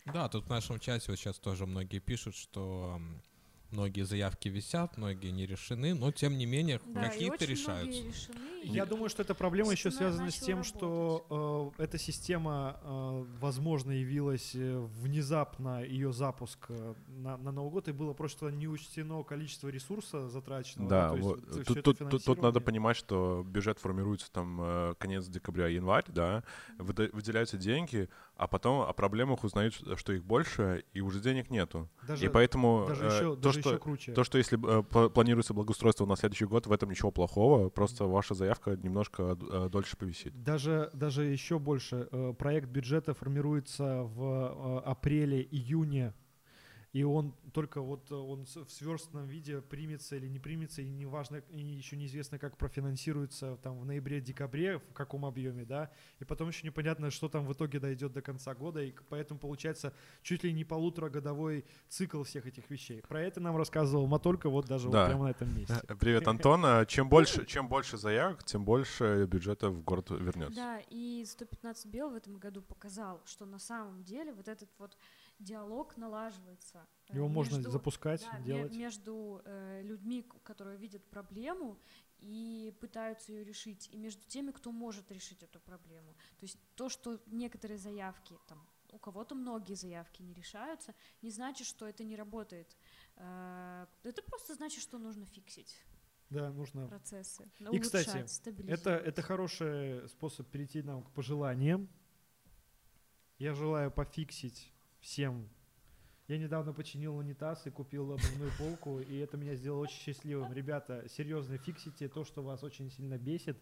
Да, 0.05 0.29
тут 0.29 0.45
в 0.45 0.49
нашем 0.49 0.79
чате 0.79 1.05
вот 1.07 1.17
сейчас 1.17 1.39
тоже 1.39 1.65
многие 1.65 1.99
пишут, 1.99 2.35
что 2.35 3.01
многие 3.71 4.03
заявки 4.03 4.49
висят, 4.49 4.97
многие 4.97 5.31
не 5.31 5.45
решены, 5.45 5.93
но 5.93 6.11
тем 6.11 6.37
не 6.37 6.45
менее 6.45 6.79
Да, 6.93 7.01
и 7.07 7.09
какие-то 7.09 7.45
решаются. 7.45 8.01
решены, 8.03 8.61
и 8.63 8.69
Я 8.69 8.85
думаю, 8.85 9.09
что 9.09 9.21
эта 9.21 9.35
проблема 9.35 9.71
еще 9.71 9.91
связана 9.91 10.31
с 10.31 10.39
тем, 10.39 10.63
что 10.63 11.73
э, 11.77 11.83
эта 11.83 11.97
система, 11.97 12.79
э, 12.81 13.25
возможно, 13.39 13.91
явилась 13.91 14.51
э, 14.55 14.77
внезапно 15.01 15.83
ее 15.83 16.11
запуск 16.13 16.65
э, 16.69 16.93
на, 17.07 17.37
на 17.37 17.51
Новый 17.51 17.71
год, 17.71 17.87
и 17.87 17.91
было 17.91 18.13
просто 18.13 18.49
не 18.49 18.67
учтено 18.67 19.23
количество 19.23 19.69
ресурса 19.69 20.27
затраченного. 20.29 20.89
Да, 20.89 21.09
то 21.09 21.15
есть 21.15 21.27
вот, 21.27 21.39
вот 21.45 21.63
всё 21.63 21.73
тут, 21.81 21.83
тут, 21.97 22.09
тут, 22.09 22.23
тут 22.25 22.41
надо 22.41 22.59
понимать, 22.61 22.97
что 22.97 23.43
бюджет 23.47 23.79
формируется 23.79 24.31
там 24.31 24.59
э, 24.61 24.95
конец 24.97 25.27
декабря, 25.27 25.67
январь, 25.67 26.05
да, 26.07 26.43
выда- 26.77 27.09
выделяются 27.13 27.57
деньги, 27.57 28.09
а 28.37 28.47
потом 28.47 28.81
о 28.81 28.91
проблемах 28.93 29.43
узнают, 29.43 29.73
что 29.97 30.13
их 30.13 30.23
больше, 30.23 30.83
и 30.93 31.01
уже 31.01 31.19
денег 31.19 31.49
нету. 31.49 31.89
Даже, 32.07 32.25
и 32.25 32.29
поэтому 32.29 32.85
даже 32.87 33.05
э, 33.05 33.07
еще, 33.07 33.35
то, 33.35 33.41
даже 33.41 33.61
что- 33.61 33.69
еще 33.69 33.79
круче. 33.79 34.11
То, 34.13 34.23
что 34.23 34.37
если 34.37 34.57
э, 34.57 34.81
пла- 34.83 35.09
планируется 35.09 35.53
благоустройство 35.53 36.05
на 36.05 36.15
следующий 36.15 36.45
год, 36.45 36.67
в 36.67 36.71
этом 36.71 36.89
ничего 36.89 37.11
плохого. 37.11 37.69
Просто 37.69 38.05
ваша 38.05 38.33
заявка 38.33 38.75
немножко 38.75 39.37
э, 39.51 39.69
дольше 39.71 39.95
повисит. 39.97 40.33
Даже, 40.43 40.89
даже 40.93 41.23
еще 41.23 41.59
больше. 41.59 42.07
э, 42.11 42.33
Проект 42.37 42.67
бюджета 42.69 43.13
формируется 43.13 44.03
в 44.03 44.81
э, 44.83 44.89
апреле-июне, 44.89 46.13
и 46.95 47.03
он 47.03 47.35
только 47.51 47.81
вот 47.81 48.09
э, 48.09 48.15
он 48.15 48.45
в 48.45 48.69
сверстном 48.71 49.25
виде 49.27 49.61
примется 49.61 50.15
или 50.15 50.27
не 50.29 50.39
примется, 50.39 50.81
и 50.81 50.89
неважно, 50.89 51.43
и 51.49 51.59
еще 51.59 51.97
неизвестно, 51.97 52.39
как 52.39 52.55
профинансируется 52.57 53.57
там 53.57 53.77
в 53.81 53.85
ноябре-декабре, 53.85 54.79
в 54.79 54.93
каком 54.93 55.25
объеме, 55.25 55.65
да, 55.65 55.91
и 56.19 56.23
потом 56.23 56.47
еще 56.47 56.65
непонятно, 56.65 57.11
что 57.11 57.27
там 57.27 57.45
в 57.47 57.51
итоге 57.51 57.81
дойдет 57.81 58.13
до 58.13 58.21
конца 58.21 58.55
года, 58.55 58.81
и 58.81 58.93
поэтому 59.09 59.41
получается 59.41 59.93
чуть 60.21 60.45
ли 60.45 60.53
не 60.53 60.63
полуторагодовой 60.63 61.65
цикл 61.89 62.23
всех 62.23 62.45
этих 62.47 62.69
вещей. 62.69 63.01
Про 63.01 63.23
это 63.23 63.41
нам 63.41 63.57
рассказывал 63.57 64.07
Матолька 64.07 64.49
вот 64.49 64.65
даже 64.65 64.89
Да. 64.89 65.01
вот 65.01 65.09
прямо 65.09 65.23
на 65.25 65.31
этом 65.31 65.53
месте. 65.53 65.75
Привет, 65.99 66.25
Антон. 66.29 66.65
Э, 66.65 66.85
Чем 66.85 67.09
больше, 67.09 67.45
чем 67.45 67.67
больше 67.67 67.97
заявок, 67.97 68.45
тем 68.45 68.63
больше 68.63 69.25
бюджета 69.29 69.69
в 69.69 69.83
город 69.83 70.11
вернется. 70.11 70.55
Да, 70.55 70.79
и 70.89 71.25
115 71.27 71.87
бел 71.87 72.11
в 72.11 72.15
этом 72.15 72.37
году 72.37 72.61
показал, 72.61 73.21
что 73.25 73.45
на 73.45 73.59
самом 73.59 74.05
деле 74.05 74.31
вот 74.33 74.47
этот 74.47 74.69
вот 74.79 74.97
диалог 75.39 75.97
налаживается. 75.97 76.85
э, 77.09 77.15
Его 77.15 77.27
можно 77.27 77.55
между- 77.57 77.71
запускать, 77.71 78.21
да, 78.31 78.39
делать. 78.41 78.75
между 78.75 79.41
э, 79.45 79.81
людьми, 79.83 80.23
которые 80.43 80.77
видят 80.77 81.03
проблему 81.09 81.77
и 82.19 82.73
пытаются 82.79 83.31
ее 83.31 83.43
решить, 83.43 83.89
и 83.91 83.97
между 83.97 84.25
теми, 84.27 84.51
кто 84.51 84.71
может 84.71 85.11
решить 85.11 85.43
эту 85.43 85.59
проблему. 85.59 86.13
То 86.39 86.45
есть 86.45 86.57
то, 86.75 86.89
что 86.89 87.21
некоторые 87.27 87.77
заявки, 87.77 88.37
там, 88.47 88.65
у 88.91 88.97
кого-то 88.97 89.35
многие 89.35 89.73
заявки 89.75 90.21
не 90.21 90.33
решаются, 90.33 90.95
не 91.21 91.29
значит, 91.31 91.67
что 91.67 91.85
это 91.85 92.03
не 92.03 92.15
работает. 92.15 92.75
Э, 93.17 93.85
это 94.03 94.21
просто 94.23 94.55
значит, 94.55 94.81
что 94.81 94.97
нужно 94.97 95.25
фиксить 95.25 95.75
Да, 96.29 96.51
нужно 96.51 96.87
процессы, 96.87 97.51
И, 97.71 97.79
кстати, 97.79 98.25
Это, 98.67 98.91
это 98.91 99.21
хороший 99.21 100.07
способ 100.09 100.47
перейти 100.49 100.81
нам 100.81 101.03
к 101.03 101.11
пожеланиям. 101.11 101.89
Я 103.37 103.53
желаю 103.53 103.91
пофиксить 103.91 104.71
всем. 105.05 105.47
Я 106.27 106.39
недавно 106.39 106.73
починил 106.73 107.15
унитаз 107.15 107.67
и 107.67 107.69
купил 107.69 108.13
обувную 108.13 108.51
полку, 108.57 108.99
и 108.99 109.17
это 109.17 109.37
меня 109.37 109.53
сделало 109.53 109.81
очень 109.81 109.99
счастливым. 109.99 110.51
Ребята, 110.51 111.05
серьезно, 111.07 111.59
фиксите 111.59 112.09
то, 112.09 112.25
что 112.25 112.41
вас 112.41 112.63
очень 112.63 112.89
сильно 112.89 113.19
бесит. 113.19 113.55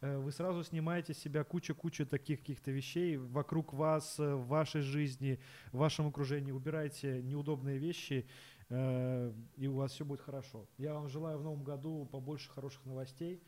Э, 0.00 0.18
Вы 0.18 0.30
сразу 0.30 0.62
снимаете 0.62 1.12
с 1.12 1.18
себя 1.18 1.42
кучу-кучу 1.42 2.06
таких 2.06 2.38
каких-то 2.38 2.70
вещей 2.70 3.16
вокруг 3.16 3.72
вас, 3.72 4.20
э, 4.20 4.34
в 4.36 4.46
вашей 4.46 4.82
жизни, 4.82 5.40
в 5.72 5.78
вашем 5.78 6.06
окружении. 6.06 6.52
Убирайте 6.52 7.20
неудобные 7.22 7.78
вещи, 7.78 8.28
э, 8.68 9.32
и 9.56 9.66
у 9.66 9.74
вас 9.74 9.90
все 9.90 10.04
будет 10.04 10.20
хорошо. 10.20 10.68
Я 10.78 10.94
вам 10.94 11.08
желаю 11.08 11.38
в 11.38 11.42
новом 11.42 11.64
году 11.64 12.06
побольше 12.06 12.48
хороших 12.50 12.86
новостей, 12.86 13.42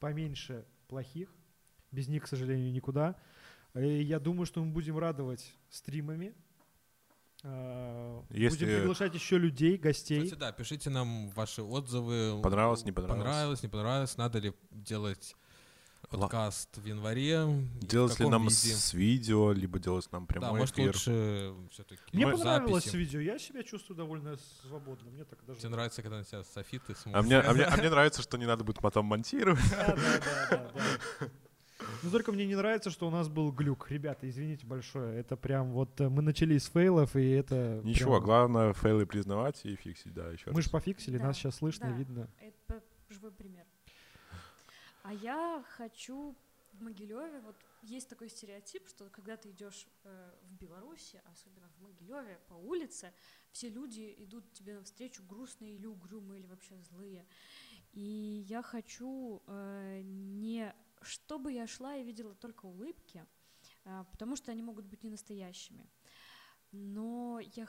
поменьше 0.00 0.66
плохих. 0.88 1.32
Без 1.92 2.08
них, 2.08 2.24
к 2.24 2.26
сожалению, 2.26 2.72
никуда. 2.72 3.14
Я 3.74 4.18
думаю, 4.18 4.46
что 4.46 4.64
мы 4.64 4.72
будем 4.72 4.98
радовать 4.98 5.54
стримами. 5.68 6.34
Э, 7.44 8.22
Если- 8.30 8.64
Будем 8.64 8.78
приглашать 8.80 9.14
еще 9.14 9.38
людей, 9.38 9.76
гостей. 9.76 10.24
Кстати, 10.24 10.38
да, 10.40 10.52
пишите 10.52 10.90
нам 10.90 11.28
ваши 11.30 11.62
отзывы. 11.62 12.40
Понравилось, 12.42 12.84
не 12.84 12.92
понравилось? 12.92 13.24
Понравилось, 13.24 13.62
не 13.62 13.68
понравилось. 13.68 14.16
Надо 14.16 14.38
ли 14.40 14.52
делать 14.72 15.36
Ла- 16.10 16.18
подкаст 16.22 16.76
в 16.78 16.84
январе? 16.84 17.46
Делать 17.80 18.18
ли 18.18 18.28
нам 18.28 18.42
виде? 18.44 18.54
с 18.74 18.92
видео, 18.92 19.52
либо 19.52 19.78
делать 19.78 20.10
нам 20.10 20.26
прямой 20.26 20.48
Да, 20.50 20.54
может 20.56 20.74
эфир. 20.74 20.86
лучше 20.88 21.54
все-таки 21.70 22.02
Мне 22.12 22.26
Мы- 22.26 22.32
понравилось 22.32 22.84
записи. 22.84 22.96
видео, 22.96 23.20
я 23.20 23.38
себя 23.38 23.62
чувствую 23.62 23.96
довольно 23.96 24.36
свободно. 24.62 25.08
Мне 25.10 25.24
так 25.24 25.38
даже... 25.46 25.60
Тебе 25.60 25.68
нравится, 25.70 26.02
когда 26.02 26.18
на 26.18 26.24
тебя 26.24 26.42
софиты 26.42 26.94
смотрят? 26.96 27.22
А 27.24 27.26
мне, 27.26 27.38
а, 27.38 27.52
мне, 27.54 27.62
а 27.64 27.76
мне 27.76 27.88
нравится, 27.90 28.20
что 28.22 28.36
не 28.36 28.46
надо 28.46 28.64
будет 28.64 28.80
потом 28.80 29.06
монтировать. 29.06 29.62
Да, 29.70 29.96
да, 29.96 30.70
да. 30.80 31.28
Но 32.02 32.10
только 32.10 32.32
мне 32.32 32.46
не 32.46 32.54
нравится, 32.56 32.90
что 32.90 33.06
у 33.08 33.10
нас 33.10 33.28
был 33.28 33.50
глюк. 33.52 33.90
Ребята, 33.90 34.28
извините 34.28 34.66
большое. 34.66 35.18
Это 35.18 35.36
прям 35.36 35.72
вот 35.72 36.00
э, 36.00 36.08
мы 36.08 36.22
начали 36.22 36.56
с 36.58 36.66
фейлов, 36.68 37.16
и 37.16 37.30
это... 37.30 37.80
Ничего, 37.84 38.12
прям- 38.16 38.24
главное 38.24 38.72
фейлы 38.72 39.06
признавать 39.06 39.64
и 39.64 39.74
фиксить, 39.76 40.12
да, 40.14 40.28
еще 40.30 40.50
Мы 40.50 40.62
же 40.62 40.70
пофиксили, 40.70 41.18
Да, 41.18 41.24
нас 41.26 41.36
сейчас 41.36 41.56
слышно, 41.56 41.90
да. 41.90 41.96
видно. 41.96 42.30
Это 42.40 42.82
живой 43.08 43.32
пример. 43.32 43.64
А 45.02 45.12
я 45.14 45.64
хочу 45.76 46.36
в 46.72 46.82
Могилеве, 46.82 47.40
вот 47.40 47.56
есть 47.82 48.08
такой 48.08 48.28
стереотип, 48.28 48.86
что 48.88 49.08
когда 49.10 49.36
ты 49.36 49.50
идешь 49.50 49.86
э, 50.04 50.30
в 50.42 50.52
Беларуси, 50.60 51.20
особенно 51.32 51.68
в 51.78 51.82
Могилеве, 51.82 52.38
по 52.48 52.54
улице, 52.54 53.12
все 53.50 53.68
люди 53.68 54.14
идут 54.18 54.52
тебе 54.52 54.74
навстречу 54.74 55.22
грустные 55.28 55.74
или 55.74 55.86
угрюмые, 55.86 56.40
или 56.40 56.46
вообще 56.46 56.74
злые. 56.90 57.24
И 57.92 58.44
я 58.48 58.62
хочу 58.62 59.42
э, 59.46 60.02
чтобы 61.08 61.52
я 61.52 61.66
шла 61.66 61.96
и 61.96 62.04
видела 62.04 62.34
только 62.34 62.66
улыбки, 62.66 63.26
а, 63.84 64.04
потому 64.04 64.36
что 64.36 64.52
они 64.52 64.62
могут 64.62 64.86
быть 64.86 65.02
не 65.02 65.10
настоящими. 65.10 65.88
Но 66.70 67.40
я 67.40 67.66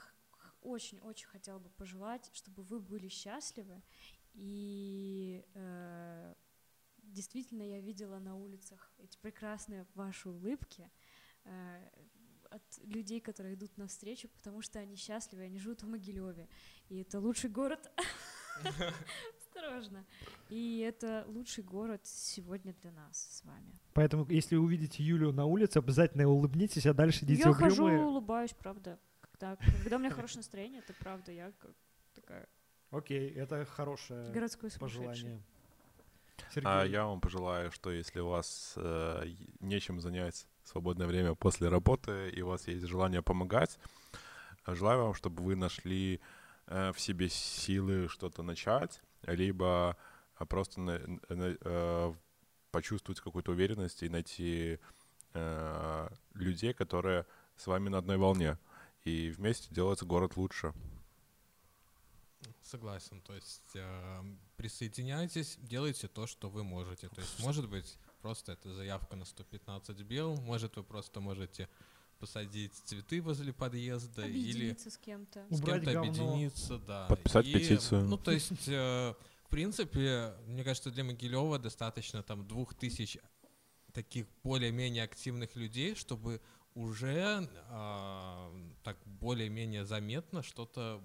очень-очень 0.62 1.28
хотела 1.28 1.60
бы 1.60 1.70
пожелать, 1.70 2.30
чтобы 2.34 2.64
вы 2.64 2.80
были 2.80 3.08
счастливы. 3.08 3.82
И 4.34 5.46
э, 5.54 6.36
действительно 6.98 7.64
я 7.64 7.80
видела 7.80 8.20
на 8.20 8.36
улицах 8.36 8.92
эти 8.98 9.18
прекрасные 9.18 9.88
ваши 9.96 10.30
улыбки 10.30 10.92
э, 11.46 11.90
от 12.50 12.78
людей, 12.80 13.22
которые 13.22 13.56
идут 13.56 13.78
навстречу, 13.78 14.28
потому 14.28 14.62
что 14.62 14.80
они 14.80 14.96
счастливы, 14.96 15.44
они 15.44 15.60
живут 15.60 15.84
в 15.84 15.88
Могилеве. 15.88 16.50
И 16.90 16.98
это 16.98 17.20
лучший 17.20 17.50
город. 17.50 17.90
Осторожно. 19.60 20.06
И 20.50 20.80
это 20.80 21.26
лучший 21.28 21.64
город 21.64 22.02
сегодня 22.04 22.74
для 22.82 22.92
нас 22.92 23.28
с 23.32 23.44
вами. 23.44 23.80
Поэтому, 23.94 24.26
если 24.30 24.56
вы 24.56 24.64
увидите 24.64 25.04
Юлю 25.04 25.32
на 25.32 25.46
улице, 25.46 25.78
обязательно 25.78 26.28
улыбнитесь, 26.28 26.86
а 26.86 26.94
дальше 26.94 27.26
идите 27.26 27.44
я 27.44 27.54
хожу, 27.54 27.84
угрюмые. 27.84 28.06
улыбаюсь, 28.06 28.54
правда. 28.54 28.98
Когда, 29.22 29.56
когда 29.56 29.98
у 29.98 30.00
меня 30.00 30.12
хорошее 30.12 30.40
настроение, 30.40 30.80
это 30.80 30.94
правда. 31.00 31.32
Я 31.32 31.52
как 31.60 31.72
такая 32.14 32.48
Окей, 32.92 33.30
это 33.32 33.66
хорошее 33.66 34.34
сумасшедший. 34.34 34.80
пожелание. 34.80 35.44
А 36.38 36.52
Сергей, 36.52 36.92
я 36.92 37.06
вам 37.06 37.20
пожелаю, 37.22 37.72
что 37.72 37.92
если 37.92 38.20
у 38.22 38.30
вас 38.30 38.74
э, 38.78 39.34
нечем 39.60 40.00
занять 40.00 40.48
свободное 40.64 41.06
время 41.06 41.36
после 41.36 41.68
работы, 41.68 42.30
и 42.30 42.42
у 42.42 42.48
вас 42.48 42.68
есть 42.68 42.86
желание 42.86 43.22
помогать, 43.22 43.78
э, 44.66 44.74
желаю 44.74 45.04
вам, 45.04 45.14
чтобы 45.14 45.44
вы 45.44 45.56
нашли 45.56 46.22
э, 46.68 46.92
в 46.94 47.00
себе 47.00 47.30
силы 47.30 48.08
что-то 48.08 48.42
начать, 48.42 49.02
либо 49.24 49.98
э, 50.40 50.46
просто 50.46 50.80
на- 50.82 51.00
на- 51.30 51.58
э, 51.60 52.14
почувствовать 52.72 53.20
какую-то 53.22 53.52
уверенность 53.52 54.04
и 54.04 54.10
найти 54.10 54.80
э, 55.34 56.10
людей, 56.34 56.74
которые 56.74 57.26
с 57.56 57.68
вами 57.68 57.90
на 57.90 57.98
одной 58.00 58.18
волне. 58.18 58.58
И 59.04 59.30
вместе 59.30 59.74
делать 59.74 60.02
город 60.04 60.38
лучше. 60.38 60.74
Согласен. 62.62 63.22
То 63.22 63.34
есть 63.34 63.76
э, 63.76 64.24
присоединяйтесь, 64.58 65.58
делайте 65.62 66.08
то, 66.08 66.28
что 66.28 66.50
вы 66.50 66.64
можете. 66.64 67.10
То 67.10 67.22
есть, 67.22 67.40
может 67.40 67.68
быть, 67.70 67.98
просто 68.22 68.54
это 68.54 68.74
заявка 68.74 69.16
на 69.16 69.26
115 69.26 70.02
бел, 70.04 70.36
может, 70.42 70.76
вы 70.76 70.84
просто 70.84 71.20
можете 71.20 71.68
посадить 72.20 72.74
цветы 72.86 73.22
возле 73.22 73.54
подъезда 73.54 74.26
или 74.28 74.76
с 74.76 74.98
кем-то. 74.98 75.46
с 75.50 75.62
кем-то 75.62 75.94
говно. 75.94 76.02
объединиться, 76.02 76.78
да. 76.80 77.08
Подписать 77.08 77.48
И, 77.48 77.54
петицию. 77.54 78.06
Ну, 78.06 78.18
то 78.18 78.32
есть, 78.32 78.68
э, 78.68 79.14
в 79.46 79.50
принципе, 79.50 80.34
мне 80.46 80.64
кажется, 80.64 80.92
для 80.92 81.04
Могилева 81.04 81.58
достаточно 81.60 82.22
там 82.22 82.48
двух 82.48 82.74
тысяч 82.74 83.18
таких 83.94 84.28
более-менее 84.44 85.04
активных 85.04 85.56
людей, 85.56 85.96
чтобы 85.96 86.42
уже 86.76 87.50
а, 87.70 88.52
так 88.84 88.98
более-менее 89.06 89.86
заметно 89.86 90.44
что-то 90.44 91.02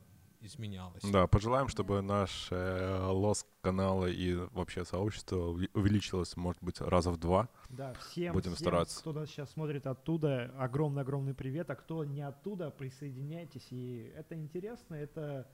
изменялось. 0.47 1.03
Да, 1.03 1.27
пожелаем, 1.27 1.69
чтобы 1.69 2.01
наш 2.03 2.49
э, 2.51 3.07
лос 3.11 3.47
канала 3.63 4.07
и 4.07 4.35
вообще 4.53 4.85
сообщество 4.85 5.37
увеличилось, 5.75 6.37
может 6.37 6.63
быть, 6.63 6.81
раза 6.81 7.11
в 7.11 7.17
два. 7.19 7.49
да, 7.71 7.95
всем, 7.95 8.33
будем 8.33 8.55
всем, 8.55 8.67
стараться. 8.67 9.01
кто 9.01 9.13
нас 9.13 9.29
сейчас 9.31 9.51
смотрит 9.51 9.87
оттуда, 9.87 10.53
огромный-огромный 10.59 11.35
привет, 11.35 11.71
а 11.71 11.75
кто 11.75 12.05
не 12.05 12.23
оттуда, 12.23 12.71
присоединяйтесь, 12.71 13.67
и 13.71 14.13
это 14.17 14.35
интересно, 14.35 14.95
это, 14.95 15.49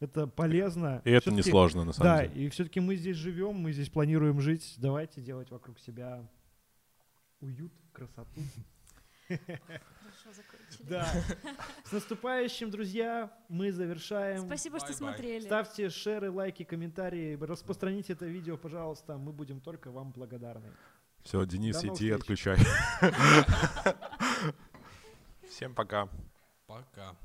это 0.00 0.26
полезно. 0.26 1.00
И 1.04 1.10
это 1.10 1.30
несложно, 1.30 1.84
на 1.84 1.92
самом 1.92 2.04
Да, 2.16 2.26
деле. 2.26 2.46
и 2.46 2.48
все-таки 2.50 2.80
мы 2.80 2.96
здесь 2.96 3.16
живем, 3.16 3.54
мы 3.56 3.72
здесь 3.72 3.88
планируем 3.90 4.40
жить, 4.40 4.74
давайте 4.78 5.20
делать 5.20 5.50
вокруг 5.50 5.78
себя 5.78 6.28
уют, 7.40 7.72
красоту. 7.92 8.40
Хорошо 9.46 10.32
закончили. 10.32 10.88
Да. 10.88 11.08
С 11.84 11.92
наступающим, 11.92 12.70
друзья, 12.70 13.30
мы 13.48 13.72
завершаем. 13.72 14.46
Спасибо, 14.46 14.78
что 14.80 14.92
смотрели. 14.92 15.44
Ставьте 15.44 15.90
шеры, 15.90 16.30
лайки, 16.30 16.64
комментарии, 16.64 17.36
распространите 17.40 18.12
это 18.14 18.26
видео, 18.26 18.56
пожалуйста, 18.56 19.16
мы 19.18 19.32
будем 19.32 19.60
только 19.60 19.90
вам 19.90 20.12
благодарны. 20.12 20.72
Все, 21.22 21.44
Денис, 21.46 21.80
До 21.80 21.88
иди, 21.88 22.12
встреч. 22.12 22.12
отключай. 22.12 22.58
Всем 25.48 25.74
пока. 25.74 26.08
Пока. 26.66 27.16